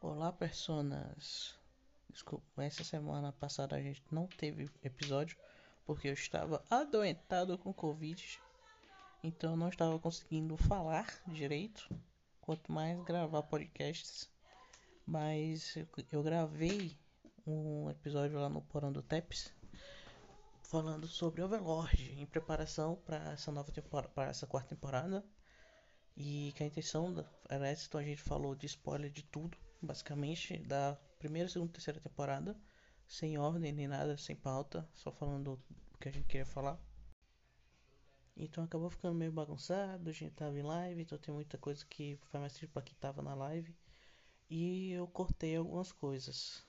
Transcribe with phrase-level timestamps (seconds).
[0.00, 1.58] Olá, personas.
[2.08, 5.36] Desculpa, essa semana passada a gente não teve episódio
[5.84, 8.40] porque eu estava adoentado com Covid.
[9.24, 11.88] Então eu não estava conseguindo falar direito,
[12.40, 14.30] quanto mais gravar podcasts.
[15.04, 15.74] Mas
[16.12, 16.96] eu gravei
[17.44, 19.52] um episódio lá no Porão do Teps
[20.62, 25.24] falando sobre Overlord em preparação para essa nova temporada, para essa quarta temporada.
[26.16, 30.58] E que a intenção era essa, então a gente falou de spoiler de tudo, basicamente,
[30.58, 32.56] da primeira, segunda e terceira temporada,
[33.06, 35.60] sem ordem nem nada, sem pauta, só falando
[35.94, 36.78] o que a gente queria falar.
[38.36, 42.16] Então acabou ficando meio bagunçado, a gente tava em live, então tem muita coisa que
[42.30, 43.74] faz mais sentido pra quem tava na live.
[44.48, 46.64] E eu cortei algumas coisas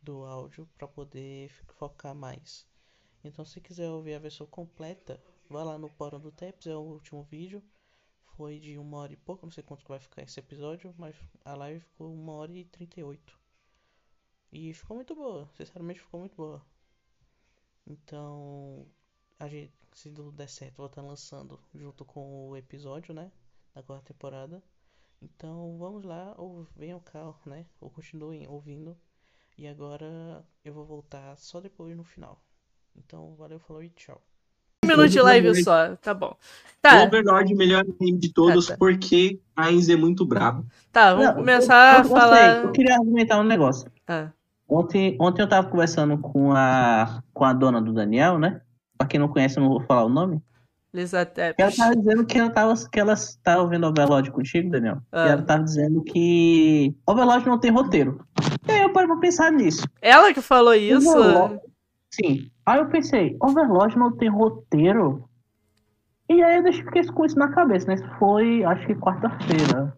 [0.00, 2.66] do áudio para poder focar mais.
[3.22, 6.80] Então se quiser ouvir a versão completa, vá lá no Fórum do Teps, é o
[6.80, 7.62] último vídeo
[8.36, 11.54] foi de uma hora e pouco, não sei quanto vai ficar esse episódio, mas a
[11.54, 13.38] live ficou uma hora e trinta e oito.
[14.52, 16.64] E ficou muito boa, sinceramente ficou muito boa.
[17.86, 18.86] Então,
[19.38, 23.30] a gente, se tudo der certo, vou estar lançando junto com o episódio, né?
[23.74, 24.62] Da quarta temporada.
[25.22, 27.66] Então, vamos lá, ou venham cá, né?
[27.80, 28.96] Ou continuem ouvindo.
[29.58, 32.42] E agora eu vou voltar só depois no final.
[32.96, 34.22] Então, valeu, falou e tchau
[34.96, 36.36] minutos de live só, tá bom.
[36.80, 37.02] Tá.
[37.02, 38.78] O Overlord, melhor anime de todos, tá, tá.
[38.78, 40.66] porque a Enzo é muito brabo.
[40.92, 42.56] Tá, vamos Não, começar eu, eu, a falar.
[42.56, 43.90] Eu, eu queria argumentar um negócio.
[44.06, 44.28] Ah.
[44.68, 48.60] Ontem, ontem eu tava conversando com a, com a dona do Daniel, né?
[48.98, 50.42] Pra quem não conhece, eu não vou falar o nome.
[50.94, 51.28] Lisa
[51.58, 54.98] Ela tava dizendo que ela tava, que ela tava ouvindo Overlord contigo, Daniel.
[55.10, 55.26] Ah.
[55.26, 58.24] E ela tava dizendo que Overlord não tem roteiro.
[58.68, 59.84] E aí eu parei pra pensar nisso.
[60.00, 61.10] Ela que falou isso?
[61.10, 61.60] Overlord,
[62.14, 62.50] sim.
[62.66, 65.28] Aí eu pensei, Overlord não tem roteiro?
[66.28, 67.96] E aí eu fiquei com isso na cabeça, né?
[68.18, 69.94] Foi, acho que quarta-feira.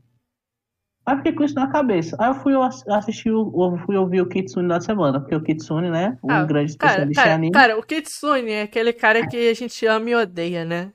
[1.07, 2.17] Aí eu fiquei com isso na cabeça.
[2.19, 2.53] Aí eu fui
[2.89, 6.19] assistir, eu fui ouvir o Kitsune da semana, porque o Kitsune, né?
[6.23, 7.53] Um ah, grande especialista cara, em anime.
[7.53, 10.93] Cara, o Kitsune é aquele cara que a gente ama e odeia, né?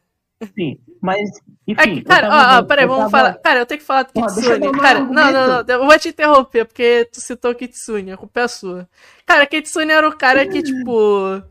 [0.55, 1.29] Sim, mas.
[1.67, 3.11] Enfim, é que, cara, ó, ó, peraí, vamos tava...
[3.11, 3.33] falar.
[3.35, 4.71] Cara, eu tenho que falar do Kitsune.
[4.79, 8.41] cara, não, não, não, eu vou te interromper, porque tu citou o Kitsune, a culpa
[8.41, 8.89] é sua.
[9.25, 11.41] Cara, Kitsune era o cara que, tipo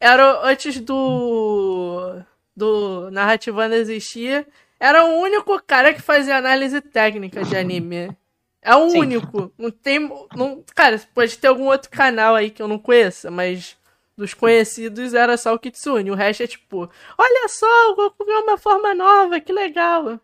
[0.00, 2.20] era antes do
[2.56, 4.46] do Narrativando existir,
[4.80, 8.16] era o único cara que fazia análise técnica de anime.
[8.60, 8.98] É o Sim.
[8.98, 9.52] único.
[9.56, 10.00] Não tem.
[10.34, 13.77] Não, cara, pode ter algum outro canal aí que eu não conheça, mas
[14.18, 16.10] dos conhecidos era só o Kitsune.
[16.10, 20.20] O resto é tipo, olha só, o Goku ganhou uma forma nova, que legal.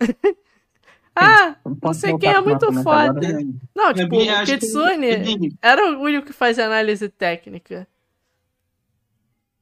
[1.14, 3.20] ah, não sei quem é muito foda.
[3.74, 7.86] Não, tipo, o Kitsune era o único que fazia análise técnica.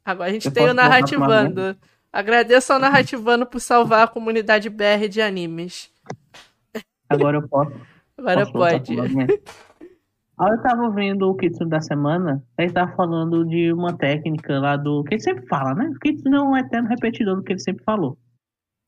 [0.04, 1.76] Agora a gente eu tem o Narrativando.
[2.12, 5.90] Agradeço ao Narrativando por salvar a comunidade BR de animes.
[7.08, 7.72] Agora eu posso.
[8.16, 8.94] Agora posso pode.
[10.40, 15.04] Eu tava vendo o Kitsune da semana, ele tava falando de uma técnica lá do.
[15.04, 15.90] Que ele sempre fala, né?
[15.94, 18.18] O Kitsune é um eterno repetidor do que ele sempre falou.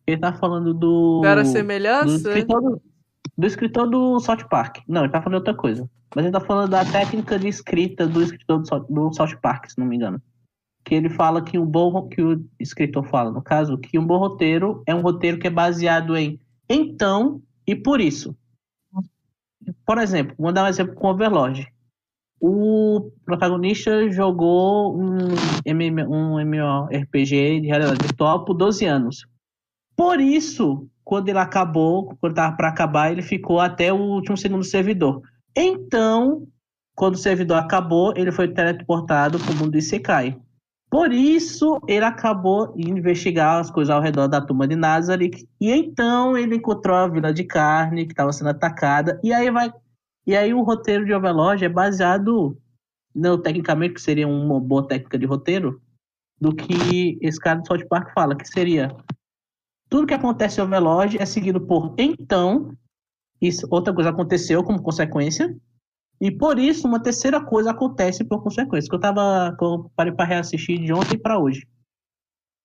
[0.06, 1.22] Ele tá falando do.
[1.24, 2.06] Era semelhança?
[2.06, 2.82] Do escritor do,
[3.38, 4.78] do escritor do South Park.
[4.88, 5.88] Não, ele tá falando outra coisa.
[6.14, 9.78] Mas ele tá falando da técnica de escrita do escritor do, do South Park, se
[9.78, 10.20] não me engano
[10.86, 14.18] que ele fala que um bom que o escritor fala, no caso, que um bom
[14.18, 18.36] roteiro é um roteiro que é baseado em então e por isso.
[19.84, 21.66] Por exemplo, vou dar um exemplo com Overlord.
[22.40, 25.16] O protagonista jogou um,
[26.08, 29.26] um MMORPG de realidade virtual por 12 anos.
[29.96, 34.64] Por isso, quando ele acabou, quando estava para acabar, ele ficou até o último segundo
[34.64, 35.22] servidor.
[35.56, 36.46] Então,
[36.94, 40.38] quando o servidor acabou, ele foi teleportado para o mundo Isekai.
[40.88, 45.46] Por isso, ele acabou investigar as coisas ao redor da tumba de Nazareth.
[45.60, 49.20] E então ele encontrou a vila de carne que estava sendo atacada.
[49.22, 49.72] E aí vai.
[50.26, 52.56] E aí o roteiro de Overlord é baseado,
[53.14, 55.80] não tecnicamente, que seria uma boa técnica de roteiro,
[56.40, 58.94] do que esse cara do South Park fala, que seria
[59.88, 62.76] tudo que acontece em Overlord é seguido por então,
[63.40, 65.56] isso, outra coisa aconteceu como consequência,
[66.20, 68.88] e por isso, uma terceira coisa acontece por consequência.
[68.88, 69.54] Que eu tava.
[69.56, 71.66] Que eu parei para reassistir de ontem para hoje.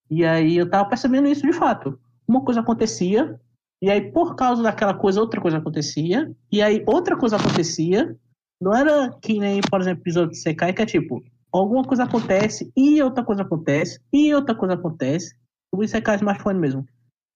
[0.09, 1.99] E aí eu tava percebendo isso de fato.
[2.27, 3.39] Uma coisa acontecia,
[3.81, 8.15] e aí por causa daquela coisa, outra coisa acontecia, e aí outra coisa acontecia.
[8.61, 12.71] Não era que nem, por exemplo, episódio de Sekai, que é tipo, alguma coisa acontece,
[12.77, 15.35] e outra coisa acontece, e outra coisa acontece.
[15.71, 16.85] O Sekai é mais fã mesmo.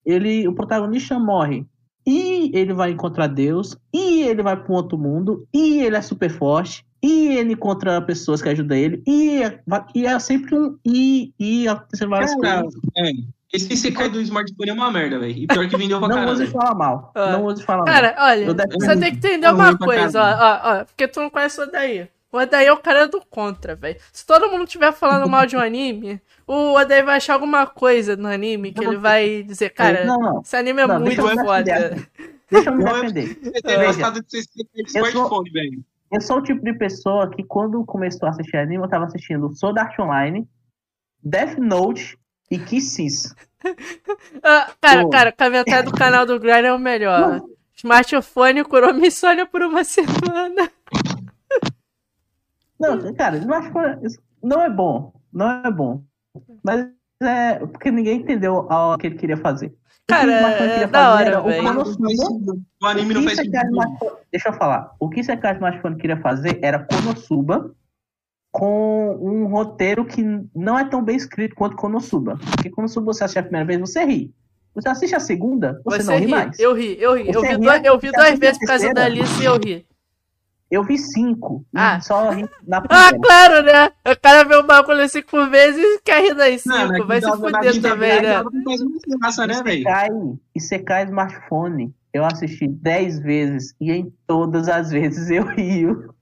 [0.06, 1.66] Ele, o protagonista morre
[2.06, 6.02] e ele vai encontrar Deus, e ele vai para um outro mundo, e ele é
[6.02, 9.60] super forte, e ele encontra pessoas que ajudam ele, e é,
[9.94, 10.78] e é sempre um.
[10.86, 12.81] E, e acontecendo várias Cara, coisas.
[12.98, 13.12] É,
[13.54, 15.31] Esse do smartphone é uma merda, velho.
[15.31, 16.34] E pior que vendeu pra Não caralho.
[16.34, 17.12] use falar mal.
[17.16, 17.31] Ah.
[17.34, 17.86] Não use falar mal.
[17.86, 21.60] Cara, olha, você tem que entender uma coisa, ó, ó, ó, porque tu não conhece
[21.60, 22.08] o Odaí.
[22.36, 23.98] O Odaí é o cara do contra, velho.
[24.12, 28.16] Se todo mundo estiver falando mal de um anime, o Odaí vai achar alguma coisa
[28.18, 30.42] no anime que ele vai dizer, cara, Não, não.
[30.42, 31.64] esse anime é Não, muito foda.
[32.52, 33.38] Deixa eu me Não é- defender.
[34.88, 35.84] Smartphone, velho.
[36.12, 39.54] Eu sou o tipo de pessoa que quando começou a assistir anime, eu tava assistindo
[39.56, 40.48] Sword Art Online,
[41.24, 42.18] Death Note
[42.52, 43.34] e Kisses.
[44.44, 45.10] Ah, cara, Pô.
[45.10, 47.42] cara, comentário do canal do Grind é o melhor.
[47.76, 50.70] Smartphone curou minha insônia por uma semana.
[52.88, 55.14] Não, cara, eu acho que isso não é bom.
[55.34, 56.04] Não é bom.
[56.64, 56.88] Mas
[57.24, 59.68] é porque ninguém entendeu a que ele queria fazer.
[59.68, 59.72] O
[60.08, 61.64] que Cara, o Smartphone é da fazer hora, o velho.
[61.64, 62.58] Konosuba.
[62.82, 63.70] O anime não O Isekai sentido.
[63.72, 64.92] Smartphone- Deixa eu falar.
[65.00, 67.74] O que Sekai Smartphone queria fazer era Konosuba
[68.52, 70.24] com um roteiro que
[70.56, 72.38] não é tão bem escrito quanto Konosuba.
[72.56, 74.34] Porque Konosuba você assiste a primeira vez, você ri.
[74.74, 76.60] Você assiste a segunda, você, Você não ri ri, mais.
[76.60, 77.32] eu ri, eu ri.
[77.34, 79.06] Eu vi, ri, duas, eu vi duas vezes por causa da?
[79.06, 79.86] Alice e eu ri.
[80.75, 81.66] Eu vi cinco.
[81.74, 82.00] e Ah.
[82.01, 83.19] Só ri na Ah, primeira.
[83.22, 83.92] claro, né?
[84.12, 86.98] O cara vê o bagulho cinco vezes e quer rir das Não, cinco.
[87.00, 88.44] na Vai se fuder também, né?
[88.44, 89.80] Não graça, né, velho?
[89.80, 90.10] Isekai,
[90.56, 96.13] Isekai Smartphone, eu assisti 10 vezes e em todas as vezes eu rio.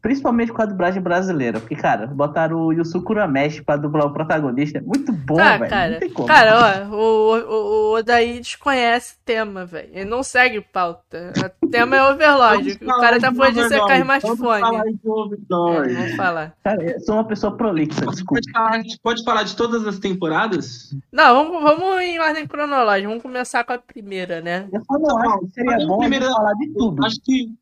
[0.00, 1.60] Principalmente com a dublagem brasileira.
[1.60, 4.78] Porque, cara, botaram o Yusuke Urameshi pra dublar o protagonista.
[4.78, 5.70] É muito bom, Ah, velho.
[5.70, 6.28] cara, Não tem como.
[6.28, 9.88] cara, ó, o, o, o Odaí desconhece tema, velho.
[9.92, 11.32] Ele não segue pauta.
[11.62, 12.78] O tema é Overlord.
[12.82, 14.36] O cara tá falando de secar smartphone.
[14.36, 15.94] Vamos falar de É, Overlord.
[15.94, 16.54] vamos falar.
[16.64, 18.40] Cara, eu sou uma pessoa prolixa, desculpa.
[18.42, 20.94] pode falar, pode falar de todas as temporadas?
[21.12, 23.08] Não, vamos, vamos em ordem cronológica.
[23.08, 24.66] Vamos começar com a primeira, né?
[24.72, 27.04] Eu só não acho que seria bom a gente primeiro- falar de tudo.
[27.06, 27.52] Acho que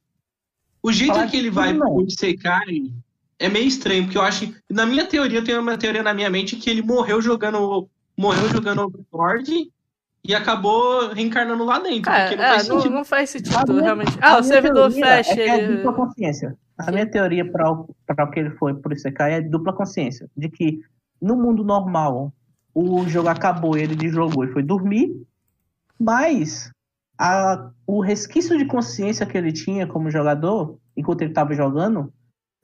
[0.83, 2.93] o jeito Falar que ele vai Isekai
[3.39, 6.13] é meio estranho, porque eu acho que, na minha teoria, eu tenho uma teoria na
[6.15, 9.71] minha mente que ele morreu jogando morreu jogando Overlord
[10.23, 12.95] e acabou reencarnando lá dentro, Cara, porque não é, faz não, sentido.
[12.95, 14.19] não faz A sentido, minha- realmente.
[14.21, 15.77] Ah, o servidor é que é ele.
[15.77, 16.59] dupla consciência.
[16.77, 17.95] A minha teoria para o,
[18.31, 20.29] que ele foi por Isekai é dupla consciência.
[20.37, 20.81] De que
[21.21, 22.33] no mundo normal
[22.75, 25.11] o jogo acabou, ele desjogou e foi dormir,
[25.99, 26.71] mas
[27.23, 32.11] a, o resquício de consciência que ele tinha como jogador, enquanto ele estava jogando,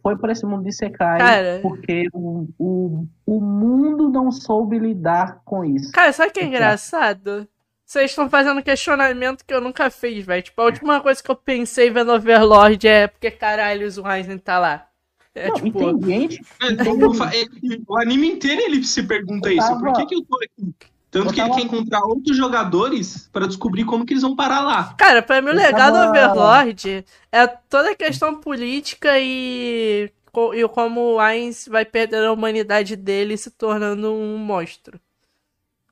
[0.03, 1.59] foi para esse mundo de Isekai, Cara.
[1.61, 5.93] porque o, o, o mundo não soube lidar com isso.
[5.93, 7.47] Cara, sabe o que é engraçado?
[7.85, 10.43] Vocês estão fazendo um questionamento que eu nunca fiz, velho.
[10.43, 14.59] Tipo, a última coisa que eu pensei vendo Overlord é porque caralho o Ryzen tá
[14.59, 14.89] lá.
[15.35, 15.79] É Não, e tipo.
[15.79, 19.69] tem gente É, é, O anime inteiro ele se pergunta isso.
[19.69, 20.75] tava- Por que, que eu tô aqui?
[21.17, 24.95] Tanto que ele quer encontrar outros jogadores pra descobrir como que eles vão parar lá.
[24.99, 30.11] Cara, pra mim o Eu legado do Overlord é toda a questão política e,
[30.55, 35.01] e como o Ainz vai perder a humanidade dele e se tornando um monstro.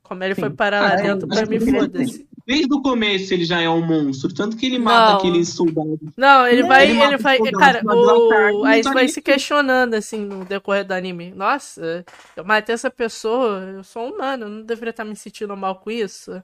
[0.03, 0.41] Como ele Sim.
[0.41, 2.27] foi parar lá Ah, é, dentro, pra mim foda-se.
[2.47, 4.33] Desde o começo ele já é um monstro.
[4.33, 5.17] Tanto que ele mata Não.
[5.17, 5.99] aqueles soldados.
[6.15, 9.23] Não, ele Não, vai, ele vai, soldados cara, o Ainz tá vai se aí.
[9.23, 11.31] questionando assim no decorrer do anime.
[11.31, 12.05] Nossa,
[12.35, 15.89] eu matei essa pessoa, eu sou humano, eu não deveria estar me sentindo mal com
[15.89, 16.43] isso.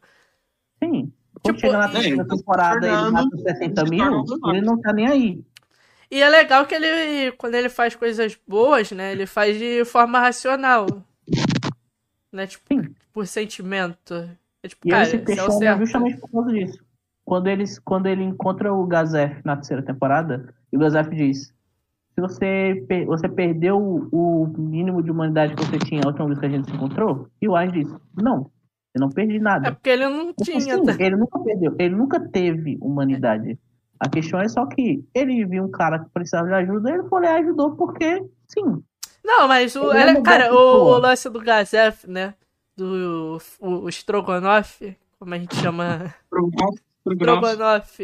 [0.84, 1.14] Sim.
[1.42, 4.94] Quando Tipo, chega na terceira temporada e ele mata 60 se mil, ele não tá
[4.94, 5.44] nem aí.
[6.10, 10.20] E é legal que ele, quando ele faz coisas boas, né, ele faz de forma
[10.20, 10.86] racional.
[12.32, 12.96] Né, tipo, Sim.
[13.14, 14.30] por sentimento.
[14.64, 15.80] É tipo, E cara, ele se é questiona certo.
[15.80, 16.84] justamente por causa disso.
[17.26, 21.54] Quando, eles, quando ele encontra o Gazef na terceira temporada, e o Gazef diz:
[22.16, 23.78] Se você, você perdeu
[24.12, 27.28] o mínimo de humanidade que você tinha a última vez que a gente se encontrou,
[27.42, 28.52] e o Ash diz: Não,
[28.94, 29.72] eu não perdi É nada.
[29.72, 30.60] porque ele não Porque, tinha.
[30.60, 30.96] sim, tá?
[31.00, 33.58] ele nunca perdeu, ele nunca teve humanidade.
[34.00, 37.22] A questão é só que ele viu um cara que precisava de ajuda, ele foi
[37.22, 38.84] lá e ajudou porque, sim,
[39.24, 42.34] Não, mas o, Ele é uma cara, o, o lance do Gazef, né?
[42.82, 46.16] Do o, o Strogonoff, como a gente chama.
[47.06, 48.04] Strogonoff.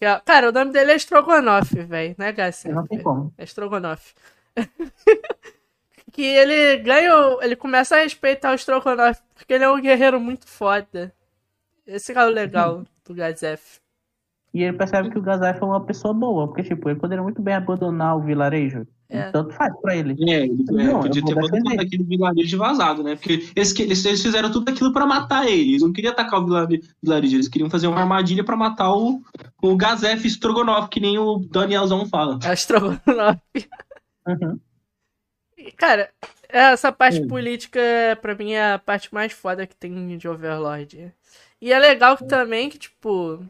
[0.00, 2.14] É- Cara, o nome dele é Strogonoff, velho.
[2.16, 2.72] Não é Gazef.
[2.74, 3.34] não tem como.
[3.36, 4.14] É Strogonoff.
[6.10, 7.12] que ele ganha.
[7.42, 11.12] Ele começa a respeitar o Strogonoff porque ele é um guerreiro muito foda.
[11.86, 13.80] Esse é o legal do Gazef.
[14.54, 17.42] E ele percebe que o Gazef é uma pessoa boa, porque, tipo, ele poderia muito
[17.42, 18.86] bem abandonar o vilarejo.
[19.08, 19.30] É.
[19.30, 20.16] Tanto faz pra ele.
[20.28, 23.14] É, ele Não, é, podia ter abandonado aquele vilarejo vazado, né?
[23.14, 25.70] Porque eles, eles, eles fizeram tudo aquilo pra matar ele.
[25.70, 29.22] Eles não queriam atacar o vilare- vilarejo, eles queriam fazer uma armadilha pra matar o,
[29.62, 32.38] o Gazef Strogonoff, que nem o Danielzão fala.
[32.44, 33.40] É o Strogonoff.
[34.26, 34.58] Uhum.
[35.76, 36.10] Cara,
[36.48, 37.28] essa parte Hum.
[37.28, 37.80] política,
[38.20, 41.12] pra mim, é a parte mais foda que tem de Overlord.
[41.60, 43.40] E é legal que também que, tipo.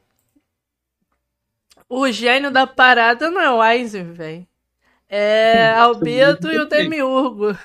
[1.88, 4.46] O gênio da parada não é o Aizen, velho.
[5.08, 6.66] É Sim, Albedo e o.
[6.66, 7.56] Demiurgo.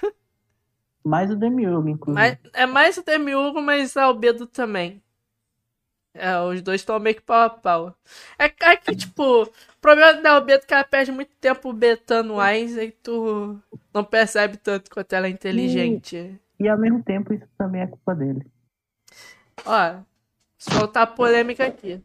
[1.03, 2.13] Mais o Demiurgo, inclusive.
[2.13, 5.01] Mas, é mais o Demiurgo, mas é Albedo também.
[6.13, 7.95] É, os dois estão meio que pau a pau.
[8.38, 12.33] É, é que, tipo, o problema da Albedo é que ela perde muito tempo betando
[12.33, 13.60] o Einstein e tu
[13.93, 16.17] não percebe tanto quanto ela é inteligente.
[16.60, 18.45] E, e ao mesmo tempo isso também é culpa dele.
[19.65, 20.01] Ó,
[20.57, 22.03] soltar polêmica aqui.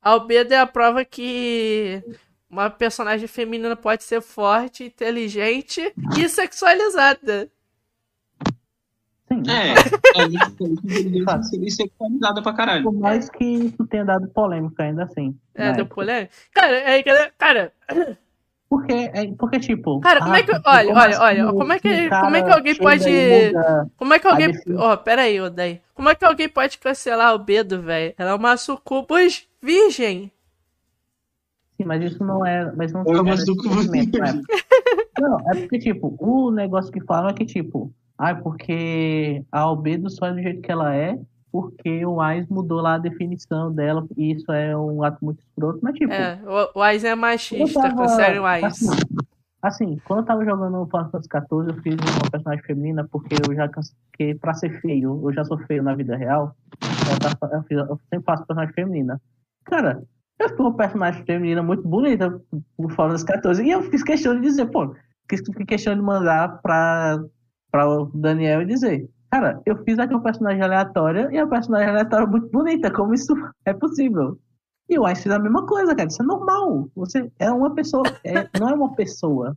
[0.00, 2.02] Albedo é a prova que
[2.50, 7.50] uma personagem feminina pode ser forte, inteligente e sexualizada.
[9.28, 9.42] Sim.
[9.48, 12.82] É, é inteligente sexualizada pra caralho.
[12.82, 15.38] Por mais que isso tenha dado polêmica ainda assim.
[15.54, 16.32] É, deu polêmica?
[16.52, 17.72] Cara, é, cara.
[18.68, 20.00] Porque, é, porque, tipo.
[20.00, 20.52] Cara, como é que.
[20.52, 21.52] Olha, olha, olha.
[21.52, 23.04] Como é que, como é que alguém pode.
[23.96, 24.52] Como é que alguém.
[24.76, 25.80] Ó, oh, pera aí, Odaí.
[25.94, 28.14] Como é que alguém pode cancelar o Bedo, velho?
[28.18, 30.32] Ela é uma sucubus virgem.
[31.80, 32.70] Sim, mas isso não é.
[32.76, 34.42] Mas não é uma sucubus virgem.
[35.18, 40.10] Não, é porque, tipo, o negócio que falam é que, tipo, ah, porque a albedo
[40.10, 41.18] só é do jeito que ela é,
[41.50, 45.80] porque o Wise mudou lá a definição dela, e isso é um ato muito escroto,
[45.82, 46.12] mas tipo.
[46.12, 46.38] É,
[46.74, 48.66] o Wise é machista, tava, sério Wise.
[48.66, 48.86] Assim,
[49.62, 53.54] assim, quando eu tava jogando Final Fantasy XIV, eu fiz uma personagem feminina porque eu
[53.54, 56.54] já cansei, pra ser feio, eu já sou feio na vida real,
[57.52, 59.20] eu, fiz, eu sempre faço personagem feminina.
[59.64, 60.02] Cara,
[60.40, 62.30] eu fiz uma personagem feminina muito bonita
[62.76, 64.94] por Final Fantasy XIV, e eu fiz questão de dizer, pô,
[65.28, 67.20] fiz questão de mandar pra
[67.70, 71.88] para o Daniel e dizer: Cara, eu fiz aqui uma personagem aleatória e a personagem
[71.88, 73.32] aleatória é muito bonita, como isso
[73.64, 74.38] é possível?
[74.88, 76.08] E o Ice fez a mesma coisa, cara.
[76.08, 76.90] Isso é normal.
[76.96, 79.56] Você é uma pessoa, é, não é uma pessoa.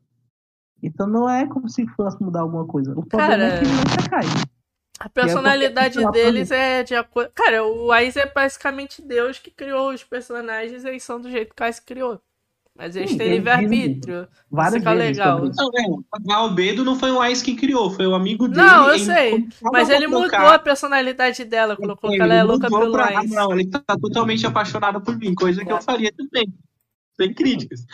[0.81, 2.91] Então não é como se fosse mudar alguma coisa.
[2.91, 4.25] O problema cara, é que ele cai.
[4.99, 7.31] A personalidade é deles é de acordo.
[7.33, 11.53] Cara, o Ice é basicamente Deus que criou os personagens e eles são do jeito
[11.53, 12.21] que o Ice criou.
[12.75, 14.27] Mas eles têm livre-arbítrio.
[14.49, 15.41] Várias fica legal.
[15.43, 18.65] Não, é, o Albedo não foi o Ice que criou, foi o amigo dele.
[18.65, 19.47] Não, eu sei.
[19.61, 23.23] Mas ele mudou a personalidade dela, colocou que ela é louca pelo pra...
[23.23, 23.35] Ice.
[23.35, 25.65] Não, ele tá totalmente apaixonado por mim, coisa é.
[25.65, 26.51] que eu faria também.
[27.15, 27.85] Sem críticas.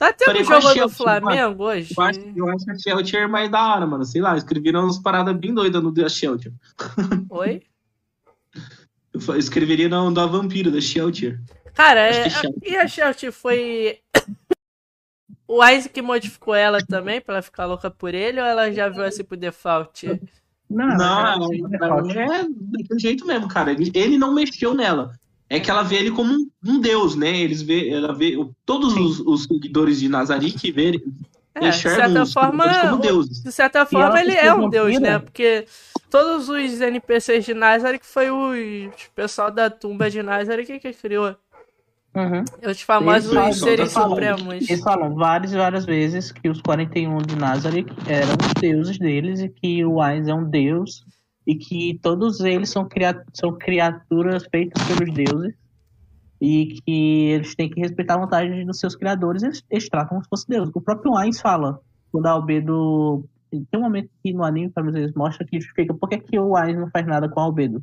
[0.00, 1.94] Tá tendo jogo do Flamengo hoje?
[1.94, 4.02] Eu acho, eu acho que a Shelter é mais da hora, mano.
[4.02, 6.50] Sei lá, escreveram umas paradas bem doidas no da Shelter.
[7.28, 7.60] Oi?
[9.12, 11.38] Eu escreveria no da Vampiro, da Shelter.
[11.74, 12.28] Cara, é,
[12.62, 13.98] e a Shelty foi.
[15.46, 19.04] o Isaac modificou ela também pra ela ficar louca por ele ou ela já viu
[19.04, 20.18] assim por default?
[20.70, 23.72] Não, não, é daquele jeito mesmo, cara.
[23.72, 25.12] Ele, ele não mexeu nela.
[25.50, 27.36] É que ela vê ele como um, um deus, né?
[27.36, 31.02] Eles vê, ela vê todos os, os, seguidores de Nazarick vê,
[31.56, 33.42] é, de certa forma, como deuses.
[33.42, 35.18] De certa forma, ele é um deus, né?
[35.18, 35.66] Porque
[36.08, 38.52] todos os NPCs de Nazarick foi o
[39.12, 41.34] pessoal da tumba de Nazarick que criou.
[42.14, 42.44] Uhum.
[42.68, 44.68] Os famosos eles seres falam, supremos.
[44.68, 49.40] Eles falam várias e várias vezes que os 41 de Nazareth eram os deuses deles
[49.40, 51.04] e que o Wise é um deus
[51.50, 55.52] e que todos eles são, criat são criaturas feitas pelos deuses
[56.40, 60.22] e que eles têm que respeitar a vontade dos seus criadores eles, eles tratam como
[60.22, 60.70] se fosse Deus.
[60.72, 61.80] O próprio Wise fala,
[62.12, 63.28] quando a Albedo.
[63.50, 66.54] Tem um momento que no anime, para eles mostra que explica por que, que o
[66.54, 67.82] Wise não faz nada com a Albedo.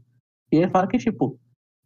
[0.49, 1.37] E ele fala que, tipo,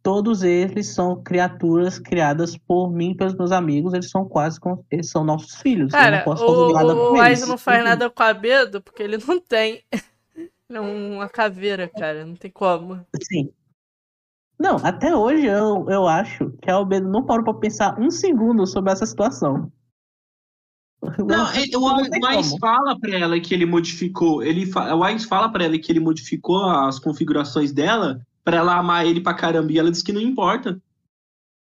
[0.04, 3.92] todos eles são criaturas criadas por mim pelos meus amigos.
[3.92, 5.90] Eles são quase como, eles são nossos filhos.
[5.90, 7.48] Cara, eu não posso fazer nada o, com o eles.
[7.48, 9.82] não faz nada com a Bedo porque ele não tem.
[10.72, 12.24] É uma caveira, cara.
[12.24, 13.04] Não tem como.
[13.22, 13.52] Sim.
[14.58, 18.66] Não, até hoje eu, eu acho que a Albedo não parou pra pensar um segundo
[18.66, 19.72] sobre essa situação.
[21.18, 24.42] Não, ele, o Wise fala para ela que ele modificou.
[24.42, 29.04] Ele, o Wise fala para ela que ele modificou as configurações dela pra ela amar
[29.04, 29.72] ele pra caramba.
[29.72, 30.80] E ela diz que não importa.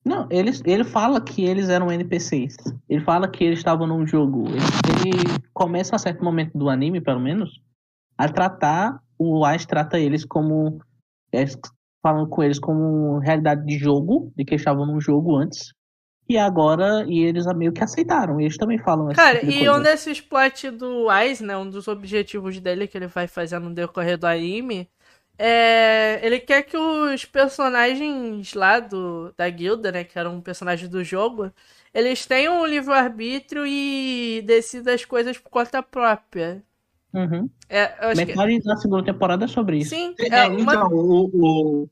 [0.03, 2.57] Não, ele, ele fala que eles eram NPCs.
[2.89, 4.47] Ele fala que eles estavam num jogo.
[4.49, 7.61] Ele, ele começa a certo momento do anime, pelo menos,
[8.17, 9.01] a tratar.
[9.19, 10.81] O Ice trata eles como.
[11.33, 11.45] É,
[12.03, 15.73] falando com eles como realidade de jogo, de que estavam num jogo antes.
[16.29, 18.41] E agora, e eles meio que aceitaram.
[18.41, 21.57] Eles também falam Cara, tipo e um desses plot do Ice, né?
[21.57, 24.89] Um dos objetivos dele que ele vai fazer no decorrer do anime
[25.39, 31.05] é, ele quer que os personagens lá do, da guilda, né, que eram personagens do
[31.05, 31.53] jogo,
[31.93, 36.63] eles tenham um livre-arbítrio e decidam as coisas por conta própria.
[37.17, 37.49] Uhum.
[37.69, 38.65] É, Metade que...
[38.65, 39.91] da segunda temporada é sobre isso.
[39.91, 40.61] Sim, é, é uma...
[40.61, 41.89] Então, o,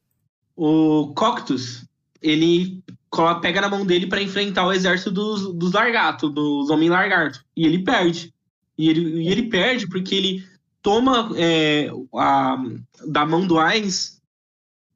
[0.55, 1.87] o, o Coctus,
[2.21, 2.83] ele
[3.41, 7.43] pega na mão dele para enfrentar o exército dos, dos largatos, dos homens largatos.
[7.57, 8.35] E ele perde.
[8.77, 10.45] E ele, e ele perde porque ele
[10.83, 12.63] toma é, a,
[13.07, 14.21] da mão do Ainz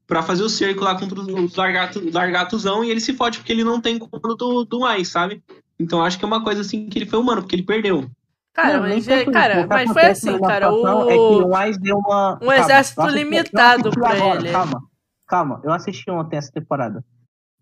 [0.07, 3.63] para fazer o cerco lá contra os largatos, largatozão e ele se fode porque ele
[3.63, 5.43] não tem comando do, do Ainz, sabe?
[5.79, 8.11] Então acho que é uma coisa assim que ele foi humano, porque ele perdeu.
[8.55, 9.61] Cara, Não, nem mas, tanto cara, isso.
[9.61, 10.67] O que mas foi assim, na cara.
[10.67, 11.11] adaptação O...
[11.11, 12.35] É que o Wise deu uma.
[12.35, 14.51] um Calma, exército assisti- limitado pra agora, ele.
[14.51, 14.83] Calma,
[15.29, 15.61] calma.
[15.65, 17.05] Eu assisti ontem essa temporada.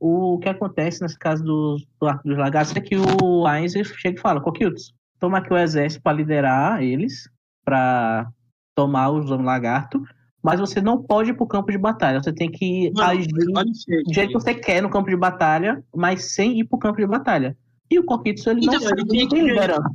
[0.01, 4.19] O que acontece nesse caso dos, do Arco dos Lagartos é que o Wise chega
[4.19, 7.29] e fala: Coquiltos, toma aqui o exército pra liderar eles,
[7.65, 8.29] pra
[8.75, 10.03] tomar os Homens Lagarto,
[10.43, 12.23] mas você não pode ir pro campo de batalha.
[12.23, 16.35] Você tem que Mano, agir do jeito que você quer no campo de batalha, mas
[16.35, 17.57] sem ir pro campo de batalha.
[17.91, 19.91] E o Coquito, ele não, Então, sabe, ele não tem tem que- liderança.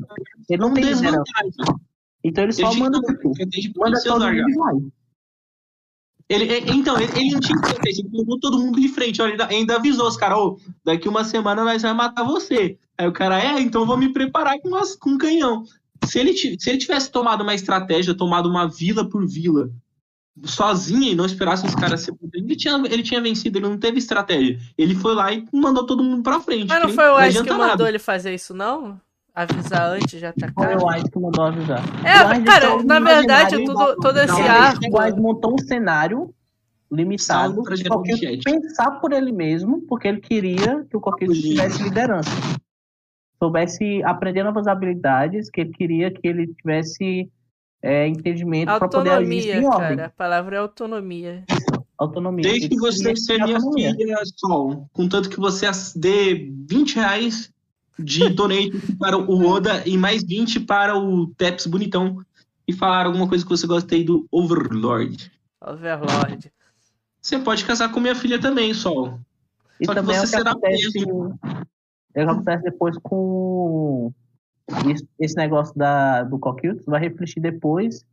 [0.49, 1.23] Ele não tem liderança.
[2.23, 4.75] Então ele só Ele tinha manda, que estratégia pra manda todo mundo e vai.
[6.29, 9.21] Ele, ele- então, ele, ele não tinha estratégia, ele colocou todo mundo de frente.
[9.21, 10.37] Olha, ele ainda- ainda avisou os caras,
[10.85, 12.77] daqui uma semana nós vamos matar você.
[12.97, 15.63] Aí o cara, é, então vou me preparar com, umas- com um canhão.
[16.05, 19.69] Se ele, se ele tivesse tomado uma estratégia, tomado uma vila por vila,
[20.43, 23.99] sozinho e não esperasse os caras se ele tinha, ele tinha vencido, ele não teve
[23.99, 24.57] estratégia.
[24.77, 26.67] Ele foi lá e mandou todo mundo pra frente.
[26.67, 27.89] Mas não foi o adianta que mandou nada.
[27.89, 28.99] ele fazer isso, não?
[29.33, 30.77] Avisar antes de Foi atacar?
[30.77, 31.81] o Wise que mandou avisar.
[32.05, 34.85] É, O Wise cara, na verdade, tudo, todo esse não, arco.
[34.89, 36.33] O Wise montou um cenário
[36.91, 38.43] limitado objeto.
[38.43, 41.41] pensar por ele mesmo, porque ele queria que o Coquito Sim.
[41.41, 42.29] tivesse liderança.
[43.39, 47.29] Soubesse aprender novas habilidades, que ele queria que ele tivesse
[47.81, 49.69] é, entendimento para poder agir ordem.
[49.69, 50.05] cara.
[50.05, 51.43] A palavra é autonomia.
[51.97, 52.43] Autonomia.
[52.43, 57.51] Desde que você seja minha filha, Sol, contanto que você dê 20 reais
[57.97, 62.23] de donate para o Oda e mais 20 para o Teps Bonitão
[62.67, 65.31] e falar alguma coisa que você gosta aí do Overlord.
[65.61, 66.51] Overlord.
[67.21, 69.19] Você pode casar com minha filha também, Sol.
[69.79, 71.39] E Só que também é o você que será acontece, preso.
[72.13, 74.11] é o que acontece depois com
[74.91, 78.05] esse, esse negócio da, do Coquiltos, vai refletir depois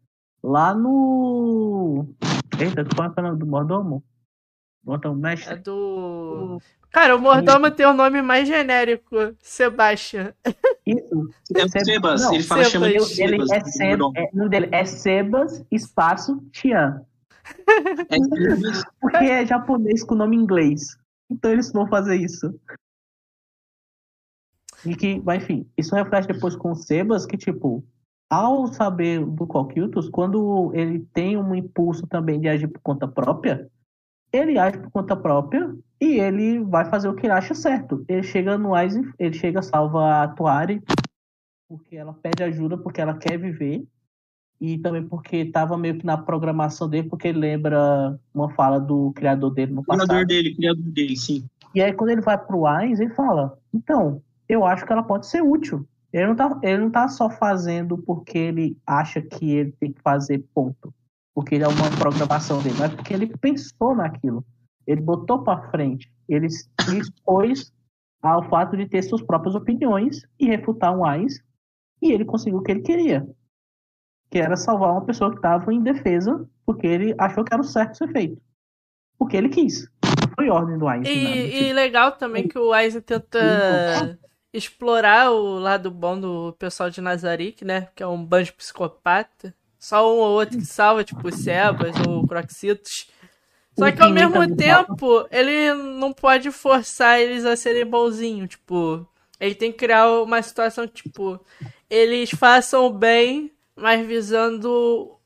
[0.42, 2.06] lá no.
[2.58, 4.02] Eita, qual é o nome do mordomo?
[4.82, 5.56] Bota o É mestre.
[5.56, 6.60] do.
[6.90, 10.32] Cara, o Mordomo tem o nome mais genérico, Sebastian.
[10.86, 11.28] Isso.
[11.54, 12.72] É Sebas, não, ele fala Sebas.
[12.72, 13.50] chama de Ele Sebas.
[13.50, 14.12] é, Seb, não.
[14.16, 17.04] é, o nome dele é Sebas, espaço, Tian.
[18.08, 18.84] É Sebas.
[19.00, 20.96] Porque é japonês com nome inglês.
[21.30, 22.58] Então eles vão fazer isso.
[24.84, 27.84] E que, mas enfim, isso reflete depois com o Sebas, que tipo,
[28.30, 33.68] ao saber do Coquiltos, quando ele tem um impulso também de agir por conta própria,
[34.32, 38.04] ele age por conta própria e ele vai fazer o que ele acha certo.
[38.06, 40.82] Ele chega no Aizen, ele chega, salva a Tuari,
[41.68, 43.84] porque ela pede ajuda, porque ela quer viver,
[44.60, 49.12] e também porque estava meio que na programação dele, porque ele lembra uma fala do
[49.12, 50.08] criador dele no passado.
[50.08, 51.44] Criador dele, criador dele, sim.
[51.74, 55.26] E aí quando ele vai pro Wise, ele fala, então, eu acho que ela pode
[55.26, 55.86] ser útil.
[56.12, 60.00] Ele não tá, ele não tá só fazendo porque ele acha que ele tem que
[60.00, 60.94] fazer ponto.
[61.34, 64.44] Porque ele é uma programação dele, mas porque ele pensou naquilo.
[64.86, 66.10] Ele botou para frente.
[66.28, 66.66] Ele se
[66.98, 67.72] expôs
[68.22, 71.42] ao fato de ter suas próprias opiniões e refutar um Wise.
[72.00, 73.28] E ele conseguiu o que ele queria.
[74.30, 77.66] Que era salvar uma pessoa que estava em defesa, porque ele achou que era o
[77.66, 78.40] certo ser feito.
[79.18, 79.90] Porque ele quis.
[80.34, 81.22] Foi ordem do Wise.
[81.22, 81.36] nada.
[81.36, 84.18] E, e legal também que o Aizen tenta
[84.52, 87.88] explorar o lado bom do pessoal de Nazarick, né?
[87.94, 89.54] Que é um bando de psicopata.
[89.78, 93.08] Só um ou outro que salva, tipo o Sebas ou o Croxitos.
[93.78, 98.48] Só que ao mesmo tempo, ele não pode forçar eles a serem bonzinhos.
[98.48, 99.06] Tipo,
[99.38, 101.40] ele tem que criar uma situação que, tipo,
[101.88, 105.16] eles façam o bem, mas visando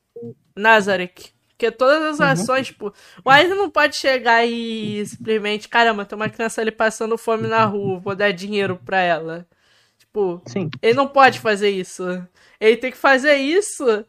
[0.55, 1.32] Nazareth.
[1.63, 2.25] Porque todas as Uhum.
[2.43, 7.17] ações, tipo, o Aizen não pode chegar e simplesmente, caramba, tem uma criança ali passando
[7.17, 9.47] fome na rua, vou dar dinheiro pra ela.
[9.97, 10.69] Tipo, Sim.
[10.81, 12.03] ele não pode fazer isso.
[12.59, 14.05] Ele tem que fazer isso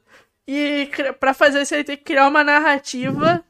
[0.49, 0.91] e
[1.21, 3.45] pra fazer isso ele tem que criar uma narrativa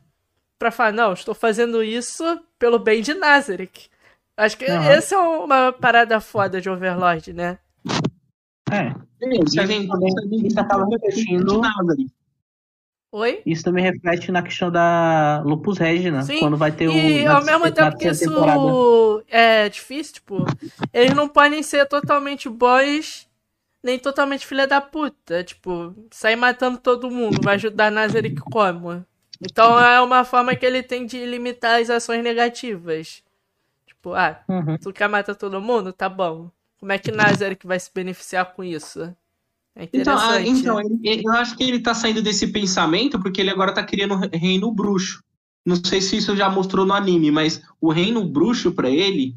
[0.59, 2.23] pra falar, não, estou fazendo isso
[2.59, 3.89] pelo bem de Nazareth.
[4.37, 4.85] Acho que Aham.
[4.91, 7.59] essa é uma parada foda de Overlord, né?
[8.71, 8.89] É.
[9.47, 10.55] Isso, a gente- também- a gente-
[10.91, 11.63] repetindo-.
[13.17, 13.43] Oi?
[13.47, 16.93] Isso também reflete na questão da Lupus Regina, Sim, quando vai ter o.
[16.93, 18.61] E ao mesmo tempo que isso temporada.
[19.29, 20.45] é difícil, tipo,
[20.93, 23.29] eles não podem ser totalmente bons
[23.85, 25.45] nem totalmente filha da puta.
[25.45, 29.05] Tipo, sair matando todo mundo vai ajudar Nazareth como?
[29.41, 33.23] Então é uma forma que ele tem de limitar as ações negativas.
[33.87, 34.77] Tipo, ah, Uhum.
[34.77, 35.93] tu quer matar todo mundo?
[35.93, 36.51] Tá bom.
[36.81, 39.15] Como é que Nazareth vai se beneficiar com isso?
[39.77, 43.51] É Então, ah, então ele- eu acho que ele tá saindo desse pensamento porque ele
[43.51, 45.23] agora tá criando o reino bruxo.
[45.67, 49.35] Não sei se isso já mostrou no anime, mas o reino bruxo pra ele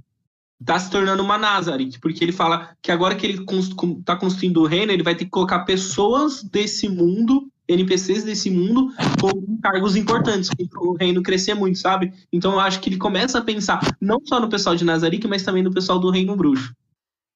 [0.63, 4.15] tá se tornando uma Nazareth, porque ele fala que agora que ele cons- com- tá
[4.15, 9.57] construindo o reino, ele vai ter que colocar pessoas desse mundo, NPCs desse mundo, com
[9.61, 12.11] cargos importantes, para o reino crescer muito, sabe?
[12.33, 15.43] Então eu acho que ele começa a pensar não só no pessoal de Nazarick, mas
[15.43, 16.73] também no pessoal do reino bruxo.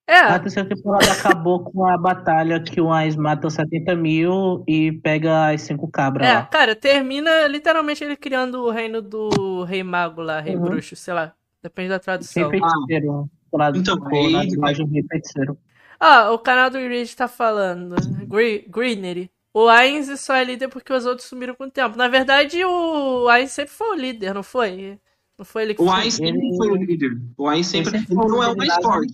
[0.08, 4.64] É, A terceira temporada acabou com a batalha que o Ainz mata os 70 mil
[4.68, 6.44] e pega as cinco cabras é, lá.
[6.46, 10.64] cara, termina literalmente ele criando o reino do rei mago lá, rei Uhum.
[10.64, 11.34] bruxo, sei lá.
[11.64, 12.50] Depende da tradução.
[12.50, 13.30] feiticeiro.
[13.54, 15.58] Lado, Então, dublagem de feiticeiro.
[16.00, 17.96] Ah, o canal do Reed tá falando.
[18.28, 19.30] Gre- Greenery.
[19.54, 21.98] O Ainz só é líder porque os outros sumiram com o tempo.
[21.98, 24.98] Na verdade, o Ainz sempre foi o líder, não foi?
[25.38, 25.96] Não foi ele que O foi?
[26.02, 27.12] Ainz sempre Ele- foi o líder.
[27.38, 29.14] O Ainz sempre, sempre foi o não é o mais forte.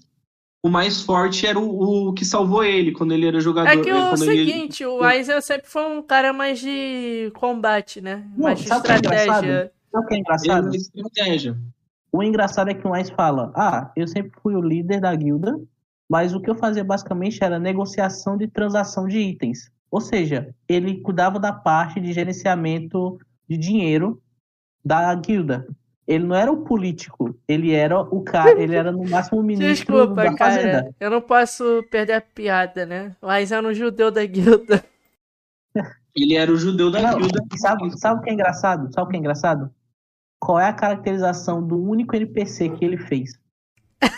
[0.63, 3.69] O mais forte era o, o que salvou ele quando ele era jogador.
[3.69, 8.01] É que o quando ele- seguinte, o Ainz sempre foi um cara mais de combate,
[8.01, 8.27] né?
[8.35, 9.27] Não, Mais de sabe o que é estratégia.
[9.27, 9.71] engraçado?
[9.91, 10.67] Sabe o que é engraçado?
[10.67, 11.57] Ele é estratégia.
[12.11, 15.59] O engraçado é que o Ainz fala: Ah, eu sempre fui o líder da guilda,
[16.09, 19.71] mas o que eu fazia basicamente era negociação de transação de itens.
[19.91, 23.17] Ou seja, ele cuidava da parte de gerenciamento
[23.47, 24.21] de dinheiro
[24.83, 25.67] da guilda.
[26.07, 29.93] Ele não era o político, ele era o cara, ele era no máximo o ministro
[29.95, 30.37] Desculpa, da cara.
[30.37, 30.95] fazenda.
[30.99, 33.15] Eu não posso perder a piada, né?
[33.21, 34.83] Ainz era um judeu da guilda.
[36.15, 37.43] Ele era o judeu da Não, guilda.
[37.57, 38.91] sabe, sabe o que é engraçado?
[38.93, 39.69] Sabe o que é engraçado?
[40.39, 43.37] Qual é a caracterização do único NPC que ele fez?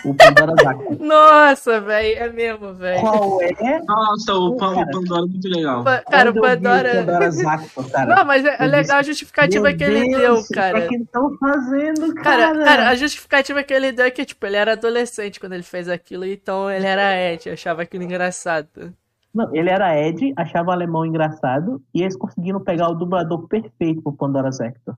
[0.04, 0.84] O Pandora Zaka.
[1.00, 3.00] Nossa, velho, é mesmo, velho.
[3.00, 5.84] Qual é Nossa, o, Pan- o Pandora é muito legal.
[5.86, 6.96] Pa- Cara, o Quando vi Pandora.
[7.06, 8.16] Pandora Zacto, cara.
[8.16, 10.80] Não, mas é, é legal a justificativa Meu que ele Deus, deu, O que cara.
[10.80, 12.66] é que estão fazendo, Cara, cara?
[12.66, 15.88] cara, a justificativa que ele deu é que, tipo, ele era adolescente quando ele fez
[15.88, 18.94] aquilo, então ele era Ed, achava aquilo engraçado.
[19.34, 24.02] Não, ele era Ed, achava o alemão engraçado, e eles conseguiram pegar o dublador perfeito
[24.02, 24.98] pro Pandora Zacto.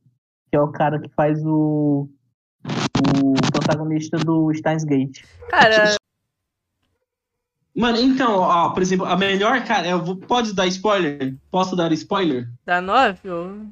[0.50, 2.10] Que é o cara que faz o.
[2.64, 5.24] O protagonista do Steins Gate.
[5.50, 5.96] Cara,
[7.76, 11.36] Mano, então, ó, por exemplo, a melhor, cara, eu vou, pode dar spoiler?
[11.50, 12.50] Posso dar spoiler?
[12.66, 13.66] da novel?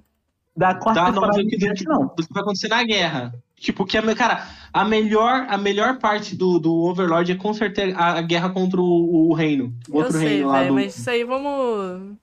[0.56, 2.08] Da quarta temporada não, em do, não.
[2.08, 3.34] do que vai acontecer na guerra.
[3.56, 7.96] Tipo, que a, cara, a melhor, a melhor parte do, do Overlord é com certeza
[7.98, 9.74] a, a guerra contra o, o reino.
[9.90, 10.74] O outro sei, reino lá do.
[10.74, 12.18] mas isso aí vamos.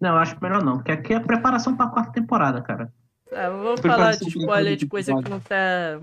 [0.00, 2.92] Não, eu acho melhor não, porque aqui é preparação pra quarta temporada, cara.
[3.32, 6.00] Ah, vamos falar de de spoiler de coisa que não tá.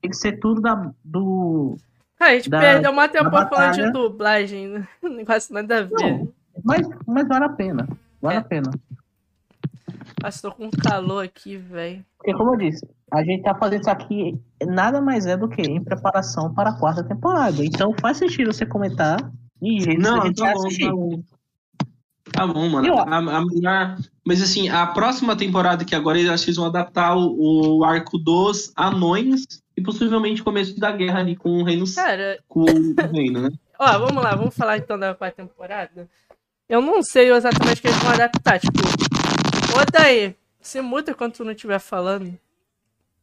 [0.00, 1.76] Tem que ser tudo da, do.
[2.18, 4.88] Cara, a gente Da- perdeu uma tempo da falando de dublagem, né?
[5.02, 5.90] negócio nada a ver.
[5.92, 6.32] Não,
[6.64, 7.88] mas, mas vale a pena.
[8.20, 8.38] Vale É.
[8.38, 8.70] a pena.
[10.22, 12.04] Nossa, tô com calor aqui, velho.
[12.16, 15.62] Porque, como eu disse, a gente tá fazendo isso aqui nada mais é do que
[15.62, 17.64] em preparação para a quarta temporada.
[17.64, 19.18] Então faz sentido você comentar
[19.62, 21.22] e a gente, a Não, tá vai bom, tá bom.
[22.32, 22.86] Tá bom, mano.
[22.88, 23.96] Eu- A, a melhor.
[24.24, 27.84] Mas assim, a próxima temporada que agora eles acho que eles vão adaptar o, o
[27.84, 29.44] arco dos anões
[29.76, 31.84] e possivelmente o começo da guerra ali com o reino.
[31.94, 33.50] Cara, Com o reino, né?
[33.78, 36.08] Ó, vamos lá, vamos falar então da quarta temporada.
[36.68, 38.80] Eu não sei exatamente o que eles vão adaptar, tipo.
[38.80, 42.36] Ô daí, se muda quando tu não estiver falando.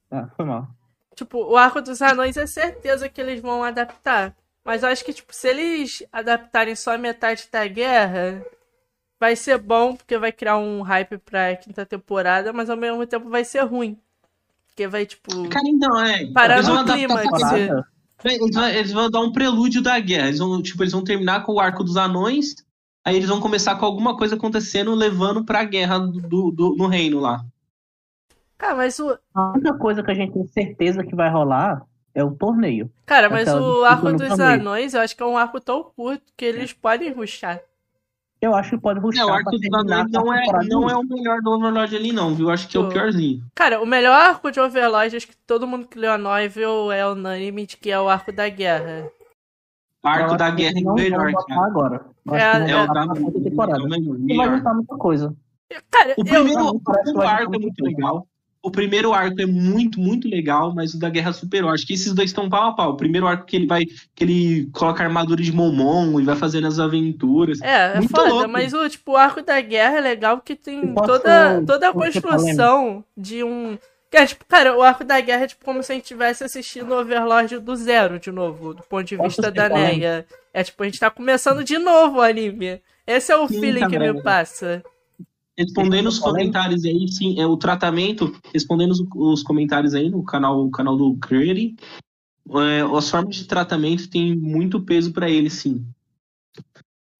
[0.10, 0.68] Ah, foi mal.
[1.16, 4.34] Tipo, o arco dos anões é certeza que eles vão adaptar.
[4.64, 8.42] Mas eu acho que, tipo, se eles adaptarem só a metade da guerra,
[9.24, 13.30] vai ser bom, porque vai criar um hype pra quinta temporada, mas ao mesmo tempo
[13.30, 13.98] vai ser ruim.
[14.68, 15.48] Porque vai, tipo.
[15.48, 16.26] Cara, então, é.
[16.26, 17.24] No vão adaptar clima?
[18.26, 20.28] Eles vão, eles vão dar um prelúdio da guerra.
[20.28, 22.54] Eles vão, tipo, eles vão terminar com o arco dos anões.
[23.06, 27.22] Aí eles vão começar com alguma coisa acontecendo, levando pra guerra do, do, no reino
[27.22, 27.46] lá.
[28.58, 29.18] Cara, mas o.
[29.34, 31.82] A única coisa que a gente tem certeza que vai rolar
[32.14, 32.92] é o torneio.
[33.06, 34.50] Cara, mas Aquela o arco dos torneio.
[34.50, 37.62] anões, eu acho que é um arco tão curto que eles podem ruxar.
[38.44, 40.44] Eu acho que pode É, ruxar o pra arco dos terminar anões a não é,
[40.68, 42.50] não é o melhor do Overlord ali, não, viu?
[42.50, 43.42] Acho que é o piorzinho.
[43.56, 47.08] Cara, o melhor arco de Overlord, acho que todo mundo que leu a novel é
[47.08, 49.10] unânime de que é o arco da guerra.
[50.04, 51.66] O arco Eu da acho que guerra é não o melhor, cara.
[51.66, 52.06] agora.
[52.26, 53.82] Eu É, É o da é temporada.
[53.82, 54.18] o melhor.
[54.28, 55.34] E vai juntar muita coisa.
[55.90, 56.82] Cara, O primeiro, não,
[57.16, 58.28] o arco é muito legal.
[58.66, 61.70] O primeiro arco é muito, muito legal, mas o da Guerra superou.
[61.70, 62.92] Acho que esses dois estão pau a pau.
[62.92, 63.84] O primeiro arco que ele vai.
[64.16, 67.62] que ele coloca a armadura de Momon e vai fazendo as aventuras.
[67.62, 68.50] É, é Muito foda, louco.
[68.50, 71.94] mas o, tipo, o arco da guerra é legal porque tem posso- toda, toda a
[71.94, 73.78] construção de um.
[74.10, 76.44] Que é, tipo, cara, o arco da guerra é tipo como se a gente tivesse
[76.44, 79.68] assistindo o Overlord do zero de novo, do ponto de Posso vista da?
[79.68, 80.26] Neia.
[80.54, 82.80] É tipo, a gente tá começando de novo o anime.
[83.06, 84.14] Esse é o Sim, feeling que cara.
[84.14, 84.82] me passa.
[85.58, 90.66] Respondendo os comentários aí, sim, é o tratamento, respondendo os, os comentários aí no canal,
[90.66, 91.76] o canal do Grady,
[92.50, 95.86] é, as formas de tratamento têm muito peso pra ele, sim.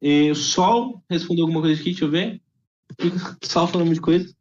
[0.02, 2.42] É, o Sol respondeu alguma coisa aqui, deixa eu ver.
[3.44, 4.34] Sol falando de coisa.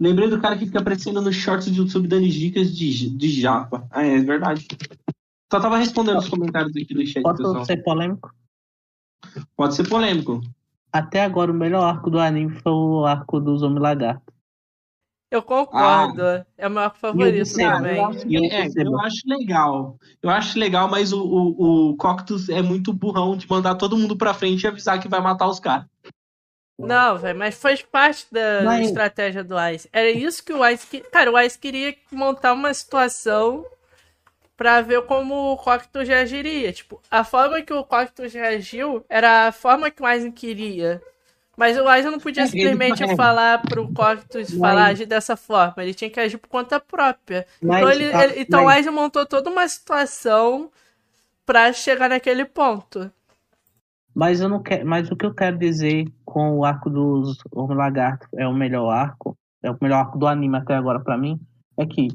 [0.00, 3.86] Lembrei do cara que fica aparecendo nos shorts do YouTube dando dicas de, de japa.
[3.90, 4.66] Ah, é, é verdade.
[5.52, 7.64] Só tava respondendo os comentários aqui do chat, Posso pessoal.
[7.66, 8.34] ser polêmico?
[9.54, 10.40] Pode ser polêmico.
[10.92, 14.32] Até agora, o melhor arco do anime foi o arco dos Homem Lagarto.
[15.30, 16.22] Eu concordo.
[16.22, 17.96] Ah, é o meu arco favorito também.
[17.96, 19.96] Eu acho, é, eu acho, legal.
[20.20, 24.16] Eu acho legal, mas o, o, o Coctus é muito burrão de mandar todo mundo
[24.16, 25.86] pra frente e avisar que vai matar os caras.
[26.76, 28.88] Não, velho, mas faz parte da mas...
[28.88, 29.88] estratégia do Ice.
[29.92, 30.86] Era isso que o Ice.
[30.86, 31.00] Que...
[31.00, 33.64] Cara, o Ice queria montar uma situação
[34.60, 36.70] para ver como o Coctus reagiria.
[36.70, 41.00] Tipo, a forma que o Coctus reagiu era a forma que o Ice queria.
[41.56, 45.82] Mas o Aizen não podia simplesmente falar pro Coctus falar agir dessa forma.
[45.82, 47.46] Ele tinha que agir por conta própria.
[47.62, 48.74] Mas, então, ele, ele, então mas...
[48.74, 50.70] o Aizen montou toda uma situação
[51.46, 53.10] para chegar naquele ponto.
[54.14, 54.86] Mas eu não quero.
[54.86, 58.90] Mas o que eu quero dizer com o arco dos Homem Lagarto é o melhor
[58.90, 61.40] arco, é o melhor arco do anime até agora para mim,
[61.78, 62.08] é que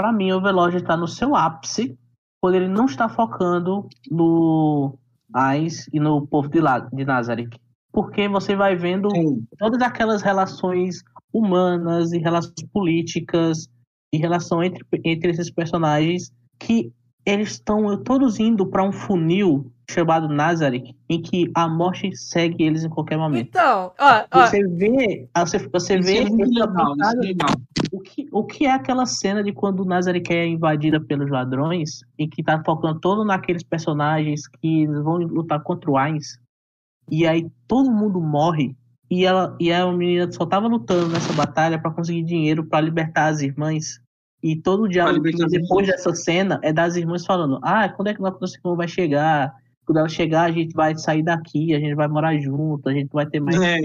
[0.00, 1.94] para mim o Veloz está no seu ápice
[2.40, 4.98] quando ele não está focando no
[5.30, 7.50] Ais e no povo de, La de Nazareth
[7.92, 9.46] porque você vai vendo Sim.
[9.58, 13.68] todas aquelas relações humanas e relações políticas
[14.10, 16.90] e relação entre, entre esses personagens que
[17.24, 22.84] eles estão todos indo para um funil chamado Nazareth, em que a morte segue eles
[22.84, 23.48] em qualquer momento.
[23.48, 24.46] Então, ó, ó.
[24.46, 27.50] você vê, você, você vê é legal,
[27.92, 32.28] o que o que é aquela cena de quando Nazareth é invadida pelos ladrões e
[32.28, 36.38] que tá focando todo naqueles personagens que vão lutar contra o Ainz
[37.10, 38.76] e aí todo mundo morre.
[39.10, 43.26] E ela e a menina só tava lutando nessa batalha para conseguir dinheiro para libertar
[43.26, 44.00] as irmãs.
[44.42, 45.04] E todo dia
[45.48, 49.52] depois dessa cena é das irmãs falando: "Ah, quando é que nossa irmã vai chegar?
[49.84, 53.10] Quando ela chegar, a gente vai sair daqui, a gente vai morar junto, a gente
[53.12, 53.78] vai ter mais é.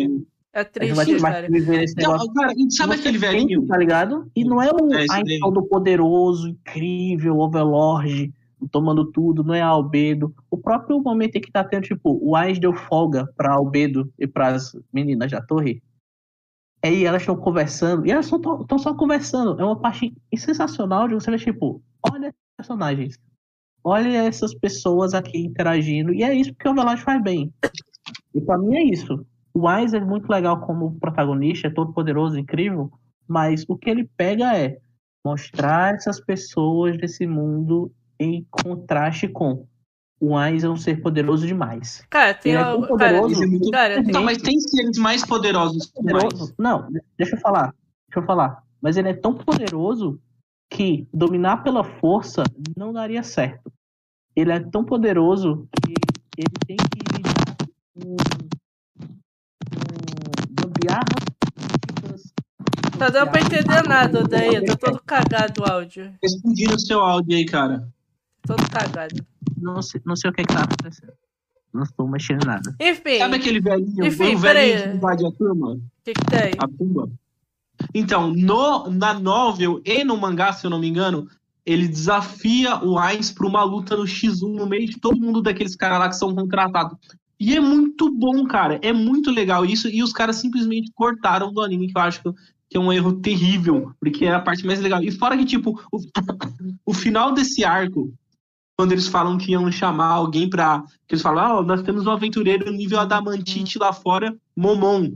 [0.54, 1.84] É triste, vai ter mais cara.
[1.84, 2.28] esse negócio.
[2.28, 3.68] Não, cara, sabe aquele velhinho?
[3.68, 4.32] Tá ligado?
[4.34, 8.32] E não é o é do poderoso, incrível, Overlord
[8.72, 10.34] tomando tudo, não é Albedo.
[10.50, 14.28] O próprio momento em que tá tendo, tipo, o Ais deu folga pra Albedo e
[14.28, 15.82] pras meninas da torre.
[16.86, 19.60] Aí elas estão conversando, e elas estão só conversando.
[19.60, 23.20] É uma parte sensacional de você ver, tipo, olha esses personagens.
[23.84, 26.14] Olha essas pessoas aqui interagindo.
[26.14, 27.52] E é isso que o Overlord faz bem.
[28.36, 29.26] E pra mim é isso.
[29.52, 32.92] O Wise é muito legal como protagonista, é todo poderoso, incrível.
[33.28, 34.78] Mas o que ele pega é
[35.26, 39.66] mostrar essas pessoas desse mundo em contraste com
[40.20, 42.04] o Ainz é um ser poderoso demais.
[42.10, 43.42] Cara, tem ele é tão poderoso.
[43.72, 45.88] Cara, cara, mas tem seres mais poderosos.
[45.88, 46.54] Poderoso.
[46.58, 47.74] Não, deixa eu falar.
[48.08, 48.64] Deixa eu falar.
[48.82, 50.20] Mas ele é tão poderoso
[50.70, 52.44] que dominar pela força
[52.78, 53.72] não daria certo.
[54.36, 55.94] Ele é tão poderoso que
[56.38, 57.56] ele tem que lidar
[57.94, 58.16] com,
[59.72, 61.26] com gambiarras
[62.98, 66.14] Tá dando pra entender nada daí, tô todo cagado o áudio.
[66.24, 67.88] Explodindo o seu áudio aí, cara.
[68.48, 69.26] Todo cagado.
[69.58, 71.14] Não sei, não sei o que, que tá acontecendo.
[71.74, 72.74] Não estou mexendo nada.
[72.80, 73.20] Enfim.
[73.20, 75.72] Sabe aquele velhinho, Enfim, o velhinho que invade a turma?
[75.74, 76.54] O que, que tem?
[76.58, 77.10] A tumba.
[77.94, 81.28] Então, no, na novel e no mangá, se eu não me engano,
[81.66, 85.76] ele desafia o Ainz para uma luta no X1 no meio de todo mundo daqueles
[85.76, 86.98] caras lá que são contratados.
[87.40, 88.80] E é muito bom, cara.
[88.82, 89.90] É muito legal isso.
[89.90, 92.22] E os caras simplesmente cortaram do anime, que eu acho
[92.70, 95.04] que é um erro terrível, porque é a parte mais legal.
[95.04, 96.00] E fora que, tipo, o,
[96.86, 98.14] o final desse arco
[98.78, 100.84] quando eles falam que iam chamar alguém pra.
[101.08, 105.14] Que eles falam, oh, nós temos um aventureiro nível adamantite lá fora, Momon.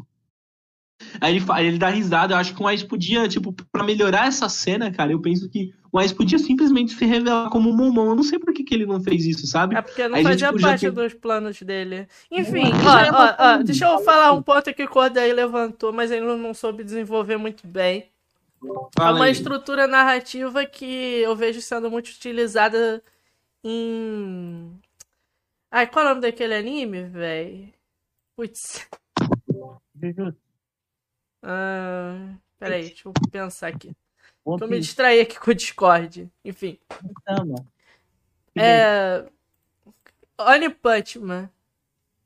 [1.21, 4.49] Aí ele, ele dá risada, eu acho que o Ice podia, tipo, pra melhorar essa
[4.49, 8.09] cena, cara, eu penso que o Ice podia simplesmente se revelar como Momon.
[8.09, 9.75] Eu não sei por que, que ele não fez isso, sabe?
[9.75, 10.91] É porque não Aí fazia parte ter...
[10.91, 12.07] dos planos dele.
[12.29, 16.25] Enfim, ó, ó, ó, deixa eu falar um ponto que o Corday levantou, mas ele
[16.25, 18.05] não soube desenvolver muito bem.
[18.95, 19.31] Fala é uma aí.
[19.31, 23.01] estrutura narrativa que eu vejo sendo muito utilizada
[23.63, 24.79] em.
[25.71, 27.73] Ai, qual é o nome daquele anime, velho?
[28.35, 28.87] Putz.
[31.43, 33.95] Ah, peraí, deixa eu pensar aqui.
[34.43, 36.29] Vou me distrair aqui com o Discord.
[36.43, 36.79] Enfim.
[38.57, 39.25] É.
[40.39, 41.49] One Punch Man.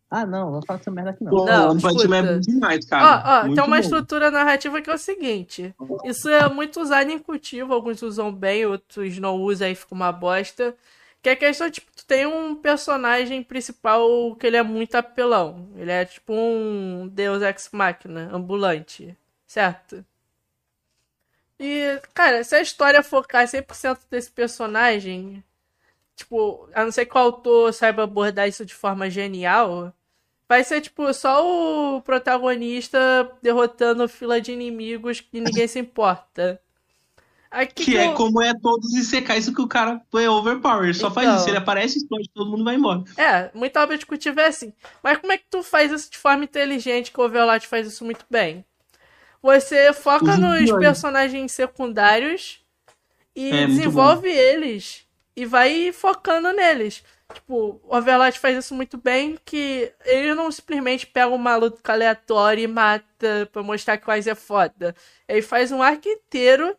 [0.09, 1.45] Ah, não, vou falar essa merda aqui não.
[1.45, 3.03] Não, One Punch Man é demais, cara.
[3.03, 3.75] Ó, ó, tem uma bom.
[3.75, 5.73] estrutura narrativa que é o seguinte.
[6.05, 10.11] Isso é muito usado em cultivo, alguns usam bem, outros não usam e fica uma
[10.11, 10.75] bosta.
[11.23, 15.69] Que é questão, tipo, tu tem um personagem principal que ele é muito apelão.
[15.77, 19.17] Ele é tipo um Deus Ex Machina, ambulante.
[19.47, 20.05] Certo?
[21.59, 25.43] E, cara, se a história focar 100% desse personagem,
[26.15, 29.93] tipo, a não ser que o autor saiba abordar isso de forma genial,
[30.49, 32.99] vai ser, tipo, só o protagonista
[33.41, 36.61] derrotando fila de inimigos que ninguém se importa.
[37.53, 40.85] Aqui que, é como é todos os secais que o cara é overpower.
[40.85, 41.49] Ele só então, faz isso.
[41.49, 43.03] Ele aparece, explode, todo mundo vai embora.
[43.15, 44.73] É, muito obra discutível é assim.
[45.03, 48.03] Mas como é que tu faz isso de forma inteligente que o Overlord faz isso
[48.03, 48.65] muito bem?
[49.43, 52.61] você foca nos personagens secundários
[53.35, 55.05] e é, desenvolve eles.
[55.35, 57.03] E vai focando neles.
[57.33, 62.63] Tipo, o Overlord faz isso muito bem, que ele não simplesmente pega um maluco aleatório
[62.63, 64.95] e mata pra mostrar que o Wise é foda.
[65.27, 66.77] Ele faz um arco inteiro.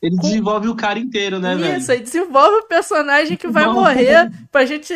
[0.00, 0.22] Ele com...
[0.22, 1.78] desenvolve o cara inteiro, né, isso, velho?
[1.78, 3.74] Isso, ele desenvolve o personagem que vai Não.
[3.74, 4.92] morrer pra gente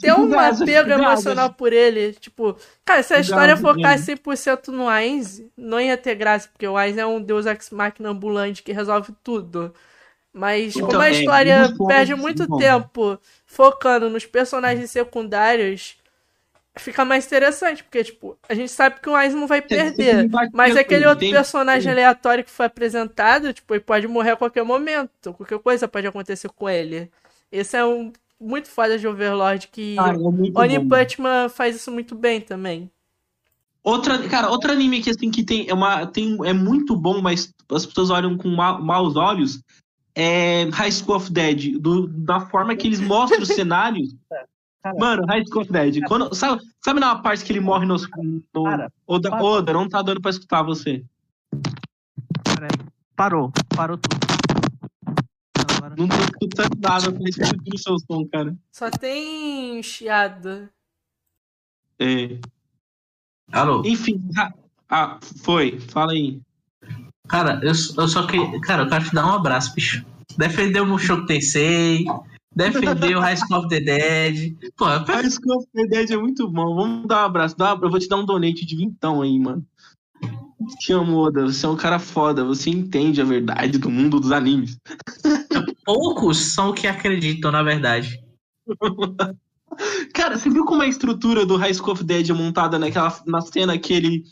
[0.00, 2.12] ter um apego emocional por ele.
[2.12, 6.76] Tipo, cara, se a história focasse 100% no Ainz, não ia ter graça, porque o
[6.76, 9.74] Ainz é um deus ex-máquina ambulante que resolve tudo.
[10.32, 15.96] Mas então, como a é, história é, perde muito tempo focando nos personagens secundários,
[16.76, 20.76] fica mais interessante, porque, tipo, a gente sabe que o Ainz não vai perder, mas
[20.76, 25.58] aquele outro personagem aleatório que foi apresentado, tipo, ele pode morrer a qualquer momento, qualquer
[25.58, 27.10] coisa pode acontecer com ele.
[27.50, 32.14] Esse é um muito foda de Overlord, que ah, é Oni Putman faz isso muito
[32.14, 32.90] bem também.
[33.82, 37.52] Outra, cara, outro anime que assim que tem é uma tem é muito bom, mas
[37.70, 39.62] as pessoas olham com ma maus olhos,
[40.14, 44.14] é High School of Dead, do, da forma que eles mostram os cenários.
[44.98, 46.00] Mano, High School of Dead.
[46.06, 47.96] Quando, sabe, sabe na parte que ele morre no.
[48.52, 51.02] no cara, Oda, Oda, não tá dando pra escutar você.
[52.44, 52.70] Peraí.
[53.16, 54.16] Parou, parou tudo.
[55.56, 55.94] Agora...
[55.96, 58.54] Não tô escutando nada, tô escutando o seu som, cara.
[58.70, 60.68] Só tem chiado.
[61.98, 62.38] É.
[63.52, 63.82] Alô?
[63.86, 64.20] Enfim,
[64.90, 66.40] ah, foi, fala aí.
[67.26, 68.60] Cara, eu, eu só que.
[68.60, 70.04] Cara, eu quero te dar um abraço, bicho.
[70.36, 72.04] Defendeu o Mushoku Tensei,
[72.54, 74.56] defendeu High School of the Dead.
[74.76, 76.74] Pô, High School of the Dead é muito bom.
[76.74, 77.56] Vamos dar um abraço.
[77.56, 79.64] Dá, eu vou te dar um donate de vintão aí, mano.
[80.78, 81.42] Te amo, Oda.
[81.44, 82.44] Você é um cara foda.
[82.44, 84.78] Você entende a verdade do mundo dos animes.
[85.84, 88.18] Poucos são o que acreditam, na verdade.
[90.14, 93.40] Cara, você viu como a estrutura do High School of Dead é montada naquela na
[93.40, 94.24] cena que ele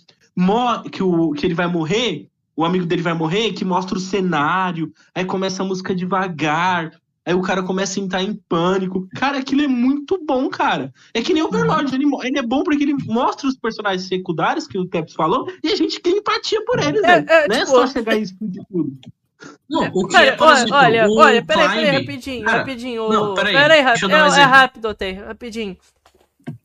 [0.91, 2.31] que, o, que ele vai morrer?
[2.57, 6.93] o amigo dele vai morrer, que mostra o cenário, aí começa a música devagar,
[7.25, 9.09] aí o cara começa a entrar em pânico.
[9.15, 10.93] Cara, aquilo é muito bom, cara.
[11.15, 14.67] É que nem o Overlord, ele, ele é bom porque ele mostra os personagens secundários,
[14.67, 17.59] que o Teps falou, e a gente tem empatia por eles, é, é, Não é
[17.61, 17.71] tipo...
[17.71, 18.99] só chegar e explodir tudo.
[19.69, 23.09] Não, o que cara, é, por olha, exemplo, olha, olha, peraí, peraí, rapidinho, cara, rapidinho.
[23.09, 25.77] Não, peraí, peraí rápido, é, um é rápido, Otei, rapidinho.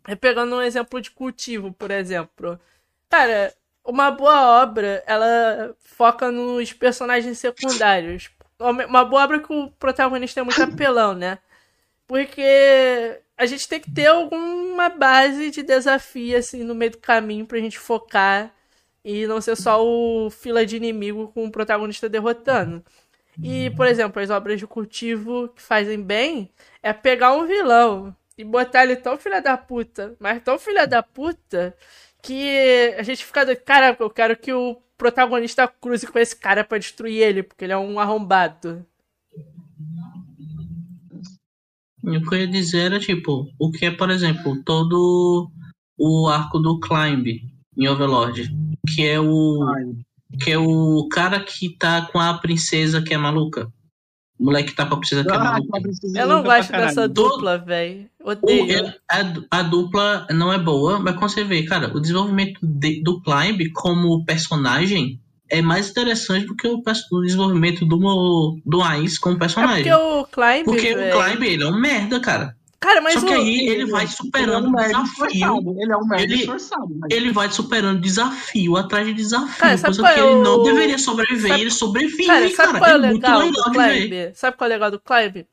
[0.07, 2.59] É pegando um exemplo de cultivo, por exemplo.
[3.09, 8.29] Cara, uma boa obra, ela foca nos personagens secundários.
[8.59, 11.37] Uma boa obra que o protagonista é muito apelão, né?
[12.07, 17.45] Porque a gente tem que ter alguma base de desafio, assim, no meio do caminho
[17.45, 18.51] pra gente focar
[19.03, 22.83] e não ser só o fila de inimigo com o protagonista derrotando.
[23.41, 28.43] E, por exemplo, as obras de cultivo que fazem bem é pegar um vilão e
[28.43, 31.75] botar ele tão filha da puta, mas tão filha da puta,
[32.21, 33.61] que a gente fica doido.
[33.63, 37.73] Cara, eu quero que o protagonista cruze com esse cara para destruir ele, porque ele
[37.73, 38.85] é um arrombado.
[42.03, 45.51] O que eu ia dizer era, tipo, o que é, por exemplo, todo
[45.97, 47.41] o arco do Climb
[47.77, 48.49] em Overlord,
[48.87, 49.59] que é o
[50.41, 53.71] que é o cara que tá com a princesa que é maluca.
[54.39, 55.81] O moleque tá com a princesa que é ah, maluca.
[56.15, 58.07] Eu não gosto dessa dupla, velho.
[58.23, 58.93] Odeio.
[59.09, 63.21] A, a, dupla não é boa, mas quando você vê, cara, o desenvolvimento de, do
[63.21, 65.19] Climb como personagem
[65.49, 69.87] é mais interessante do que o, o desenvolvimento do, do Ainz como personagem.
[69.87, 70.65] É porque o Climb.
[70.65, 71.17] Porque véio.
[71.17, 72.56] o Climb, ele é um merda, cara.
[72.79, 75.81] Cara, mas Só que aí ele vai superando ele é um desafio.
[75.81, 76.95] Ele é um merda ele, esforçado.
[76.99, 77.11] Mas...
[77.11, 79.57] ele vai superando desafio atrás de desafio.
[79.57, 81.49] Cara, coisa que ele não deveria sobreviver.
[81.49, 81.61] Sabe...
[81.61, 82.49] Ele sobrevive, cara.
[82.49, 82.79] Sabe cara.
[82.79, 84.31] Qual é, é legal muito legal do Clive?
[84.35, 85.47] Sabe qual é o legal do Clive?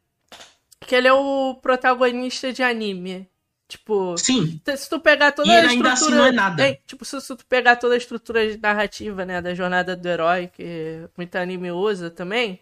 [0.80, 3.26] Que ele é o protagonista de anime.
[3.66, 4.60] Tipo, Sim.
[4.76, 5.92] se tu pegar toda e a estrutura.
[5.92, 6.62] Assim não é nada.
[6.62, 10.50] É, tipo, se, se tu pegar toda a estrutura narrativa, né, da jornada do herói,
[10.54, 12.60] que muito anime usa também.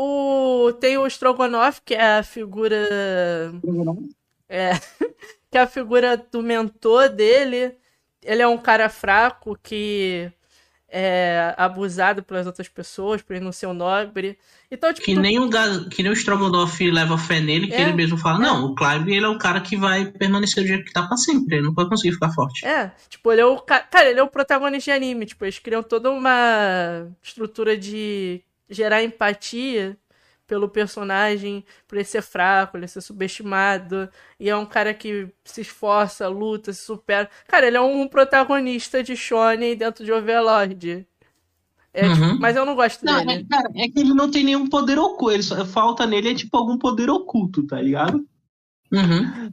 [0.00, 2.88] O, tem o Strogonoff, que é a figura.
[4.48, 4.70] É,
[5.50, 7.74] que é a figura do mentor dele.
[8.22, 10.30] Ele é um cara fraco que
[10.88, 14.38] é abusado pelas outras pessoas, por ele não ser um nobre.
[14.70, 15.50] Então, tipo, que, nem o,
[15.90, 18.42] que nem o Strogonoff leva fé nele, que é, ele mesmo fala, é.
[18.42, 21.16] não, o Clive ele é o cara que vai permanecer do jeito que tá pra
[21.16, 22.64] sempre, ele não vai conseguir ficar forte.
[22.64, 25.82] É, tipo, ele é o cara, ele é o protagonista de anime, tipo, eles criam
[25.82, 29.96] toda uma estrutura de gerar empatia
[30.46, 34.08] pelo personagem, por ele ser fraco, ele ser subestimado,
[34.40, 37.28] e é um cara que se esforça, luta, se supera.
[37.46, 41.06] Cara, ele é um protagonista de shonen dentro de Overlord.
[41.92, 42.28] É, tipo, uhum.
[42.30, 43.42] tipo, mas eu não gosto não, dele.
[43.42, 45.32] É, cara, é que ele não tem nenhum poder oculto.
[45.32, 48.26] Ele só, falta nele é tipo algum poder oculto, tá ligado?
[48.90, 49.52] Uhum.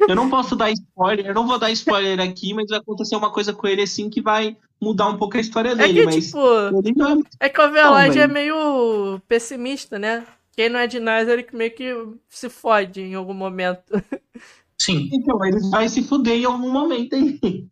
[0.00, 3.32] Eu não posso dar spoiler, eu não vou dar spoiler aqui, mas vai acontecer uma
[3.32, 6.00] coisa com ele assim que vai mudar um pouco a história dele.
[6.00, 6.38] É que, mas tipo,
[6.78, 10.26] ele não- é que o Overlord é meio pessimista, né?
[10.52, 11.92] Quem não é de Nazareth meio que
[12.28, 13.92] se fode em algum momento.
[14.78, 15.08] Sim.
[15.12, 17.66] Então, ele vai se fuder em algum momento aí.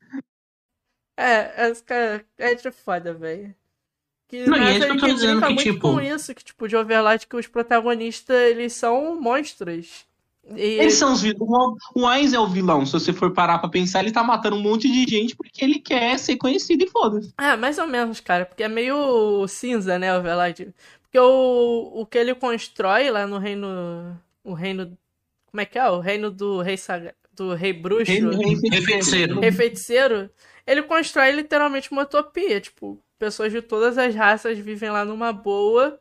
[1.17, 3.55] É, esse cara é de foda, velho.
[4.29, 6.43] Que Não, e é isso que eu tô dizendo que, muito tipo- com isso, que
[6.45, 10.07] tipo, de Overlord que os protagonistas, eles são monstros.
[10.57, 11.79] E Eles são os vilões.
[11.95, 12.85] O Ainz é o vilão.
[12.85, 15.79] Se você for parar pra pensar, ele tá matando um monte de gente porque ele
[15.79, 17.33] quer ser conhecido e foda-se.
[17.39, 20.75] Ah, mais ou menos, cara, porque é meio cinza, né, o Overlord.
[21.03, 24.21] Porque o, o que ele constrói lá no reino.
[24.43, 24.97] O reino.
[25.47, 25.89] Como é que é?
[25.89, 29.53] O reino do rei sagra, do rei bruxo, Rei- rei, rei feiticeiro.
[29.53, 30.31] feiticeiro,
[30.67, 32.61] ele constrói literalmente uma utopia.
[32.61, 35.99] Tipo, pessoas de todas as raças vivem lá numa boa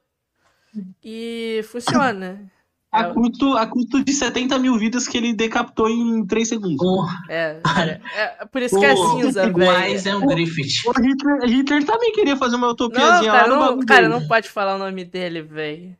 [1.03, 2.51] e funciona.
[2.93, 6.79] A custo, a custo de 70 mil vidas que ele decapitou em 3 segundos.
[6.81, 9.93] O, É, cara, é por isso que é o, cinza, o velho.
[9.93, 10.85] Wise é um Griffith.
[10.85, 14.07] O Hitler, Hitler também queria fazer uma Não, utopiazinha cara, lá no não, bagulho cara,
[14.07, 14.13] dele.
[14.13, 15.97] não pode falar o nome dele, velho.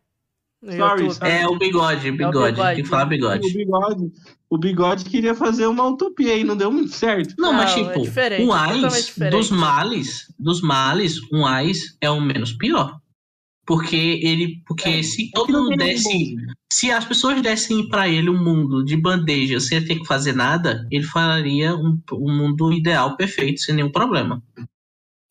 [0.66, 1.08] Sorry.
[1.22, 2.56] É o bigode, bigode.
[2.56, 2.76] bigode.
[2.76, 3.54] Tem que falar O bigode.
[3.54, 4.12] bigode,
[4.50, 7.34] o bigode queria fazer uma utopia e não deu muito certo.
[7.38, 9.32] Não, mas Não, é tipo, diferente, o é Ais, totalmente diferente.
[9.32, 12.98] dos males, dos males, um Ais é o menos pior.
[13.66, 16.36] Porque ele, porque É, se é todo não mundo desse, ninguém.
[16.76, 20.88] Se as pessoas dessem pra ele um mundo de bandeja sem ter que fazer nada,
[20.90, 24.42] ele faria um, um mundo ideal, perfeito, sem nenhum problema.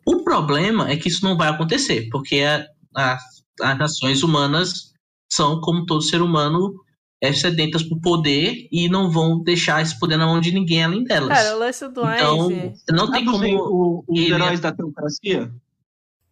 [0.06, 2.64] O problema é que isso não vai acontecer, porque a-
[2.96, 3.18] a-
[3.60, 4.92] as nações humanas
[5.32, 6.74] são, como todo ser humano,
[7.20, 11.02] é, sedentas por poder e não vão deixar esse poder na mão de ninguém além
[11.04, 11.28] delas.
[11.38, 12.74] Cara, o lance do então, Einstein.
[12.92, 13.46] não tem os- como.
[13.58, 15.52] o- os ele- heróis da teocracia?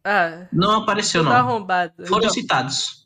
[0.04, 1.32] Ah, Não apareceu, não.
[1.32, 1.92] arrombado.
[2.06, 2.99] Foram Então, citados.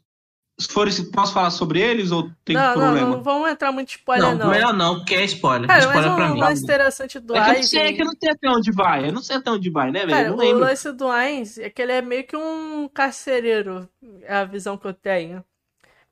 [0.56, 3.08] Se for, posso falar sobre eles ou tem não, não, problema?
[3.16, 4.50] não vamos entrar muito em spoiler, Não, não.
[4.50, 5.66] melhor não, porque é spoiler.
[5.66, 6.40] Cara, mas spoiler pra o mim.
[6.40, 7.80] lance interessante do É que, eu não Einstein.
[7.80, 9.08] sei, é que eu não sei até onde vai.
[9.08, 10.34] Eu não sei até onde vai, né, velho?
[10.34, 10.60] O não lembro.
[10.60, 13.88] lance do Ainz é que ele é meio que um carcereiro,
[14.22, 15.44] é a visão que eu tenho.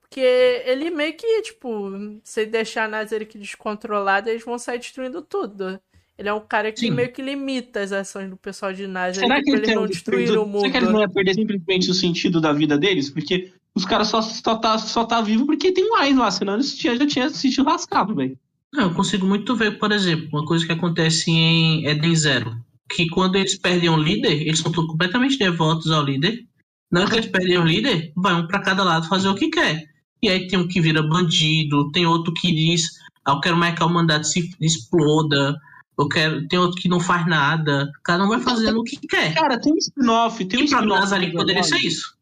[0.01, 1.91] Porque ele meio que, tipo,
[2.23, 5.79] se deixar a Nazareth descontrolada, eles vão sair destruindo tudo.
[6.17, 6.91] Ele é um cara que Sim.
[6.91, 9.87] meio que limita as ações do pessoal de Nazareth Será que ele eles tem não
[9.87, 10.43] destruído?
[10.43, 10.59] o mundo.
[10.61, 13.09] Será que eles não iam perder simplesmente o sentido da vida deles?
[13.09, 16.75] Porque os caras só, só, tá, só tá vivo porque tem mais lá, senão eles
[16.75, 18.37] tinha, já tinham se lascado, velho.
[18.71, 22.57] Não, eu consigo muito ver, por exemplo, uma coisa que acontece em Eden Zero.
[22.89, 26.45] Que quando eles perdem um líder, eles são completamente devotos ao líder.
[26.91, 29.49] Na hora que eles perdem o líder, vai um pra cada lado fazer o que
[29.49, 29.83] quer.
[30.21, 32.89] E aí tem um que vira bandido, tem outro que diz,
[33.25, 35.59] ah, eu quero mais que o mandato se exploda,
[35.97, 37.91] eu quero, tem outro que não faz nada.
[38.03, 39.33] Cada um vai fazendo o que quer.
[39.33, 41.25] Cara, tem um spin-off, tem um pra spin-off.
[41.25, 42.15] Do poderia ser isso.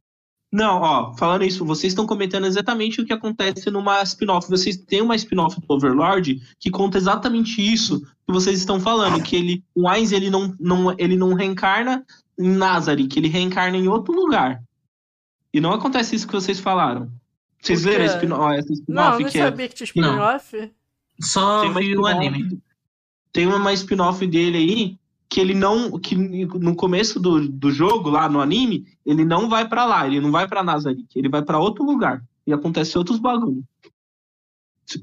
[0.52, 4.50] Não, ó, falando isso, vocês estão comentando exatamente o que acontece numa spin-off.
[4.50, 9.36] Vocês têm uma spin-off do Overlord que conta exatamente isso que vocês estão falando, que
[9.36, 12.06] ele, o Ainz, ele não, não, ele não reencarna
[12.38, 14.62] em Nazareth, que ele reencarna em outro lugar.
[15.54, 17.10] E não acontece isso que vocês falaram.
[17.62, 20.72] Vocês leram a spin- ó, essa Não, spin-off não que é sabia que tinha spin-off.
[21.22, 22.62] Só vi o spin-off- anime.
[23.32, 25.00] Tem uma spin-off dele aí
[25.32, 25.98] que ele não.
[25.98, 30.20] que no começo do, do jogo, lá no anime, ele não vai pra lá, ele
[30.20, 32.22] não vai pra Nazareth, ele vai pra outro lugar.
[32.46, 33.64] E acontece outros bagulho.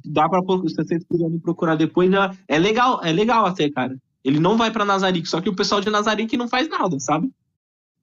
[0.04, 3.96] Dá pra se vocês quiserem procurar depois, já- é legal, é legal até, cara.
[4.22, 7.30] Ele não vai pra Nazareth, só que o pessoal de Nazareth não faz nada, sabe?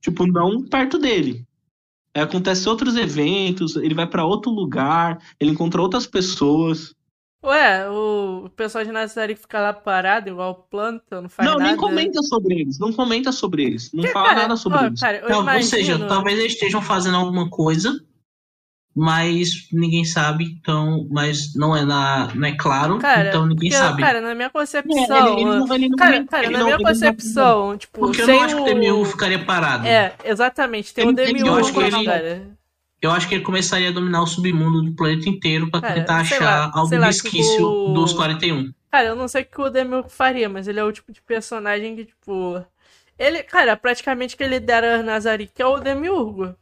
[0.02, 1.46] Tipo, não perto dele.
[2.12, 6.96] Aí acontece outros eventos, ele vai pra outro lugar, ele encontra outras pessoas.
[7.46, 11.70] Ué, o pessoal de Nazareth fica lá parado, igual planta, não faz não, nada.
[11.70, 15.00] nem comenta sobre eles, não comenta sobre eles, não Que, fala cara, nada sobre eles.
[15.00, 15.64] Cara, Não, imagino...
[15.64, 18.00] Ou seja, talvez eles estejam fazendo alguma coisa,
[18.98, 23.84] mas ninguém sabe, então, mas não é na, não é claro, Cara, então ninguém porque,
[23.84, 24.02] sabe.
[24.02, 25.28] cara, na minha É, concepção...
[25.28, 28.28] ele- ele não- ele não- Cara, cara, na não- minha não- concepção, tipo, Porque eu
[28.28, 28.66] não acho que o o...
[28.66, 29.86] Demiurgo ficaria parado.
[29.86, 32.48] É, exatamente, tem o ele- Demiurgo, eu acho que ele- cara.
[33.06, 36.18] Eu acho que ele começaria a dominar o submundo do planeta inteiro pra Cara, tentar
[36.18, 38.74] achar lá, algum resquício tipo- dos 41.
[38.92, 41.22] Cara, eu não sei o que o Demiurgo faria, mas ele é o tipo de
[41.22, 42.66] personagem que, tipo...
[43.18, 45.04] Ele, cara, praticamente que ele dera
[45.54, 46.56] que é o Demiurgo.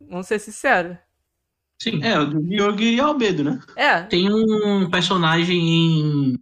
[0.00, 0.96] Vamos ser sinceros.
[1.82, 2.02] Sim.
[2.04, 3.60] É, o do Yogi e Albedo, né?
[3.74, 6.38] É, Tem um personagem em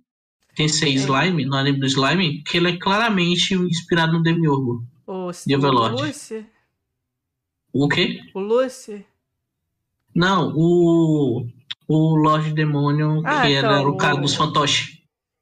[0.54, 4.84] Tensei Slime, no anime do Slime, que ele é claramente inspirado no Demiurgo.
[5.06, 5.88] o, De o.
[6.02, 6.44] Lucy.
[7.72, 8.20] O quê?
[8.34, 9.06] O Lucy.
[10.18, 11.46] Não, o.
[11.90, 14.98] O Lorde Demônio, Ah, que então, era o cara dos fantoches.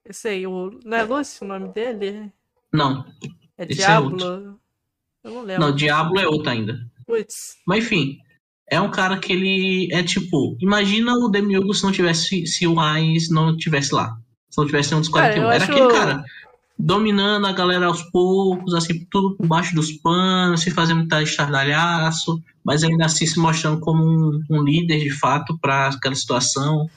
[0.09, 0.70] Esse aí, o...
[0.85, 2.31] não é Lucy o nome dele?
[2.72, 3.05] Não,
[3.59, 4.22] É Esse é Diablo?
[5.24, 5.66] eu não lembro.
[5.66, 6.79] não, Diablo é outro ainda.
[7.05, 7.57] Putz.
[7.66, 8.18] Mas enfim,
[8.70, 10.57] é um cara que ele é tipo.
[10.61, 12.47] Imagina o Demiurgo se não tivesse.
[12.47, 14.16] Se o Ais não tivesse lá.
[14.49, 15.43] Se não tivesse nenhum dos 41.
[15.43, 16.24] Cara, eu Era acho- aquele cara
[16.79, 22.43] dominando a galera aos poucos, assim, tudo por baixo dos panos, sem fazer muita estardalhaço,
[22.62, 26.89] mas ainda assim se mostrando como um, um líder de fato para aquela situação.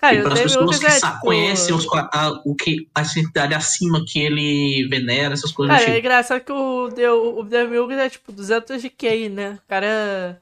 [0.00, 1.20] Cara, e o para as pessoas que é, tipo...
[1.20, 5.94] conhecem os, a, o que, a entidade acima que ele venera, essas coisas Cara, é
[5.94, 5.98] tipo.
[5.98, 9.58] engraçado que o, Deu- o Dave Lucas é tipo 200 de QI, né?
[9.64, 10.40] O cara...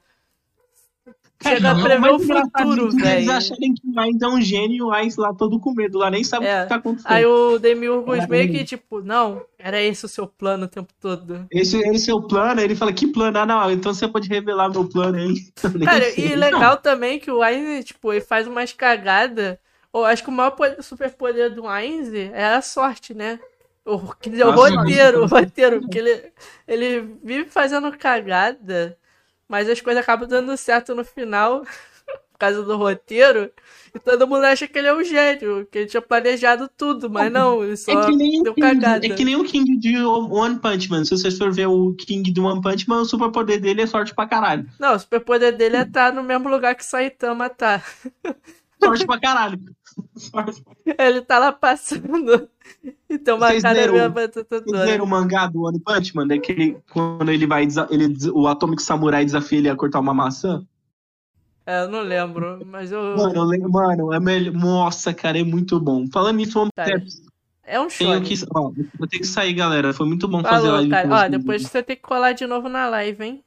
[1.43, 3.31] Chega a não, prever o futuro, isso, Eles velho.
[3.31, 6.09] acharem que o Ainz é um gênio e o Ainz lá todo com medo, lá
[6.09, 6.59] nem sabe É.
[6.59, 7.11] o que tá acontecendo.
[7.11, 8.29] Aí o Demiurgos Caralho.
[8.31, 11.45] meio que tipo, não, era esse o seu plano o tempo todo.
[11.51, 13.37] Esse, esse é o plano, aí ele fala, que plano?
[13.37, 15.33] Ah, não, então você pode revelar meu plano aí.
[15.85, 16.31] Cara, sei.
[16.31, 19.57] e legal também que o Ainz, tipo, ele faz umas cagadas.
[19.93, 23.39] Eu acho que o maior poder- superpoder do Ainz é a sorte, né?
[23.85, 24.77] O, quer dizer, o A sorte.
[24.77, 26.23] roteiro, o roteiro, porque ele,
[26.67, 28.97] ele vive fazendo cagada,
[29.47, 31.61] mas as coisas acabam dando certo no final,
[32.33, 33.51] por causa do roteiro,
[33.95, 37.31] e todo mundo acha que ele é um gênio, que ele tinha planejado tudo, mas
[37.31, 39.05] não, ele só É que, nem deu King, cagada.
[39.05, 41.05] é que nem o King de One Punch Man.
[41.05, 44.13] Se vocês for ver o King do One Punch Man, o superpoder dele é sorte
[44.13, 44.67] pra caralho.
[44.79, 47.81] Não, o superpoder dele é estar no mesmo lugar que Saitama tá.
[48.83, 49.59] Sorte pra caralho.
[50.15, 50.63] Sorte.
[50.97, 52.49] Ele tá lá passando.
[53.09, 56.27] Então uma Vocês cara minha batata Vocês leram o mangá do One Punch Man?
[56.27, 60.65] Daquele, quando ele vai, ele, o Atomic Samurai desafia ele a cortar uma maçã?
[61.65, 63.15] É, eu não lembro, mas eu.
[63.15, 64.53] Mano, eu lembro, mano, é melhor.
[64.53, 66.05] Nossa, cara, é muito bom.
[66.11, 67.05] Falando nisso, Cara, Punch
[67.63, 68.21] É um tenho show.
[68.21, 69.93] que, ó, vou ter que sair, galera.
[69.93, 72.67] Foi muito bom fazer Falou, live com Ó, depois você tem que colar de novo
[72.67, 73.43] na live, hein?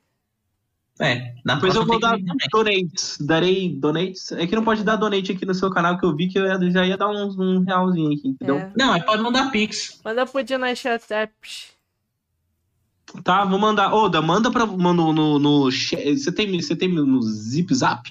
[0.99, 2.37] É, na Depois eu vou dar também.
[2.51, 3.19] donates.
[3.21, 4.33] Darei donates.
[4.33, 6.71] É que não pode dar donate aqui no seu canal, que eu vi que eu
[6.71, 8.57] já ia dar uns, um realzinho aqui, entendeu?
[8.57, 8.73] É.
[8.77, 10.01] Não, é pode mandar Pix.
[10.05, 11.75] Manda pro Dinastia Taps.
[13.23, 13.93] Tá, vou mandar.
[13.95, 14.65] Oda, manda pra.
[14.67, 15.71] Manda no, no.
[15.71, 18.11] Você tem, você tem no Zip Zap?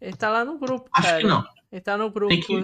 [0.00, 1.20] Ele tá lá no grupo, Acho cara.
[1.20, 1.44] que não.
[1.70, 2.28] Ele tá no grupo.
[2.28, 2.54] Tem que-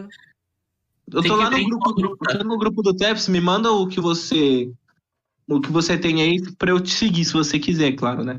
[1.10, 2.44] Eu Tem tô que lá no grupo, grupo tá.
[2.44, 4.70] no grupo do Teps, me manda o que você.
[5.48, 8.38] O que você tem aí pra eu te seguir, se você quiser, claro, né?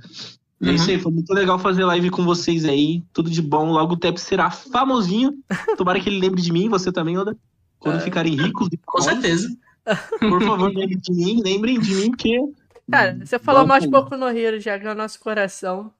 [0.61, 0.75] É Uhum.
[0.75, 3.01] isso aí, foi muito legal fazer live com vocês aí.
[3.13, 3.71] Tudo de bom.
[3.71, 5.33] Logo o Teps será famosinho.
[5.77, 7.37] Tomara que ele lembre de mim, você também, Oda.
[7.79, 7.99] Quando É.
[8.01, 9.47] ficarem ricos Com certeza.
[10.19, 12.37] por favor, lembrem de mim, lembrem de mim, porque.
[12.91, 15.93] Cara, você falou mais pouco no Hero, já ganhou nosso coração.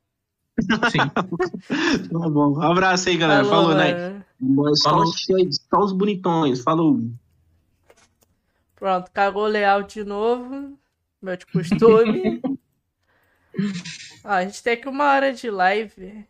[0.92, 0.98] Sim.
[2.12, 2.58] Tá bom.
[2.58, 3.46] Um abraço aí, galera.
[3.46, 4.22] Falou, né?
[4.42, 4.76] mano.
[4.76, 5.06] Só, Falou.
[5.06, 5.26] os-
[5.70, 6.62] só os bonitões.
[6.62, 7.00] Falou.
[8.76, 10.78] Pronto, cagou o layout de novo.
[11.22, 12.42] Meu de costume.
[14.24, 16.26] Ó, a gente tem aqui uma hora de live.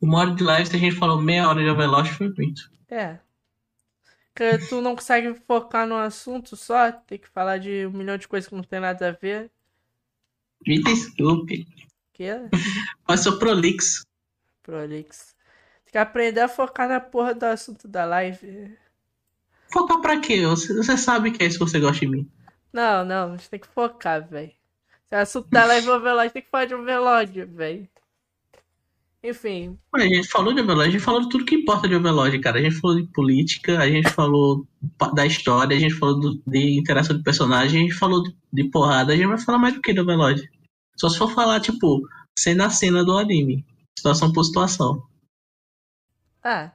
[0.00, 2.70] Uma hora de live, se a gente falou meia hora de Overwatch, foi muito.
[2.88, 3.18] É.
[4.34, 8.28] Que tu não consegue focar no assunto só, tem que falar de um milhão de
[8.28, 9.50] coisas que não tem nada a ver.
[10.66, 11.66] Me desculpe.
[12.12, 12.30] Que
[13.06, 14.04] Mas sou prolix.
[14.62, 15.34] Prolix.
[15.84, 18.76] Tem que aprender a focar na porra do assunto da live.
[19.72, 20.46] Focar pra quê?
[20.46, 22.30] Você, você sabe que é isso que você gosta de mim.
[22.72, 24.52] Não, não, a gente tem que focar, velho.
[25.26, 27.88] Se da live é Overlord, tem que falar de Overlord, velho.
[29.22, 32.38] Enfim, a gente falou de Overlord, a gente falou de tudo que importa de Overlord,
[32.40, 32.58] cara.
[32.58, 34.64] A gente falou de política, a gente falou
[35.14, 38.64] da história, a gente falou do- de interação de personagem, a gente falou de, de
[38.70, 40.48] porrada, a gente vai falar mais do que de Overlord.
[40.96, 42.00] Só se for falar, tipo,
[42.38, 43.66] cena a cena do anime.
[43.98, 45.04] Situação por situação.
[46.44, 46.70] Ah.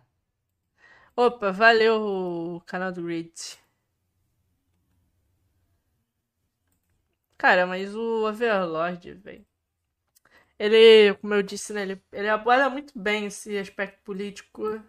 [1.15, 2.01] Opa, valeu
[2.57, 3.31] o canal do Reed.
[7.43, 9.45] Cara, mas o Overlord, velho.
[10.57, 14.81] Ele, como eu disse, né, ele, ele aborda muito bem esse aspecto político.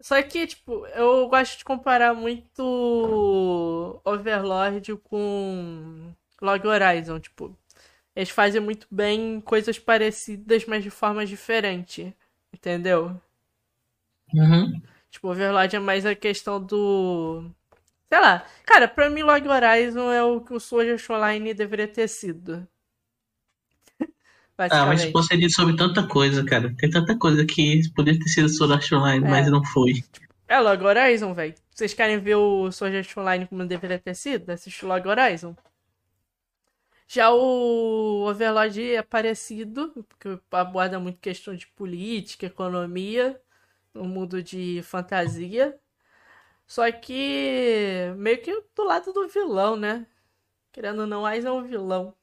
[0.00, 6.12] Só que, tipo, eu gosto de comparar muito Overlord com
[6.42, 7.56] Log Horizon, tipo.
[8.16, 12.12] Eles fazem muito bem coisas parecidas, mas de forma diferente.
[12.52, 13.20] Entendeu?
[14.34, 14.82] Uhum.
[15.12, 17.54] Tipo, Overlord é mais a questão do.
[18.10, 18.46] Sei lá.
[18.64, 22.66] Cara, pra mim, Log Horizon é o que o Sword Art Online deveria ter sido.
[24.58, 26.74] Ah, mas você disse sobre tanta coisa, cara.
[26.76, 29.30] Tem tanta coisa que poderia ter sido Sword Art Online, É.
[29.30, 30.02] mas não foi.
[30.48, 31.54] É Log Horizon, velho.
[31.70, 34.50] Vocês querem ver o Sword Art Online como deveria ter sido?
[34.50, 35.54] Assiste Log Horizon.
[37.06, 43.40] Já o Overlord é parecido, porque aborda muito questão de política, economia,
[43.94, 45.78] no mundo de fantasia.
[46.68, 50.06] Só que meio que do lado do vilão, né?
[50.72, 52.14] Querendo ou não, Aiz é um vilão.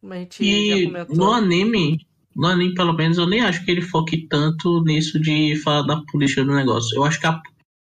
[0.00, 1.16] Como a gente já E comentou.
[1.16, 2.06] no anime,
[2.36, 6.02] no anime, pelo menos, eu nem acho que ele foque tanto nisso de falar da
[6.12, 6.96] política do negócio.
[6.96, 7.40] Eu acho que, a-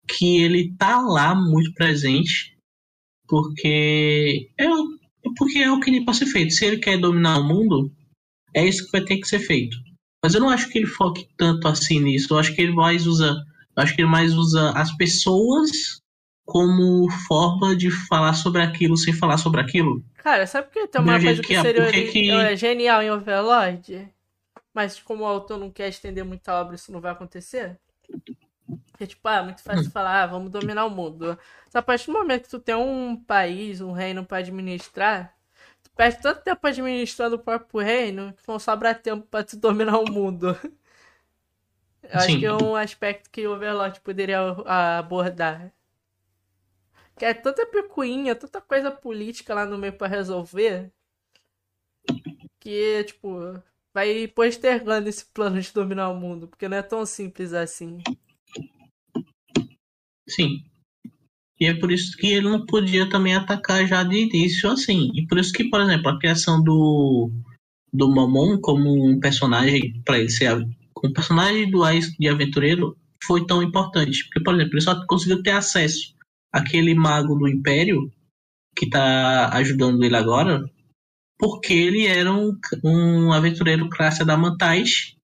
[0.08, 2.58] que ele tá lá muito presente
[3.28, 4.66] porque é,
[5.38, 6.54] porque é o que nem pode ser feito.
[6.54, 7.92] Se ele quer dominar o mundo,
[8.54, 9.78] é isso que vai ter que ser feito.
[10.24, 12.34] Mas eu não acho que ele foque tanto assim nisso.
[12.34, 13.36] Eu acho que ele mais usa,
[13.78, 16.02] acho que ele mais usa as pessoas
[16.44, 20.04] como forma de falar sobre aquilo sem falar sobre aquilo.
[20.18, 22.32] Cara, sabe que tem uma coisa que, que seria que que...
[22.32, 24.08] É genial em Overlord?
[24.74, 27.78] Mas como o autor não quer estender muito a obra, isso não vai acontecer?
[28.92, 29.92] Porque, tipo, ah, é muito fácil hum.
[29.92, 31.38] falar, ah, vamos dominar o mundo.
[31.70, 35.34] Só a partir do momento que tu tem um país, um reino para administrar,
[35.84, 40.00] tu perde tanto tempo administrando o próprio reino que não sobra tempo para tu dominar
[40.00, 40.58] o mundo.
[42.12, 45.74] Eu acho que é um aspecto que o Overlord poderia abordar.
[47.18, 50.92] Que é tanta picuinha, tanta coisa política lá no meio para resolver.
[52.60, 53.62] Que, tipo,
[53.94, 56.48] vai postergando esse plano de dominar o mundo.
[56.48, 58.02] Porque não é tão simples assim.
[60.28, 60.64] Sim.
[61.60, 65.12] E é por isso que ele não podia também atacar já de início assim.
[65.16, 67.32] E por isso que, por exemplo, a criação do,
[67.92, 70.56] do Momon como um personagem, para ele ser
[71.04, 74.24] um personagem do Ais de Aventureiro, foi tão importante.
[74.26, 76.16] Porque, por exemplo, ele só conseguiu ter acesso
[76.52, 78.12] àquele mago do Império
[78.76, 80.64] que está ajudando ele agora,
[81.40, 85.17] porque ele era um, um aventureiro classe adamantais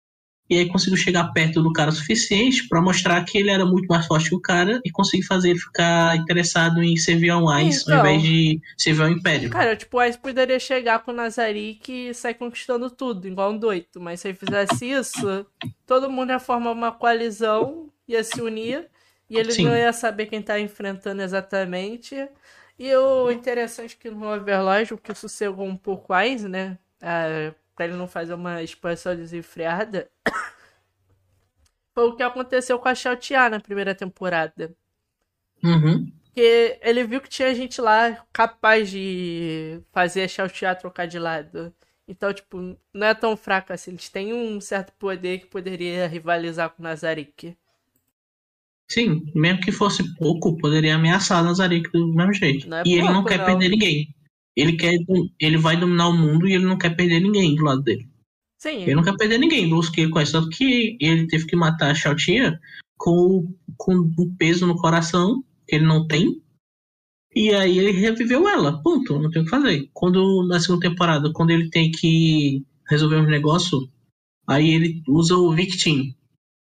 [0.53, 3.87] e aí conseguiu chegar perto do cara o suficiente para mostrar que ele era muito
[3.87, 7.95] mais forte que o cara e conseguir fazer ele ficar interessado em servir ao então,
[7.95, 9.49] ao invés de servir ao Império.
[9.49, 13.59] Cara, tipo, o Ice poderia chegar com o Nazarik e sair conquistando tudo, igual um
[13.59, 13.99] doido.
[13.99, 15.47] Mas se ele fizesse isso,
[15.87, 18.89] todo mundo ia formar uma coalizão, ia se unir,
[19.31, 19.65] e ele Sim.
[19.65, 22.29] não ia saber quem tá enfrentando exatamente.
[22.79, 26.77] E o interessante é que no Overlord, o que sossegou um pouco o Ice, né?
[27.01, 30.09] Ah, para ele não fazer uma expansão desenfreada,
[31.95, 34.75] foi o que aconteceu com a Xiao na primeira temporada.
[35.63, 36.11] Uhum.
[36.25, 41.73] Porque ele viu que tinha gente lá capaz de fazer a Xiao trocar de lado.
[42.09, 43.93] Então, tipo, não é tão fraco assim.
[43.93, 47.57] Eles têm um certo poder que poderia rivalizar com o Nazarik.
[48.91, 52.73] Sim, mesmo que fosse pouco, poderia ameaçar o Nazarik do mesmo jeito.
[52.75, 53.47] É e pouco, ele não quer não.
[53.47, 54.15] perder ninguém.
[54.55, 54.95] Ele quer.
[55.41, 58.12] Ele vai dominar o mundo e ele não quer perder ninguém do lado dele.
[58.63, 58.83] Sim.
[58.83, 60.31] Ele não quer perder ninguém dos que ele conhece.
[60.31, 62.61] Tanto que ele teve que matar a Xiaotia
[62.97, 66.41] com, com um peso no coração que ele não tem.
[67.35, 68.81] E aí ele reviveu ela.
[68.81, 69.19] Ponto.
[69.19, 69.91] Não tem o que fazer.
[69.93, 73.91] Quando, na segunda temporada, quando ele tem que resolver um negócio,
[74.47, 76.15] aí ele usa o Victim.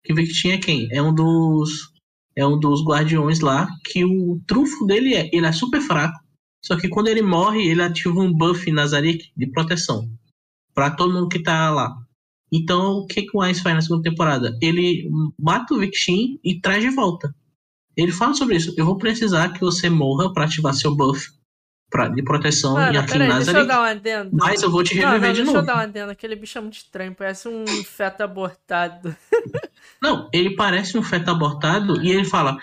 [0.04, 0.88] Que o Victim é quem?
[0.92, 1.92] É um dos.
[2.36, 3.68] É um dos guardiões lá.
[3.84, 5.32] Que o trunfo dele é.
[5.34, 6.20] Ele é super fraco
[6.64, 10.10] só que quando ele morre, ele ativa um buff Nazarick de proteção
[10.78, 11.98] para todo mundo que tá lá.
[12.54, 14.56] Então, o que, que o Ainz faz na segunda temporada?
[14.62, 17.34] Ele mata o Vixin e traz de volta.
[17.96, 18.76] Ele fala sobre isso.
[18.78, 21.32] Eu vou precisar que você morra para ativar seu buff
[21.90, 23.64] pra, de proteção Mano, e aqui em Nazareth.
[23.64, 25.58] Um mas eu vou te reviver não, não, de deixa novo.
[25.58, 26.12] Deixa eu dar um adendo.
[26.12, 27.16] Aquele bicho é muito estranho.
[27.16, 29.16] Parece um feto abortado.
[30.00, 32.56] Não, ele parece um feto abortado e ele fala.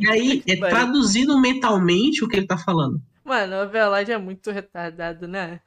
[0.00, 3.00] e aí é traduzido mentalmente o que ele tá falando.
[3.30, 5.60] Mano, o Velage é muito retardado, né?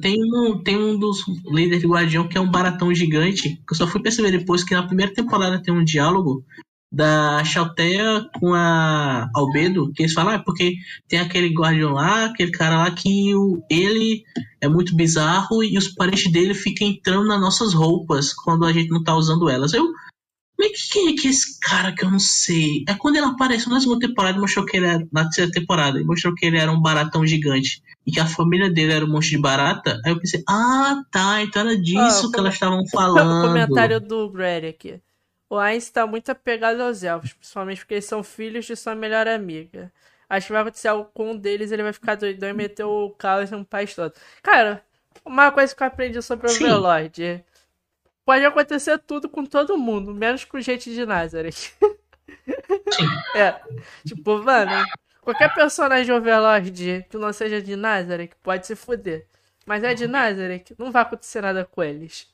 [0.00, 3.50] Tem um, tem um dos líderes de Guardião que é um baratão gigante.
[3.64, 6.44] Que eu só fui perceber depois que na primeira temporada tem um diálogo
[6.90, 10.74] da Chaltea com a Albedo, que eles falam, ah, porque
[11.06, 14.24] tem aquele guardião lá, aquele cara lá que o, ele
[14.60, 18.90] é muito bizarro e os parentes dele ficam entrando nas nossas roupas quando a gente
[18.90, 19.72] não tá usando elas.
[19.72, 19.86] Eu,
[20.62, 22.84] mas quem é que é esse cara que eu não sei?
[22.88, 26.04] É quando ele apareceu na segunda temporada mostrou que ele era, na terceira temporada, e
[26.04, 29.30] mostrou que ele era um baratão gigante e que a família dele era um monte
[29.30, 30.00] de barata.
[30.04, 33.42] Aí eu pensei, ah, tá, então era disso ah, que elas estavam falando.
[33.42, 35.00] O comentário do Grady aqui.
[35.50, 39.26] O Ainz está muito apegado aos elfos, principalmente porque eles são filhos de sua melhor
[39.26, 39.92] amiga.
[40.28, 43.10] Acho que vai acontecer algo com um deles ele vai ficar doidão e meter o
[43.10, 44.14] caos no país todo.
[44.42, 44.82] Cara,
[45.24, 47.44] uma coisa que eu aprendi sobre o Overlord.
[48.24, 51.72] Pode acontecer tudo com todo mundo, menos com gente de Nazareth.
[53.34, 53.60] é.
[54.06, 54.86] Tipo, mano,
[55.20, 59.26] qualquer personagem de Overlord que não seja de Nazareth pode se fuder.
[59.66, 62.32] Mas é de Nazareth, não vai acontecer nada com eles.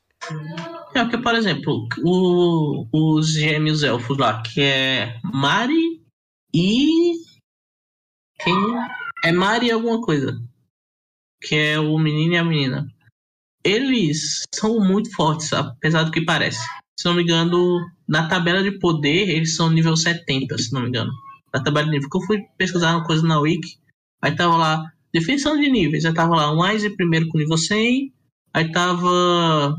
[0.94, 6.02] É porque, por exemplo, o, os gêmeos elfos lá, que é Mari
[6.52, 7.14] e.
[8.40, 8.54] Quem?
[9.24, 10.38] É Mari alguma coisa.
[11.40, 12.97] Que é o menino e a menina.
[13.64, 16.64] Eles são muito fortes, apesar do que parece.
[16.98, 17.78] Se não me engano,
[18.08, 21.10] na tabela de poder, eles são nível 70, se não me engano.
[21.52, 22.08] Na tabela de nível.
[22.08, 23.78] Porque eu fui pesquisar uma coisa na Wiki.
[24.22, 26.04] Aí tava lá, definição de níveis.
[26.04, 28.12] Aí tava lá, um mais primeiro com nível 100.
[28.52, 29.76] Aí tava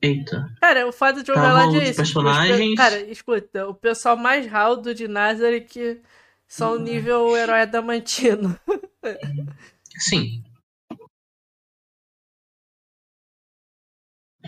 [0.00, 0.48] Eita.
[0.60, 1.96] Cara, o fato de Overlord é isso.
[1.96, 2.76] Personagens...
[2.76, 6.00] Cara, escuta, o pessoal mais raldo de Nazareth
[6.46, 8.58] são o nível herói adamantino.
[9.98, 10.42] Sim.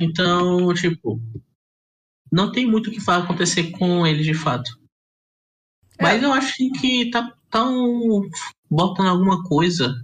[0.01, 1.21] Então, tipo,
[2.33, 4.71] não tem muito o que acontecer com ele de fato.
[6.01, 8.23] Mas eu acho que tá tão
[8.71, 9.95] botando alguma coisa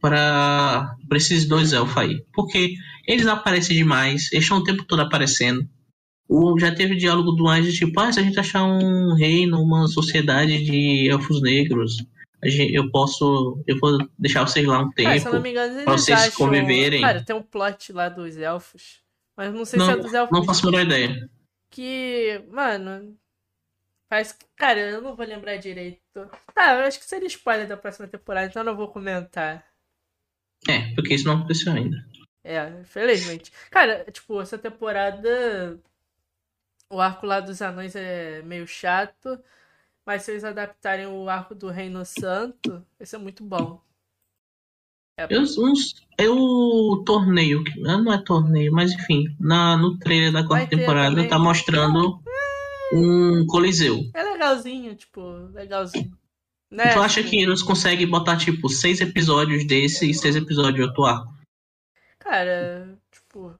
[0.00, 2.24] para esses dois elfos aí.
[2.32, 2.74] Porque
[3.06, 5.68] eles aparecem demais, eles estão o tempo todo aparecendo.
[6.28, 9.86] O, já teve diálogo do Anjo, tipo, ah, se a gente achar um reino, uma
[9.86, 11.98] sociedade de elfos negros,
[12.42, 13.62] gente, eu posso.
[13.66, 15.10] Eu vou deixar vocês lá um tempo.
[15.10, 16.32] Cara, se eu não me engano, eles pra vocês acham...
[16.32, 17.02] conviverem.
[17.02, 19.03] Cara, tem um plot lá dos elfos.
[19.36, 20.38] Mas não sei não, se é dos elfos.
[20.38, 21.30] não faço a menor ideia.
[21.70, 23.18] Que, mano.
[24.08, 24.38] Faz.
[24.56, 26.00] Cara, eu não vou lembrar direito.
[26.54, 29.66] Tá, eu acho que seria spoiler da próxima temporada, então eu não vou comentar.
[30.68, 31.96] É, porque isso não aconteceu ainda.
[32.44, 33.50] É, infelizmente.
[33.70, 35.80] Cara, tipo, essa temporada.
[36.88, 39.42] O arco lá dos anões é meio chato.
[40.06, 43.82] Mas se eles adaptarem o arco do Reino Santo, vai ser muito bom.
[45.16, 45.26] É.
[45.30, 45.44] Eu,
[46.18, 52.20] eu torneio, não é torneio, mas enfim, na, no trailer da quarta temporada tá mostrando
[52.92, 54.00] um coliseu.
[54.12, 55.20] É legalzinho, tipo,
[55.52, 56.16] legalzinho.
[56.70, 56.92] Né?
[56.92, 61.04] Tu acha que eles conseguem botar, tipo, seis episódios desse e seis episódios de outro
[61.04, 61.32] arco?
[62.18, 63.54] Cara, tipo,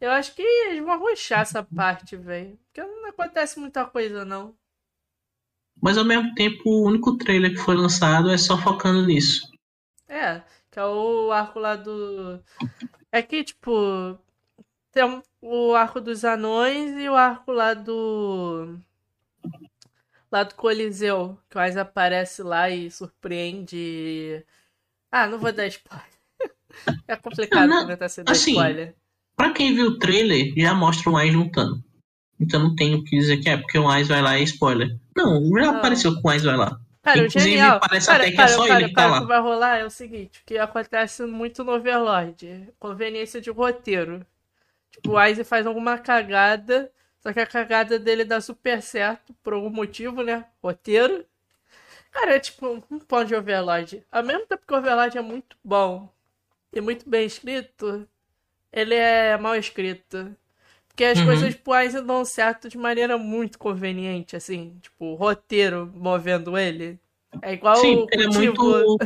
[0.00, 2.56] eu acho que eles vão arrochar essa parte, velho.
[2.66, 4.54] Porque não acontece muita coisa, não.
[5.82, 9.50] Mas ao mesmo tempo, o único trailer que foi lançado é só focando nisso.
[10.08, 10.42] É,
[10.76, 12.38] que é o arco lá do.
[13.10, 14.18] É que, tipo.
[14.92, 18.78] Tem o arco dos anões e o arco lá do.
[20.30, 24.44] Lá do Coliseu, que mais aparece lá e surpreende.
[25.10, 26.04] Ah, não vou dar spoiler.
[27.08, 28.94] É complicado não, comentar sem dar assim, spoiler.
[29.34, 31.82] Pra quem viu o trailer, já mostra o Ais juntando.
[32.38, 34.44] Então não tenho o que dizer que é, porque o Ais vai lá e é
[34.44, 34.94] spoiler.
[35.16, 35.76] Não, já não.
[35.78, 36.78] apareceu com o Ais vai lá.
[37.06, 37.78] Cara, Inclusive, genial.
[37.78, 39.18] parece cara, até que é cara, é só ele que tá lá.
[39.18, 42.68] O que vai rolar é o seguinte, que acontece muito no Overlord.
[42.80, 44.26] Conveniência de roteiro.
[44.90, 46.90] Tipo, o Aizen faz alguma cagada,
[47.20, 50.46] só que a cagada dele dá super certo, por algum motivo, né?
[50.60, 51.24] Roteiro.
[52.10, 54.04] Cara, é tipo um ponto de Overlord.
[54.10, 56.12] Ao mesmo tempo que o Overlord é muito bom
[56.72, 58.08] e muito bem escrito,
[58.72, 60.34] ele é mal escrito.
[60.96, 61.26] Porque as uhum.
[61.26, 66.98] coisas pro dão certo de maneira muito conveniente, assim, tipo, o roteiro movendo ele.
[67.42, 68.98] É igual Sim, o ele é muito.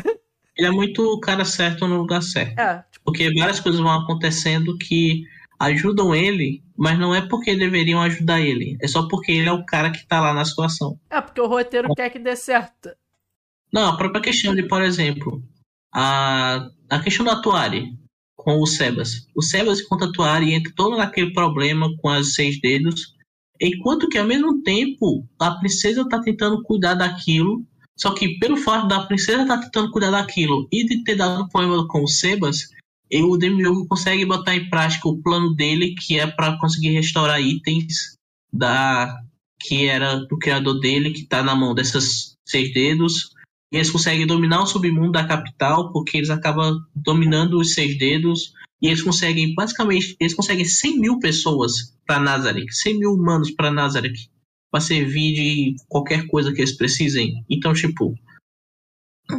[0.57, 2.57] ele é muito o cara certo no lugar certo.
[2.61, 3.07] É, tipo...
[3.07, 5.25] Porque várias coisas vão acontecendo que
[5.59, 8.79] ajudam ele, mas não é porque deveriam ajudar ele.
[8.81, 10.97] É só porque ele é o cara que tá lá na situação.
[11.11, 12.91] É, porque o roteiro quer que dê certo.
[13.73, 15.43] Não, a própria questão de, por exemplo,
[15.93, 17.99] a, a questão do Atuari
[18.43, 19.27] com o Sebas.
[19.35, 23.15] O Sebas encontra a Tuari entra todo naquele problema com as seis dedos,
[23.61, 27.65] enquanto que ao mesmo tempo a princesa está tentando cuidar daquilo,
[27.97, 31.45] só que pelo fato da princesa estar tá tentando cuidar daquilo e de ter dado
[31.45, 32.69] um problema com o Sebas,
[33.13, 38.17] o Demiurgo consegue botar em prática o plano dele, que é para conseguir restaurar itens
[38.53, 39.21] da
[39.63, 43.35] que era do criador dele, que está na mão dessas seis dedos,
[43.73, 48.53] e eles conseguem dominar o submundo da capital, porque eles acabam dominando os seis dedos.
[48.83, 53.71] E eles conseguem, basicamente, eles conseguem 100 mil pessoas para Nazareth, 100 mil humanos para
[53.71, 54.29] Nazareth,
[54.71, 57.45] para servir de qualquer coisa que eles precisem.
[57.49, 58.15] Então, tipo,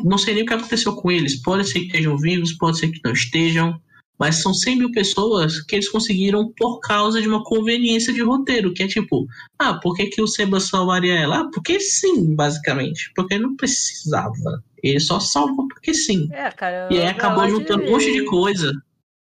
[0.04, 1.42] não sei nem o que aconteceu com eles.
[1.42, 3.82] Pode ser que estejam vivos, pode ser que não estejam
[4.22, 8.72] mas são 100 mil pessoas que eles conseguiram por causa de uma conveniência de roteiro,
[8.72, 9.26] que é tipo,
[9.58, 11.40] ah, por que, que o Seba salvaria ela?
[11.40, 13.12] Ah, porque sim, basicamente.
[13.16, 14.64] Porque ele não precisava.
[14.84, 16.30] Ele só salvou porque sim.
[16.32, 18.72] É, cara, e aí acabou juntando um monte de coisa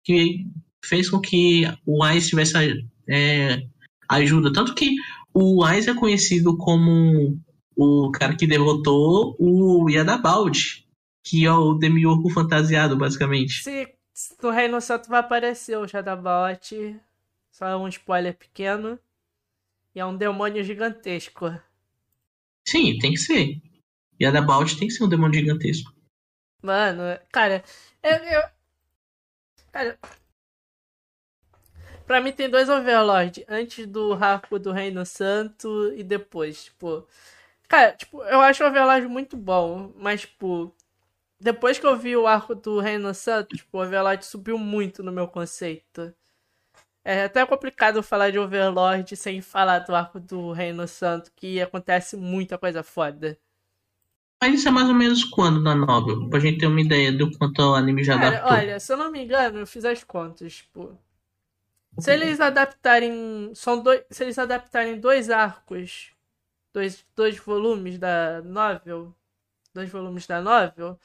[0.03, 0.47] que
[0.83, 2.53] fez com que o Ice tivesse
[3.07, 3.61] é,
[4.09, 4.51] ajuda.
[4.51, 4.95] Tanto que
[5.31, 7.37] o Ice é conhecido como
[7.75, 10.57] o cara que derrotou o Yadabald,
[11.23, 13.61] que é o Demiurgo fantasiado, basicamente.
[13.61, 13.85] Sim,
[14.41, 16.99] no Reino Santo vai aparecer o Shadowbot.
[17.51, 18.99] Só um spoiler pequeno.
[19.93, 21.59] E é um demônio gigantesco.
[22.67, 23.61] Sim, tem que ser.
[24.19, 25.93] E a da Balt tem que ser um demônio gigantesco.
[26.61, 27.63] Mano, cara,
[28.03, 28.43] eu, eu.
[29.71, 29.99] Cara.
[32.05, 33.45] Pra mim tem dois Overlord.
[33.47, 37.07] Antes do arco do Reino Santo e depois, tipo.
[37.67, 39.93] Cara, tipo, eu acho o Overlord muito bom.
[39.97, 40.73] Mas, tipo,
[41.39, 45.11] depois que eu vi o arco do Reino Santo, tipo, o Overlord subiu muito no
[45.11, 46.13] meu conceito.
[47.03, 52.17] É até complicado falar de Overlord sem falar do arco do Reino Santo, que acontece
[52.17, 53.37] muita coisa foda.
[54.41, 56.29] Mas isso é mais ou menos quando na novel?
[56.29, 58.57] Pra gente ter uma ideia do quanto o anime já Cara, adaptou.
[58.57, 60.97] Olha, se eu não me engano, eu fiz as contas, tipo.
[61.99, 63.51] Se eles adaptarem.
[63.55, 64.03] São dois.
[64.11, 66.11] Se eles adaptarem dois arcos,
[66.73, 69.15] dois, dois volumes da novel.
[69.73, 70.99] Dois volumes da novel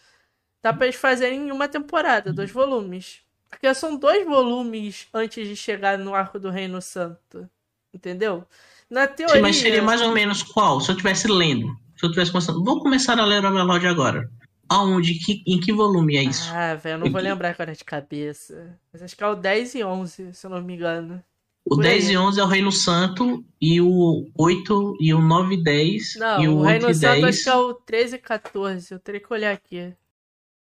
[0.63, 3.21] Dá pra eles fazerem em uma temporada, dois volumes.
[3.51, 7.49] Porque são dois volumes antes de chegar no Arco do Reino Santo.
[7.93, 8.45] Entendeu?
[8.89, 9.37] Na teoria.
[9.37, 10.81] Sim, mas seria mais ou menos qual?
[10.81, 11.77] Se eu estivesse lendo.
[11.97, 12.65] Se eu tivesse começando.
[12.65, 14.31] Vou começar a ler a Overlord agora.
[14.69, 15.15] Aonde?
[15.15, 16.51] Que, em que volume é isso?
[16.55, 18.79] Ah, velho, eu não vou lembrar agora de cabeça.
[18.93, 21.23] Mas acho que é o 10 e 11, se eu não me engano.
[21.65, 22.15] O Por 10 aí.
[22.15, 26.17] e 11 é o Reino Santo, e o 8 e o 9 e 10.
[26.17, 27.25] Não, e o o 8 Reino Santo 10.
[27.25, 28.93] acho que é o 13 e 14.
[28.93, 29.95] Eu teria que olhar aqui.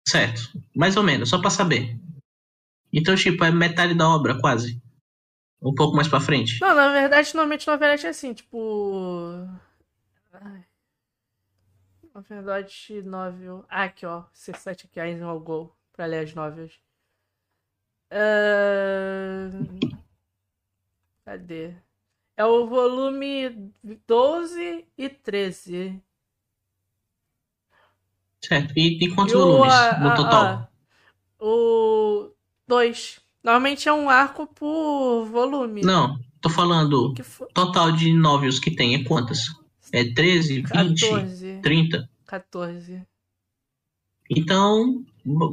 [0.06, 0.40] Certo.
[0.74, 1.98] Mais ou menos, só pra saber.
[2.92, 4.80] Então, tipo, é metade da obra, quase.
[5.62, 6.60] Um pouco mais pra frente.
[6.60, 9.30] Não, na verdade, normalmente novelete é assim, tipo.
[10.32, 10.64] Ai.
[12.14, 13.64] Novelete novel.
[13.68, 14.24] Ah, aqui, ó.
[14.34, 15.74] C7 aqui, aí no Gol.
[15.92, 16.72] Pra ler as novelas.
[18.10, 19.78] Ahn,
[21.24, 21.74] Cadê?
[22.36, 23.72] É o volume
[24.06, 26.02] 12 e 13.
[28.44, 28.72] Certo.
[28.76, 30.44] E, e quantos E o, volumes a- no a- total?
[30.46, 30.68] a-
[31.44, 32.30] o
[32.66, 33.20] 2.
[33.42, 35.82] Normalmente é um arco por volume.
[35.84, 37.12] Não, tô falando.
[37.14, 39.40] Que fo- Total de novels que tem é quantas?
[39.92, 41.60] É 13, 20, 14.
[41.62, 42.08] 30?
[42.26, 43.06] 14.
[44.30, 45.04] Então,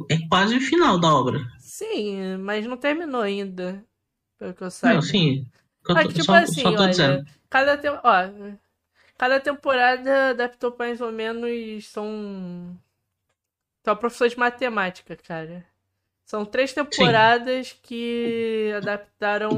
[0.08, 1.40] é quase o final da obra.
[1.58, 3.84] Sim, mas não terminou ainda.
[4.38, 4.94] Pelo que eu saiba.
[4.96, 5.46] Não, sim.
[5.88, 7.90] Eu É que, tipo só, assim, só olha, cada, tem...
[7.90, 8.58] ó,
[9.20, 11.86] cada temporada adaptou mais ou menos.
[11.88, 12.74] São.
[13.84, 15.66] São professor de matemática, cara.
[16.24, 19.52] São três temporadas que adaptaram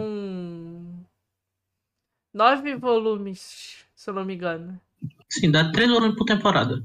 [2.33, 4.81] nove volumes, se eu não me engano.
[5.29, 6.83] Sim, dá 3 volumes por temporada.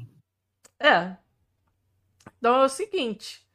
[0.79, 1.15] É.
[2.37, 3.45] Então é o seguinte.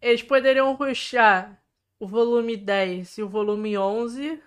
[0.00, 1.60] Eles poderiam ruxar
[1.98, 4.40] o volume 10 e o volume 11.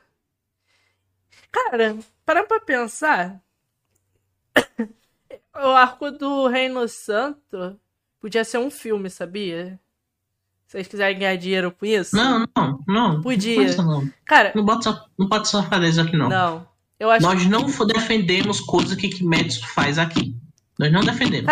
[1.51, 3.41] Cara, para pra pensar.
[5.55, 7.79] O arco do Reino Santo
[8.19, 9.79] podia ser um filme, sabia?
[10.67, 12.15] Se vocês quiserem ganhar dinheiro com isso.
[12.15, 13.21] Não, não, não.
[13.21, 13.75] Podia.
[13.77, 14.13] Não, não.
[14.25, 16.29] Cara, não bota, essa- não bota safadeza aqui, não.
[16.29, 16.67] não.
[16.99, 20.35] Eu acho Nós não fo- defendemos coisas que Kimetsu faz aqui.
[20.77, 21.47] Nós não defendemos.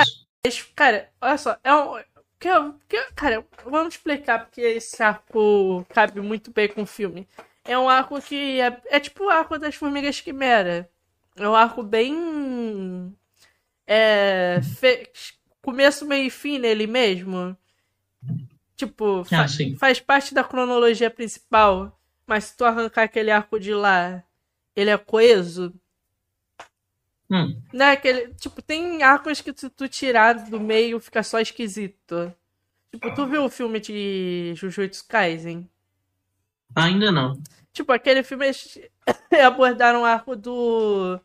[0.45, 1.95] Mas, Cara, olha só, é um.
[2.39, 7.28] Que, eu- que, cara, vamos explicar porque esse arco cabe muito bem com o filme.
[7.66, 10.88] É um arco que é, é tipo o arco das Formigas Quimera.
[11.38, 13.16] É um arco bem.
[13.86, 14.60] É.
[14.80, 15.10] fe-
[15.62, 17.56] começo, meio e fim nele mesmo.
[18.76, 19.76] Tipo, fa- Ah, sim.
[19.76, 21.98] faz parte da cronologia principal.
[22.26, 24.22] Mas se tu arrancar aquele arco de lá,
[24.76, 25.74] ele é coeso.
[27.30, 32.34] Hum, Né, aquele, tipo, tem arcos que se tu tirar do meio fica só esquisito.
[32.92, 35.70] Tipo, tu viu o filme de Jujutsu Kaisen?
[36.76, 37.42] ainda não.
[37.78, 38.80] Tipo, aquele filme eles
[39.46, 41.20] abordaram o arco do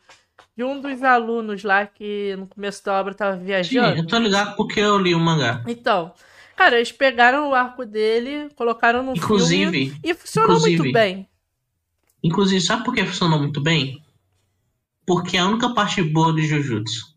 [0.55, 3.97] de um dos alunos lá que no começo da obra tava Sim, viajando.
[4.01, 5.65] eu tô ligado porque eu li o mangá.
[5.67, 6.13] Então,
[6.55, 11.29] cara, eles pegaram o arco dele, colocaram no filme Inclusive, e funcionou muito inclusive- bem.
[12.23, 14.03] inclusive, sabe por que funcionou muito bem?
[15.07, 17.17] Porque a única parte boa de Jujutsu.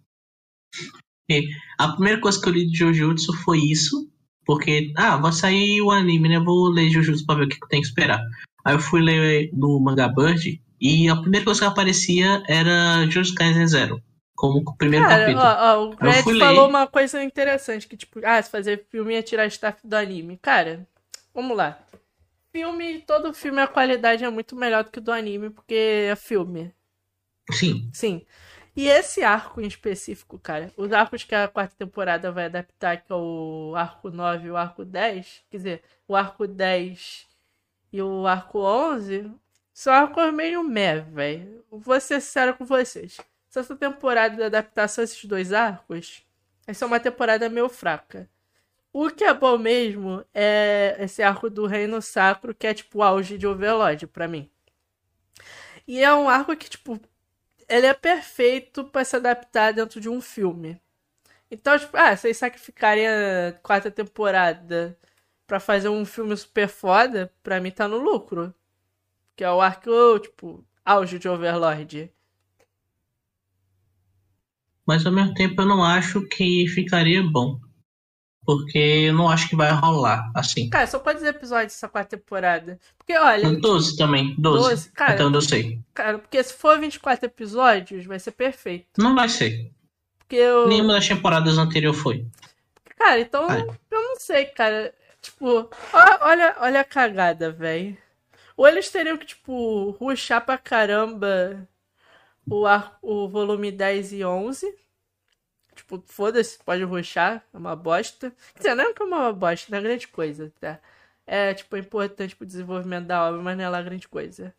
[1.30, 1.44] E
[1.78, 4.10] a primeira coisa que eu li de Jujutsu foi isso.
[4.46, 6.40] Porque, ah, vai sair o anime, né?
[6.40, 8.22] Vou ler Jujutsu pra ver o que eu tenho que esperar.
[8.66, 13.36] Aí eu fui ler no Manga Bird e a primeira coisa que aparecia era Jujutsu
[13.36, 14.02] Kaisen Zero.
[14.36, 15.46] Como o primeiro Cara, capítulo.
[15.46, 16.40] ó, ó, o Greg fui ler.
[16.40, 20.38] falou uma coisa interessante, que tipo, ah, se fazer filme ia tirar staff do anime.
[20.42, 20.86] Cara,
[21.34, 21.80] vamos lá.
[22.52, 26.74] Filme, todo filme a qualidade é muito melhor do que do anime, porque é filme.
[27.52, 28.26] Sim, Sim.
[28.76, 33.12] E esse arco em específico, cara, os arcos que a quarta temporada vai adaptar, que
[33.12, 37.26] é o arco 9 e o arco 10, quer dizer, o arco 10
[37.96, 39.32] e o arco 11,
[39.74, 41.64] são arcos meio meh, velho.
[41.72, 43.22] Vou ser sincero com vocês.
[43.56, 46.22] Essa temporada de adaptação esses dois arcos,
[46.68, 48.30] essa é uma temporada meio fraca.
[48.92, 53.02] O que é bom mesmo é esse arco do Reino Sacro, que é tipo o
[53.04, 54.52] auge de Overlord pra mim.
[55.88, 57.00] E é um arco que, tipo,
[57.70, 60.82] ele é perfeito pra se adaptar dentro de um filme.
[61.50, 64.98] Então, tipo, ah, vocês sacrificarem a quarta temporada
[65.48, 68.54] pra fazer um filme super foda, pra mim tá no lucro.
[69.36, 72.12] Que é o arco, tipo, auge de Overlord.
[74.86, 77.60] mas ao mesmo tempo eu não acho que ficaria bom.
[78.46, 80.70] Porque eu não acho que vai rolar assim.
[80.70, 82.80] Cara, são quantos episódios essa quarta temporada?
[82.96, 84.70] Porque, olha, 12 também, 12.
[84.70, 85.14] 12, cara.
[85.14, 85.80] Até onde eu sei.
[85.96, 89.02] cara, porque se for 24 episódios, vai ser perfeito.
[89.02, 89.72] Não vai ser.
[90.20, 90.68] Porque eu.
[90.68, 92.24] Nenhuma das temporadas anteriores foi.
[93.00, 94.94] Cara, então eu não sei, cara.
[95.26, 95.70] Tipo,
[96.22, 97.98] olha, olha a cagada, velho.
[98.58, 101.68] Ou eles teriam que, tipo, ruxar pra caramba
[102.48, 104.68] o, ar, o volume 10 e 11.
[105.76, 108.32] Tipo, foda-se, pode ruxar, é uma bosta.
[108.54, 110.80] Quer dizer, não é que é uma bosta, não é grande coisa, tá?
[111.28, 114.54] É, tipo, importante pro desenvolvimento da obra, mas não é lá grande coisa.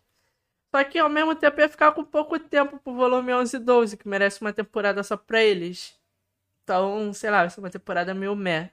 [0.74, 3.96] Só que ao mesmo tempo ia ficar com pouco tempo pro volume 11 e 12,
[3.96, 5.98] que merece uma temporada só pra eles.
[6.64, 8.72] Então, sei lá, vai ser uma temporada meio meh.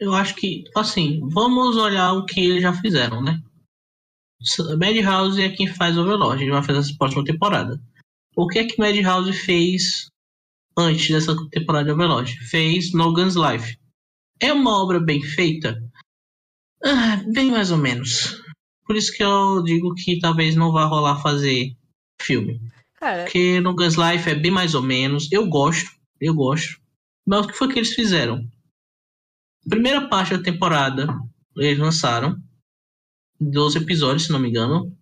[0.00, 3.40] Eu acho que, assim, vamos olhar o que eles já fizeram, né?
[4.78, 7.78] Madhouse é quem faz Overlord, ele vai fazer essa próxima temporada.
[8.34, 10.06] O que é que Madhouse fez
[10.76, 12.34] antes dessa temporada de Overlord?
[12.48, 13.78] Fez No Guns Life.
[14.40, 15.78] É uma obra bem feita?
[16.82, 18.42] Ah, bem mais ou menos.
[18.86, 21.76] Por isso que eu digo que talvez não vá rolar fazer
[22.22, 22.58] filme.
[22.94, 25.30] Cara, Porque No Guns Life é bem mais ou menos.
[25.30, 26.80] Eu gosto, eu gosto.
[27.26, 28.48] Mas o que foi que eles fizeram?
[29.68, 31.06] Primeira parte da temporada,
[31.56, 32.36] eles lançaram
[33.40, 34.96] 12 episódios, se não me engano.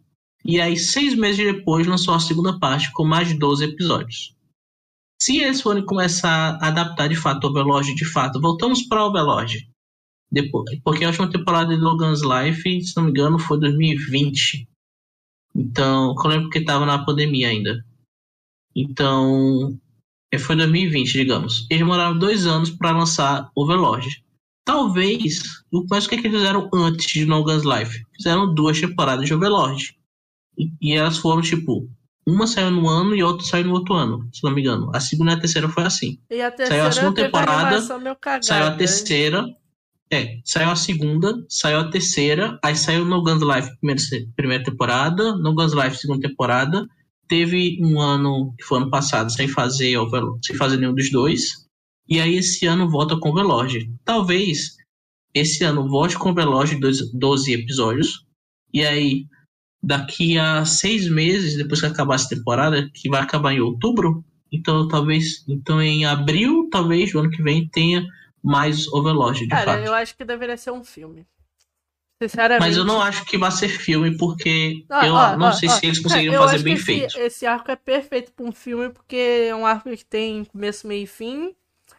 [0.44, 4.36] E aí, seis meses depois, lançou a segunda parte com mais de 12 episódios.
[5.20, 9.09] Se eles forem começar a adaptar de fato o Overlord, de fato, voltamos para o
[9.09, 9.68] Overlord.
[10.30, 14.68] Depois, porque a última temporada de Logan's Life, se não me engano, foi 2020.
[15.54, 17.84] Então, eu lembro que estava na pandemia ainda.
[18.76, 19.76] Então,
[20.30, 21.66] é, foi 2020, digamos.
[21.70, 24.22] Eles demoraram dois anos para lançar Overlord.
[24.68, 25.38] Talvez,
[25.88, 28.04] mas o que, é que eles fizeram antes de No Guns Life?
[28.14, 29.96] Fizeram duas temporadas de Overlord.
[30.58, 31.88] E, e elas foram, tipo,
[32.26, 34.90] uma saiu no ano e outra saiu no outro ano, se não me engano.
[34.94, 36.18] A segunda e a terceira foi assim.
[36.30, 37.80] e a Saiu a terceira segunda temporada.
[38.42, 38.76] Saiu a né?
[38.76, 39.46] terceira.
[40.10, 44.02] É, saiu a segunda, saiu a terceira, aí saiu No Guns Life primeira,
[44.36, 46.86] primeira temporada, No Guns Life segunda temporada.
[47.26, 49.96] Teve um ano, que foi ano passado, sem fazer,
[50.44, 51.67] sem fazer nenhum dos dois.
[52.09, 53.92] E aí esse ano volta com Overlord.
[54.04, 54.76] Talvez
[55.34, 58.24] esse ano volte com Overlord 12 12 episódios.
[58.72, 59.26] E aí,
[59.82, 64.88] daqui a seis meses, depois que acabar essa temporada, que vai acabar em outubro, então
[64.88, 65.44] talvez.
[65.48, 68.06] Então em abril, talvez, do ano que vem, tenha
[68.42, 69.84] mais Overlord, de Cara, fato.
[69.84, 71.26] eu acho que deveria ser um filme.
[72.20, 72.66] Sinceramente.
[72.66, 75.68] Mas eu não acho que vai ser filme, porque Ó, eu ó, não ó, sei
[75.68, 77.06] se eles conseguiram eu fazer bem feito.
[77.06, 80.86] Esse, esse arco é perfeito pra um filme, porque é um arco que tem começo,
[80.88, 81.54] meio e fim.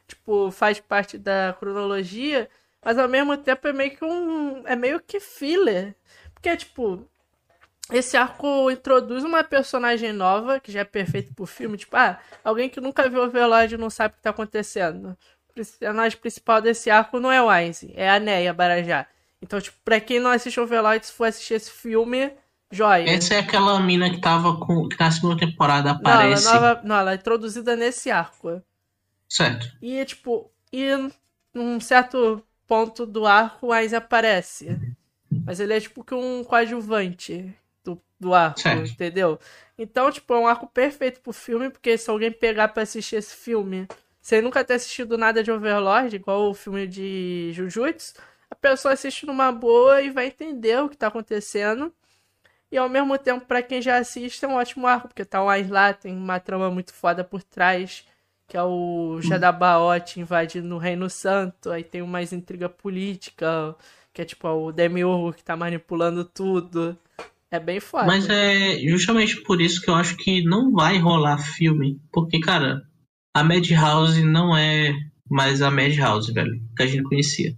[0.10, 2.50] Tipo, faz parte da cronologia.
[2.84, 4.66] Mas ao mesmo tempo é meio que um.
[4.66, 5.96] É meio que filler.
[6.34, 7.08] Porque, tipo.
[7.92, 11.76] Esse arco introduz uma personagem nova, que já é perfeito pro filme.
[11.76, 15.18] Tipo, ah, alguém que nunca viu Overlord não sabe o que tá acontecendo.
[15.50, 19.08] O personagem principal desse arco não é o Ainz, é a Neia Barajá.
[19.42, 22.32] Então, tipo, pra quem não assiste Overlord, se for assistir esse filme,
[22.72, 23.10] joia.
[23.10, 24.88] Essa é aquela mina que tava com.
[24.88, 26.46] que na segunda temporada Não, ela, aparece.
[26.46, 28.62] nova, não, ela é introduzida nesse arco.
[29.30, 29.72] Certo.
[29.82, 30.90] E, tipo, e
[31.54, 34.78] num certo ponto do arco, o Ainz aparece.
[35.46, 38.92] Mas ele é, tipo, que um coadjuvante do, do arco, Certo.
[38.92, 39.40] entendeu?
[39.78, 43.36] Então, tipo, é um arco perfeito pro filme, porque se alguém pegar pra assistir esse
[43.36, 43.88] filme,
[44.22, 48.14] sem nunca ter assistido nada de Overlord, igual o filme de Jujutsu,
[48.50, 51.94] a pessoa assiste numa boa e vai entender o que tá acontecendo.
[52.72, 55.50] E ao mesmo tempo, pra quem já assiste, é um ótimo arco, porque tá o
[55.50, 58.06] Ainz lá, tem uma trama muito foda por trás,
[58.50, 63.76] que é o Jadabaoth invadindo o Reino Santo, aí tem mais intriga política,
[64.12, 66.98] que é tipo o Demiurgo que tá manipulando tudo.
[67.52, 68.08] É bem foda.
[68.08, 72.00] Mas é justamente por isso que eu acho que não vai rolar filme.
[72.12, 72.84] Porque, cara,
[73.36, 74.94] a Madhouse não é
[75.30, 77.56] mais a Madhouse, velho, que a gente conhecia.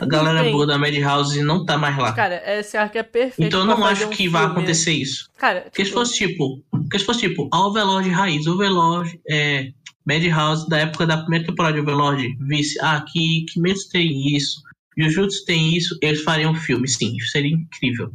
[0.00, 2.12] A galera boa da Madhouse não tá mais lá.
[2.12, 3.46] Cara, esse arco é perfeito.
[3.46, 5.30] então eu não acho um que vai acontecer isso.
[5.38, 6.62] Cara, Porque se tipo, fosse tipo.
[6.70, 9.72] Porque se fosse tipo, a Overlord raiz, Overlord, é.
[10.04, 14.62] Madhouse da época da primeira temporada de Overlord, visse, ah, que Kimetsu tem isso,
[14.96, 18.12] Jujutsu tem isso, eles fariam um filme, sim, seria incrível.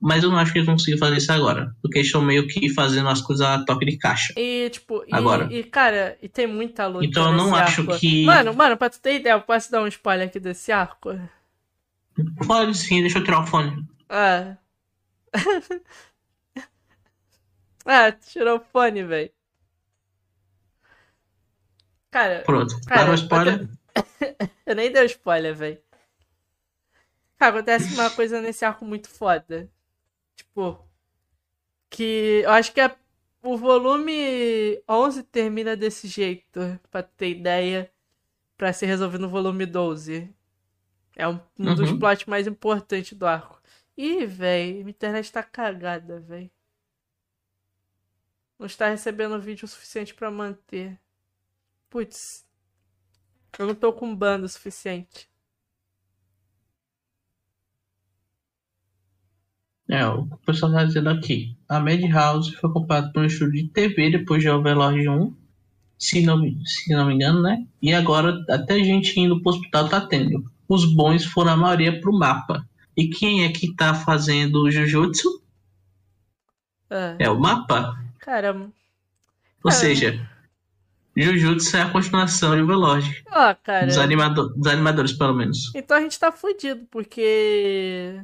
[0.00, 1.76] Mas eu não acho que eles vão conseguir fazer isso agora.
[1.82, 4.32] Porque eles estão meio que fazendo as coisas a toque de caixa.
[4.36, 5.46] E, tipo, e, Agora.
[5.52, 7.04] e, cara, e tem muita luta.
[7.04, 7.98] Então eu não acho arco.
[7.98, 11.10] que- Mano, mano, pra tu ter ideia, eu posso dar um spoiler aqui desse arco?
[12.46, 13.86] Pode sim, deixa eu tirar o fone.
[14.08, 14.56] Ah.
[17.84, 19.30] ah, tirou o fone, velho.
[22.10, 22.74] Cara, Pronto.
[22.86, 23.68] Cara, spoiler.
[24.66, 25.78] eu nem dei spoiler, velho.
[27.38, 29.68] Cara, acontece uma coisa nesse arco muito foda.
[30.40, 30.82] Tipo,
[31.90, 32.96] que eu acho que a-
[33.42, 36.60] o volume 11 termina desse jeito,
[36.90, 37.92] pra ter ideia,
[38.56, 40.34] pra ser resolvido no volume 12.
[41.16, 41.98] É um, um dos Uhum.
[41.98, 43.60] plots mais importantes do arco.
[43.96, 46.50] Ih, velho, minha internet tá cagada, velho.
[48.58, 50.98] Não está recebendo vídeo o suficiente pra manter.
[51.88, 52.46] Putz.
[53.58, 55.29] Eu não tô com banda o suficiente.
[59.90, 61.56] É, o pessoal tá dizendo aqui.
[61.68, 65.34] A Madhouse foi comprada por um estúdio de TV depois de Overlord 1.
[65.98, 67.66] Se não, me- se não me engano, né?
[67.82, 70.44] E agora até gente indo pro hospital tá tendo.
[70.68, 72.64] Os bons foram a maioria pro mapa.
[72.96, 75.42] E quem é que tá fazendo o Jujutsu?
[76.88, 77.96] Ah, É o mapa.
[78.18, 78.54] cara,
[79.64, 79.74] Ou É.
[79.74, 80.26] seja,
[81.16, 83.24] Jujutsu é a continuação de Overlord.
[83.30, 83.86] Ó, cara.
[83.86, 83.96] Dos,
[84.56, 85.70] dos animadores, pelo menos.
[85.74, 88.22] Então a gente tá fudido, porque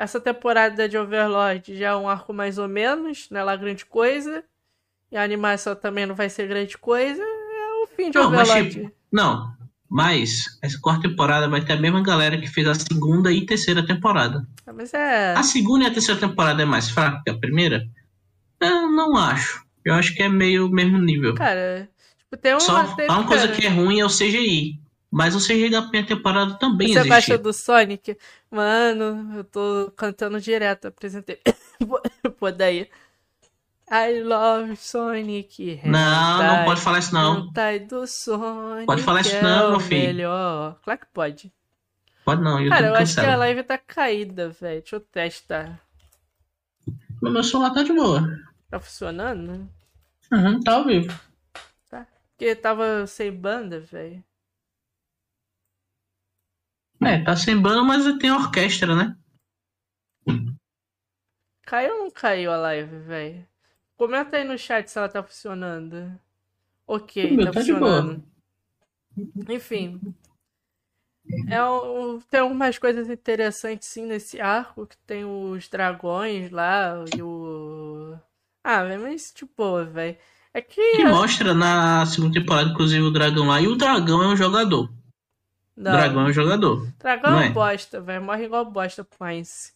[0.00, 3.84] essa temporada de Overlord já é um arco mais ou menos, não é lá grande
[3.84, 4.42] coisa.
[5.12, 7.22] E a animação também não vai ser grande coisa.
[7.22, 8.70] É o fim de Não, mas Overlord.
[8.76, 9.52] tipo, não,
[9.90, 13.84] mas essa quarta temporada vai ter a mesma galera que fez a segunda e terceira
[13.86, 14.46] temporada.
[14.66, 15.34] Ah, Mas é.
[15.34, 17.86] A segunda e a terceira temporada é mais fraca que a primeira?
[18.58, 19.62] Eu não acho.
[19.84, 21.34] Eu acho que é meio mesmo nível.
[21.34, 22.60] Cara, tipo, tem uma.
[22.60, 24.79] Só tem, a coisa que é ruim é o CGI.
[25.10, 27.08] Mas o CGI da primeira temporada também Você existe.
[27.08, 28.16] gosta do Sonic?
[28.50, 31.40] Mano, eu tô cantando direto, apresentei.
[32.38, 32.88] Pô, daí.
[33.90, 35.80] I love Sonic.
[35.84, 37.50] Não, não pode falar isso não.
[37.88, 38.86] do Sonic.
[38.86, 40.06] Pode falar isso é não, o meu filho.
[40.06, 40.78] Melhor.
[40.84, 41.52] Claro que pode.
[42.24, 43.36] Pode não, eu Cara, eu tô acho que a cancela.
[43.38, 44.80] live tá caída, velho.
[44.80, 45.80] Deixa eu testar.
[47.20, 48.22] Mas meu celular tá de boa.
[48.70, 49.68] Tá funcionando?
[50.32, 51.12] Uhum, tá ao vivo.
[52.36, 54.24] Porque tava sem banda, velho.
[57.02, 59.16] É, tá sem banda, mas tem orquestra, né?
[61.62, 63.46] Caiu ou não caiu a live, velho?
[63.96, 66.18] Comenta aí no chat se ela tá funcionando.
[66.86, 68.24] Ok, meu tá tá funcionando.
[69.48, 70.00] Enfim.
[71.48, 77.22] É um, tem algumas coisas interessantes sim nesse arco, que tem os dragões lá e
[77.22, 78.18] o.
[78.64, 80.18] Ah, mas tipo, velho.
[80.52, 80.96] É que.
[80.96, 83.60] Que mostra na segunda temporada, inclusive, o dragão lá.
[83.60, 84.90] E o dragão é um jogador.
[85.80, 86.88] Não, dragão é um jogador.
[86.98, 87.50] dragão é é?
[87.50, 88.22] bosta, velho.
[88.22, 89.72] Morre igual bosta pro Ainz.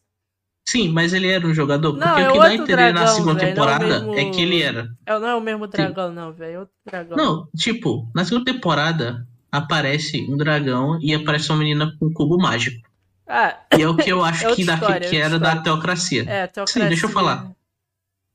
[0.67, 1.93] Sim, mas ele era um jogador.
[1.93, 4.01] Porque Não, é o que dá a entender na dragão, segunda velho, não é temporada
[4.01, 4.89] mesmo- é que ele era.
[5.07, 6.55] É, não é o mesmo dragão, não, velho.
[6.55, 7.17] É outro dragão.
[7.17, 12.39] Não, tipo, na segunda temporada aparece um dragão e aparece uma menina com um cubo
[12.39, 12.87] mágico.
[13.27, 16.23] Ah, E é o que eu acho É que, da, história, que era da teocracia.
[16.29, 16.83] é, teocracia.
[16.83, 17.51] Sim, deixa eu falar.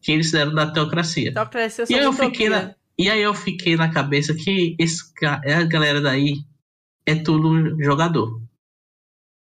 [0.02, 1.34] Que eles deram da teocracia.
[1.34, 5.04] Teocracia E só aí eu fiquei na, e aí eu fiquei na cabeça que esse,
[5.26, 6.36] a galera daí
[7.12, 8.42] é tudo jogador.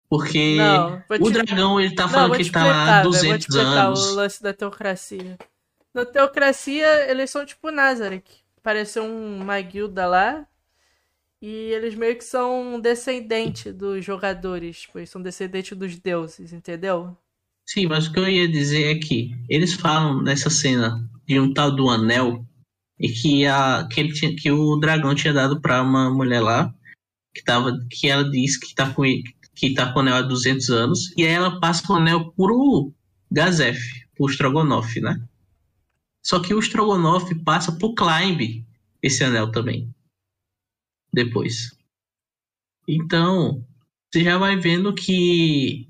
[0.10, 3.12] Porque Não, vou o dragão ele tá Não, falando vou que tá lá há explicar,
[3.12, 4.00] velho, vou te 200 explicar anos.
[4.08, 5.38] o lance da teocracia.
[5.94, 8.24] Na teocracia, eles são tipo Nazareth.
[8.64, 10.48] Pareceu uma guilda lá.
[11.42, 14.82] E eles meio que são descendentes dos jogadores.
[14.82, 17.16] Tipo, eles são descendentes dos deuses, entendeu?
[17.66, 21.54] Sim, mas o que eu ia dizer é que eles falam nessa cena de um
[21.54, 22.44] tal do anel
[23.00, 26.74] e que, a, que, ele tinha, que o dragão tinha dado pra uma mulher lá
[27.34, 29.04] que, tava, que ela diz que tá, com,
[29.56, 32.92] que tá com o anel há 200 anos e aí ela passa o anel pro
[33.32, 33.80] Gazef,
[34.16, 35.22] pro Strogonoff, né?
[36.24, 38.66] Só que o Strogonoff passa pro Climb
[39.02, 39.94] esse anel também.
[41.14, 41.76] Depois.
[42.88, 43.66] Então,
[44.12, 45.88] você já vai vendo que.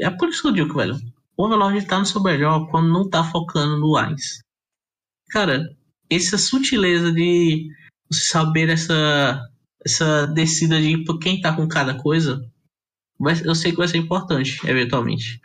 [0.00, 0.96] É por isso que eu digo, velho.
[1.36, 4.42] O Overlord tá no seu melhor quando não tá focando no Ainz.
[5.30, 5.74] Cara,
[6.10, 7.70] essa sutileza de
[8.12, 9.40] saber essa,
[9.84, 12.48] essa descida de quem tá com cada coisa,
[13.18, 15.40] vai- eu sei que vai ser importante, eventualmente.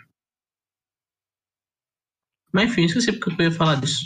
[2.52, 4.06] Mas enfim, esqueci porque eu ia falar disso.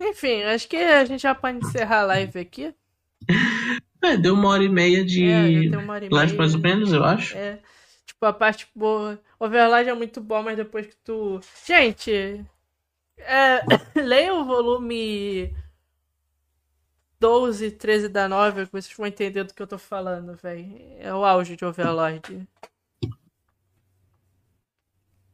[0.00, 2.74] Enfim, acho que a gente já pode encerrar a live aqui.
[4.02, 6.34] É, deu uma hora e meia É, de e live meia.
[6.36, 7.34] mais ou menos, eu acho.
[7.38, 7.58] É.
[8.04, 9.18] Tipo, a parte boa.
[9.40, 11.40] Overlord é muito bom, mas depois que tu.
[11.66, 12.44] Gente!
[13.16, 13.60] É,
[13.96, 15.56] leia o volume
[17.24, 20.76] 12, 13 da novela, que vocês vão entender do que eu tô falando, velho.
[20.98, 22.46] É o auge de Overlord.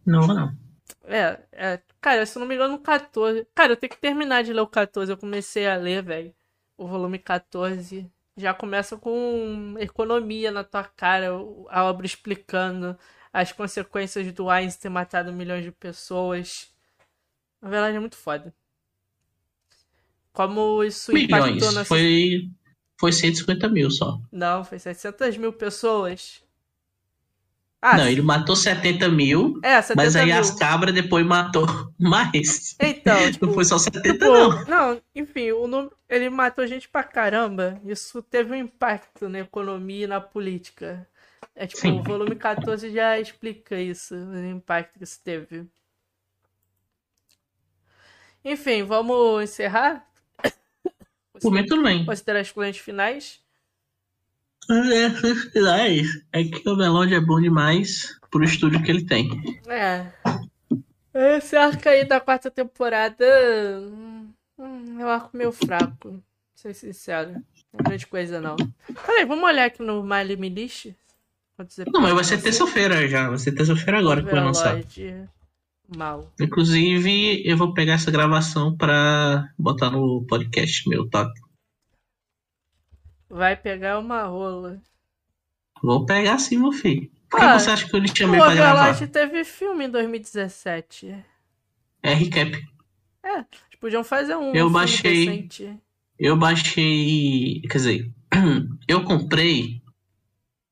[0.06, 0.56] Não, não.
[1.02, 1.82] É, é.
[2.00, 3.44] Cara, se eu não me engano, o 14.
[3.52, 5.10] Cara, eu tenho que terminar de ler o 14.
[5.10, 6.32] Eu comecei a ler, velho.
[6.76, 8.08] O volume 14.
[8.36, 11.30] Já começa com economia na tua cara.
[11.70, 12.96] A obra explicando
[13.32, 16.72] as consequências do Ainz ter matado milhões de pessoas.
[17.60, 18.54] Na verdade, é muito foda.
[20.46, 21.74] Como isso impactou Milhões.
[21.74, 22.48] na Foi,
[22.98, 24.18] foi 150 mil só.
[24.32, 26.42] Não, foi 700 mil pessoas.
[27.82, 30.38] Ah, não, ele matou 70 mil, é, 70 mas aí mil.
[30.38, 31.66] as cabras depois matou
[31.98, 32.76] mais.
[32.78, 34.64] Então, tipo, Não foi só 70, Tipo, não.
[34.66, 37.80] não, enfim, o número, ele matou gente pra caramba.
[37.84, 41.08] Isso teve um impacto na economia e na política.
[41.54, 42.00] É tipo, Sim.
[42.00, 45.66] o volume 14 já explica isso, o impacto que isso teve.
[48.44, 50.06] Enfim, vamos encerrar?
[51.40, 52.04] Por mim, tudo bem.
[52.04, 53.40] Considerar as clientes finais?
[54.70, 59.28] É, é que o Melody é bom demais pro estúdio que ele tem.
[59.66, 60.12] É.
[61.12, 63.24] Esse arco aí da quarta temporada.
[63.80, 66.10] hum, hum, é um arco meio fraco.
[66.10, 66.20] Pra
[66.54, 67.32] ser sincero.
[67.72, 68.56] Não é grande coisa, não.
[69.06, 70.94] Peraí, vamos olhar aqui no My List.
[71.92, 73.28] Não, mas vai ser terça-feira já.
[73.28, 74.80] Vai ser terça-feira agora que vai lançar.
[75.96, 76.32] Mal.
[76.40, 81.30] Inclusive, eu vou pegar essa gravação pra botar no podcast meu, tá?
[83.28, 84.80] Vai pegar uma rola.
[85.82, 87.10] Vou pegar sim, meu filho.
[87.28, 88.90] Por que Ah, você acha que eu lhe chamei pra gravar?
[88.90, 91.14] Overlord teve filme em 2017.
[92.02, 92.50] É recap.
[93.24, 93.46] Eles
[93.80, 95.26] podiam fazer um Eu baixei.
[95.26, 95.78] decente.
[96.18, 97.62] Eu baixei.
[97.62, 98.12] Quer dizer,
[98.88, 99.80] eu comprei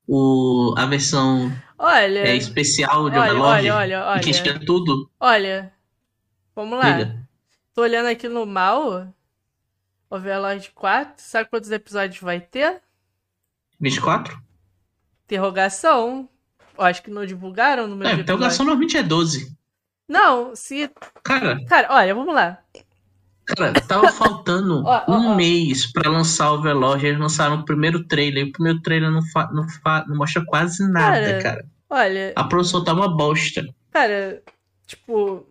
[0.07, 3.69] o, a versão Olha, é, especial de olha, Overlord.
[3.69, 4.19] olha, olha, olha.
[4.21, 5.09] Que tinha tudo.
[5.17, 5.73] olha.
[6.53, 6.89] Vamos lá.
[6.97, 7.27] Liga.
[7.73, 9.07] Tô olhando aqui no mal.
[10.09, 11.13] Overlord 4.
[11.17, 12.81] Sabe quantos episódios vai ter?
[13.79, 14.37] 24?
[15.23, 16.27] Interrogação.
[16.77, 19.55] Eu acho que não divulgaram o número É, interrogação normalmente é 12.
[20.07, 20.89] Não, se.
[21.23, 22.57] Cara, Cara, olha, vamos lá.
[23.55, 27.05] Cara, tava faltando um mês pra lançar o Overlord.
[27.05, 28.45] Eles lançaram o primeiro trailer.
[28.45, 31.43] E o primeiro trailer não, fa- não, fa- não mostra quase nada, Cara.
[31.43, 31.65] cara.
[31.89, 33.65] Olha, A produção tá uma bosta.
[33.91, 34.41] cara,
[34.87, 35.45] tipo.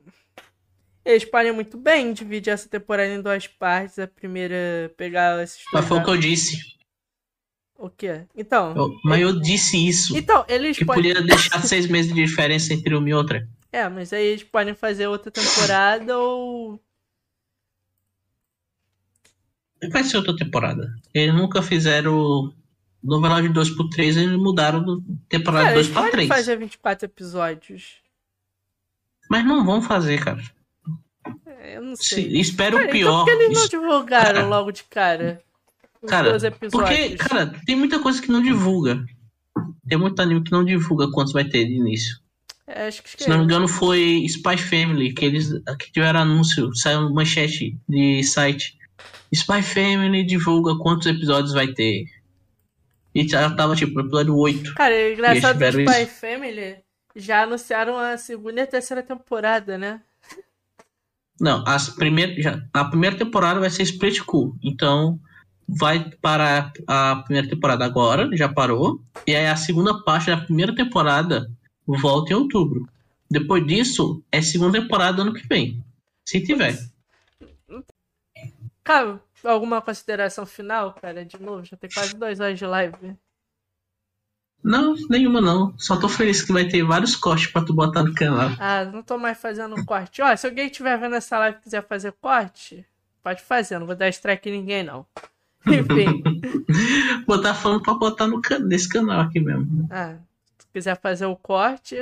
[1.05, 3.99] Eles podem muito bem dividir essa temporada em duas partes.
[3.99, 6.59] A primeira pegar esses Mas foi o que eu disse.
[7.79, 8.25] O quê?
[8.37, 8.75] Então.
[8.77, 10.17] Eu- mas eu disse isso.
[10.17, 11.03] Então, eles Que podem.
[11.03, 13.49] podia deixar seis meses de diferença entre uma e outra.
[13.73, 16.79] É, mas aí eles podem fazer outra temporada ou.
[19.91, 20.93] Vai ser outra temporada.
[21.15, 22.53] Eles nunca fizeram.
[23.03, 26.29] No Overlord 2 pro 3, eles mudaram do temporada Cara, 2 eles pra podem 3.
[26.29, 27.97] fazer 24 episódios.
[29.31, 30.43] Mas não vão fazer, cara.
[31.47, 32.41] É, Eu não Se, sei.
[32.41, 33.23] espero Cara, o pior.
[33.23, 34.47] Então por que eles não divulgaram Cara.
[34.47, 35.41] logo de cara?
[36.03, 36.99] Os Cara, dois episódios.
[36.99, 39.05] Porque, cara, tem muita coisa que não divulga.
[39.89, 42.19] Tem muito anime que não divulga quantos vai ter de início.
[42.67, 46.75] É, acho que Se não me engano, foi Spy Family, que eles que tiveram anúncio,
[46.75, 48.78] saiu manchete de site.
[49.33, 52.05] Spy Family divulga quantos episódios vai ter.
[53.15, 54.75] E já tava tipo, episódio 8.
[54.75, 56.21] Cara, é engraçado que Spy isso.
[56.21, 56.77] Family
[57.17, 60.01] já anunciaram a segunda e a terceira temporada, né?
[61.41, 61.95] Não, as
[62.39, 64.57] já, a primeira temporada vai ser Split Cool.
[64.63, 65.21] Então,
[65.69, 69.01] vai parar a primeira temporada agora, já parou.
[69.27, 71.51] E aí a segunda parte da primeira temporada
[71.87, 72.89] volta em outubro.
[73.31, 75.83] Depois disso, é segunda temporada ano que vem.
[76.25, 76.77] Se tiver.
[78.89, 81.23] Cara, alguma consideração final, cara?
[81.23, 83.15] De novo, já tem quase duas horas de live.
[84.65, 85.79] Não, nenhuma não.
[85.79, 88.49] Só tô feliz que vai ter vários cortes pra tu botar no canal.
[88.59, 90.23] Ah, não tô mais fazendo corte.
[90.23, 92.83] Ó, se alguém estiver vendo essa live e quiser fazer corte,
[93.23, 93.79] pode fazer.
[93.79, 95.05] Não vou dar strike em ninguém, não.
[95.69, 96.23] Enfim.
[97.27, 98.61] Botar falando pra botar no can...
[98.61, 99.87] nesse canal aqui mesmo.
[99.91, 100.17] ah,
[100.59, 101.95] se quiser fazer o corte,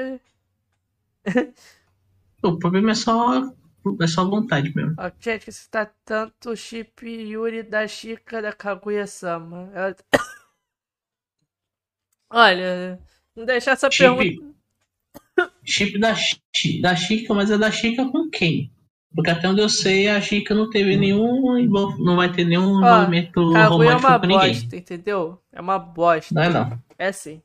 [2.44, 3.52] O problema é só.
[4.00, 4.94] É só vontade mesmo.
[4.98, 9.70] Ó, gente, você tá tanto o chip Yuri da Chica da Kaguya-sama.
[9.74, 9.96] Ela-
[12.30, 12.98] Olha,
[13.34, 14.22] não deixar essa pergunta.
[14.24, 14.56] Chip.
[15.64, 16.14] Chip da,
[16.82, 18.72] da Chica, mas é da Chica com quem?
[19.14, 21.56] Porque até onde eu sei, a Chica não teve nenhum.
[21.98, 24.52] Não vai ter nenhum envolvimento Kaguya é romântico uma com ninguém.
[24.52, 25.42] bosta, entendeu?
[25.52, 26.34] É uma bosta.
[26.34, 26.82] Não é não.
[26.98, 27.42] É sim.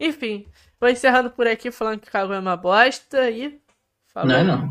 [0.00, 0.46] Enfim,
[0.80, 3.60] vou encerrando por aqui falando que Kaguya é uma bosta e.
[4.08, 4.28] Falou.
[4.28, 4.68] Não é não.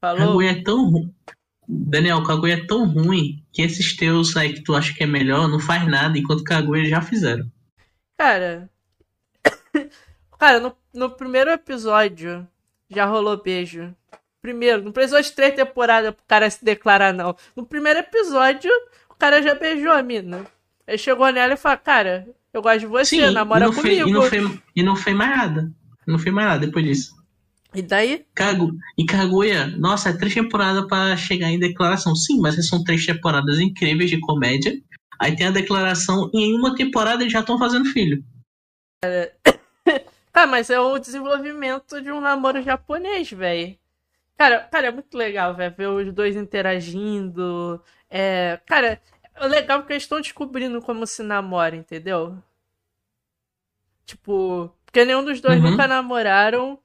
[0.00, 0.18] Falou.
[0.18, 1.14] Kaguya é tão ruim.
[1.68, 5.48] Daniel, Kaguya é tão ruim que esses teus aí que tu acha que é melhor
[5.48, 7.50] não faz nada, enquanto Kaguya já fizeram.
[8.18, 8.68] Cara.
[10.38, 12.46] Cara, no, no primeiro episódio
[12.88, 13.94] já rolou beijo.
[14.42, 17.36] Primeiro, não precisou de três temporadas pro cara se declarar, não.
[17.54, 18.70] No primeiro episódio,
[19.10, 20.46] o cara já beijou a mina.
[20.86, 24.02] Ele chegou nela e falou: Cara, eu gosto de você, Sim, namora e não, fez,
[24.02, 24.08] comigo.
[24.08, 25.72] e, não fez, e não fez mais nada.
[26.06, 27.19] Não fez mais nada depois disso.
[27.74, 28.26] E daí?
[28.34, 32.16] Kagu, e Kaguya, nossa, é três temporadas pra chegar em declaração.
[32.16, 34.80] Sim, mas são três temporadas incríveis de comédia.
[35.20, 38.24] Aí tem a declaração e em uma temporada eles já estão fazendo filho.
[40.32, 43.76] Ah, mas é o desenvolvimento de um namoro japonês, velho.
[44.36, 47.82] Cara, cara, é muito legal, velho, ver os dois interagindo.
[48.08, 49.00] É, cara,
[49.34, 52.36] é legal porque eles estão descobrindo como se namora, entendeu?
[54.04, 55.70] Tipo, porque nenhum dos dois Uhum.
[55.70, 56.78] nunca namoraram.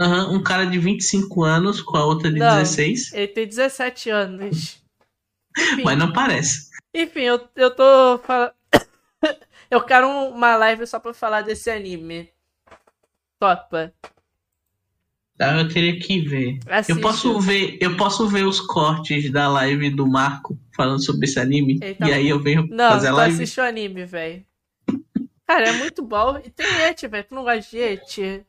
[0.00, 2.56] Aham, um cara de 25 anos com a outra de Não.
[2.58, 4.82] 16, Ele tem 17 anos.
[5.56, 6.70] Enfim, mas não parece.
[6.94, 8.52] enfim eu, eu tô falando.
[9.70, 12.30] eu quero uma live só pra falar desse anime.
[13.38, 13.92] Topa.
[15.36, 16.58] Tá, eu teria que ver.
[16.66, 16.96] Assiste.
[16.96, 21.38] Eu posso ver, eu posso ver os cortes da live do Marco falando sobre esse
[21.40, 23.34] anime tá- e aí eu venho Não, fazer a live.
[23.34, 24.44] assiste o anime, velho.
[25.46, 26.38] Cara, é muito bom.
[26.38, 27.24] E tem Eti, velho.
[27.24, 28.46] Tu não gosta de Eti?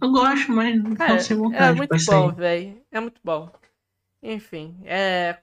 [0.00, 2.82] Eu gosto, mas não tô sem é vontade muito pra isso bom, velho.
[2.90, 3.50] É muito bom.
[4.22, 5.38] Enfim, é.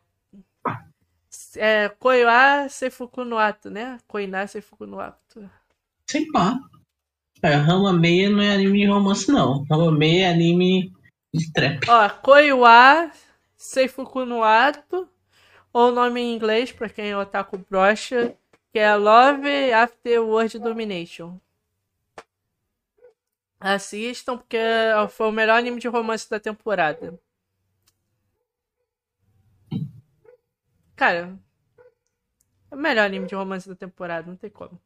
[1.56, 3.98] É Koiwa Seifuku no Ato, né?
[4.08, 5.50] Koiná Seifuku no Ato.
[6.10, 6.60] Sei lá.
[7.42, 9.66] É, Rama Meia não é anime de romance, não.
[9.70, 10.94] Rama Meia é anime
[11.34, 11.90] de trap.
[11.90, 13.12] Ó, Koiwa
[13.58, 15.10] Seifuku no Ato.
[15.74, 18.36] Ou o nome em inglês, pra quem é otaku brocha.
[18.72, 21.40] Que é Love After World Domination.
[23.64, 24.58] Assistam, porque
[25.10, 27.18] foi o melhor anime de romance da temporada.
[30.96, 31.38] Cara,
[32.70, 34.80] é o melhor anime de romance da temporada, não tem como.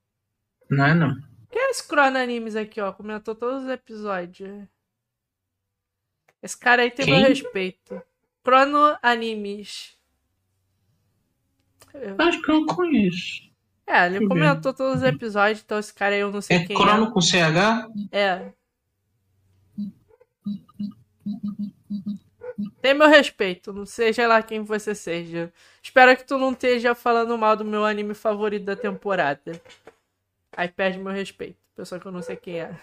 [0.70, 1.16] Não é não.
[1.50, 2.92] Quem é esse Chrono Animes aqui, ó?
[2.94, 4.68] Comentou todos os episódios.
[6.44, 7.20] Esse cara aí tem Quem?
[7.20, 8.02] meu respeito.
[8.46, 9.98] Chrono Animes.
[12.20, 13.48] Acho que eu não conheço.
[13.88, 16.66] É, ele eu comentou todos os episódios, então esse cara aí eu não sei É
[16.66, 17.88] quem Crono com CH?
[18.12, 18.52] é.
[22.82, 25.52] Tem meu respeito, não seja lá quem você seja.
[25.82, 29.62] Espero que tu não esteja falando mal do meu anime favorito da temporada.
[30.56, 31.58] Aí perde meu respeito.
[31.76, 32.76] Pessoa que eu não sei quem é.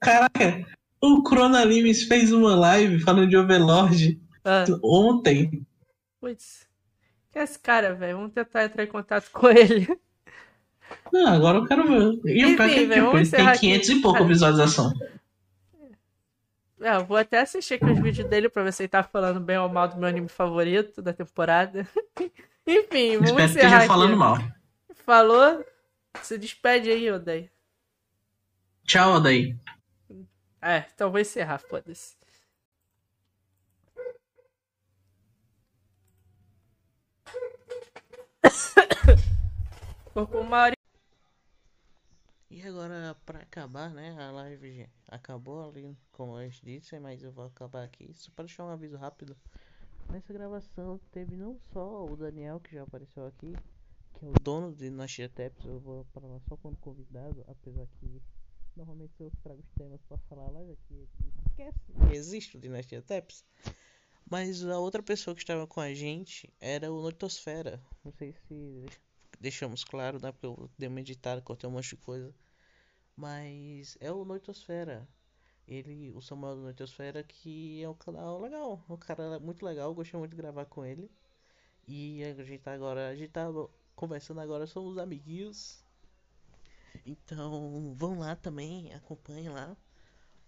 [0.00, 0.66] Caraca,
[1.02, 5.66] o Crono Animes fez uma live falando de Overlord Ah, ontem.
[6.20, 6.66] putz.
[7.32, 8.16] Quem é esse cara, velho?
[8.16, 9.86] Vamos tentar entrar em contato com ele.
[11.12, 12.34] Não, agora eu quero ver.
[12.34, 13.98] E o pior é que, tipo, ele tem 500 aqui.
[13.98, 14.90] e pouco visualização.
[16.80, 19.40] É, eu vou até assistir aqui os vídeos dele pra ver se ele tá falando
[19.40, 21.86] bem ou mal do meu anime favorito da temporada.
[22.66, 23.86] Enfim, vamos Espero encerrar esteja aqui.
[23.86, 24.36] falando mal.
[24.94, 25.64] Falou?
[26.22, 27.50] Se despede aí, Oday.
[28.84, 29.56] Tchau, Odaí.
[30.60, 32.16] É, então vou encerrar, foda-se.
[40.04, 40.77] Ficou com uma hora
[42.50, 44.16] E agora, pra acabar, né?
[44.18, 48.10] A live acabou ali, como eu disse, mas eu vou acabar aqui.
[48.14, 49.36] Só para deixar um aviso rápido.
[50.10, 53.54] Nessa gravação teve não só o Daniel, que já apareceu aqui,
[54.14, 55.66] que é o dono de Dinastia Taps.
[55.66, 58.22] Eu vou para lá só quando convidado, apesar que
[58.74, 61.08] normalmente eu trago os temas para falar lá, já que
[61.50, 63.44] esquece que existe o Dinastia Taps.
[64.30, 67.82] Mas a outra pessoa que estava com a gente era o Noitosfera.
[68.02, 68.86] Não sei se
[69.40, 70.32] deixamos claro, né?
[70.32, 72.34] Porque eu dei uma editada, cortei um monte de coisa.
[73.16, 75.08] Mas é o Noitosfera.
[75.66, 78.84] Ele, o Samuel do Noitosfera, que é um canal legal.
[78.88, 81.10] Um cara muito legal, gostei muito de gravar com ele.
[81.86, 83.46] E a gente tá agora, a gente tá
[83.96, 85.82] conversando agora, somos amiguinhos.
[87.06, 89.76] Então, vão lá também, acompanhem lá.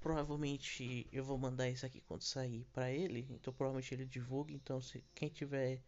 [0.00, 3.26] Provavelmente eu vou mandar isso aqui quando sair pra ele.
[3.30, 4.52] Então provavelmente ele divulga.
[4.52, 5.82] Então se quem tiver.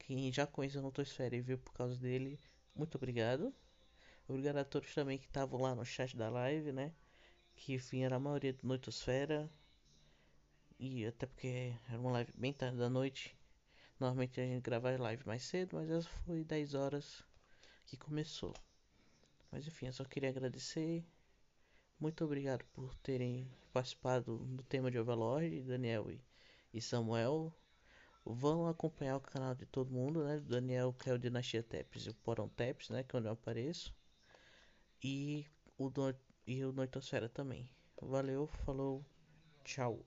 [0.00, 2.38] Quem já conhece a Notosfera e viu por causa dele,
[2.74, 3.54] muito obrigado.
[4.28, 6.92] Obrigado a todos também que estavam lá no chat da live, né?
[7.54, 9.48] Que era a maioria do Noitosfera.
[10.78, 13.36] E até porque era uma live bem tarde da noite.
[13.98, 17.22] Normalmente a gente grava a live mais cedo, mas essa foi 10 horas
[17.86, 18.54] que começou.
[19.50, 21.04] Mas enfim, eu só queria agradecer.
[21.98, 26.06] Muito obrigado por terem participado do tema de Overlord, Daniel
[26.72, 27.52] e Samuel.
[28.24, 30.38] Vão acompanhar o canal de todo mundo, né?
[30.38, 33.02] Do Daniel, que é o Dinastia Taps, e o Porão Taps, né?
[33.02, 33.94] Que é onde eu apareço.
[35.02, 35.46] E
[35.78, 36.14] o, no...
[36.46, 37.68] e o Noitosfera também.
[38.00, 39.04] Valeu, falou,
[39.64, 40.04] tchau.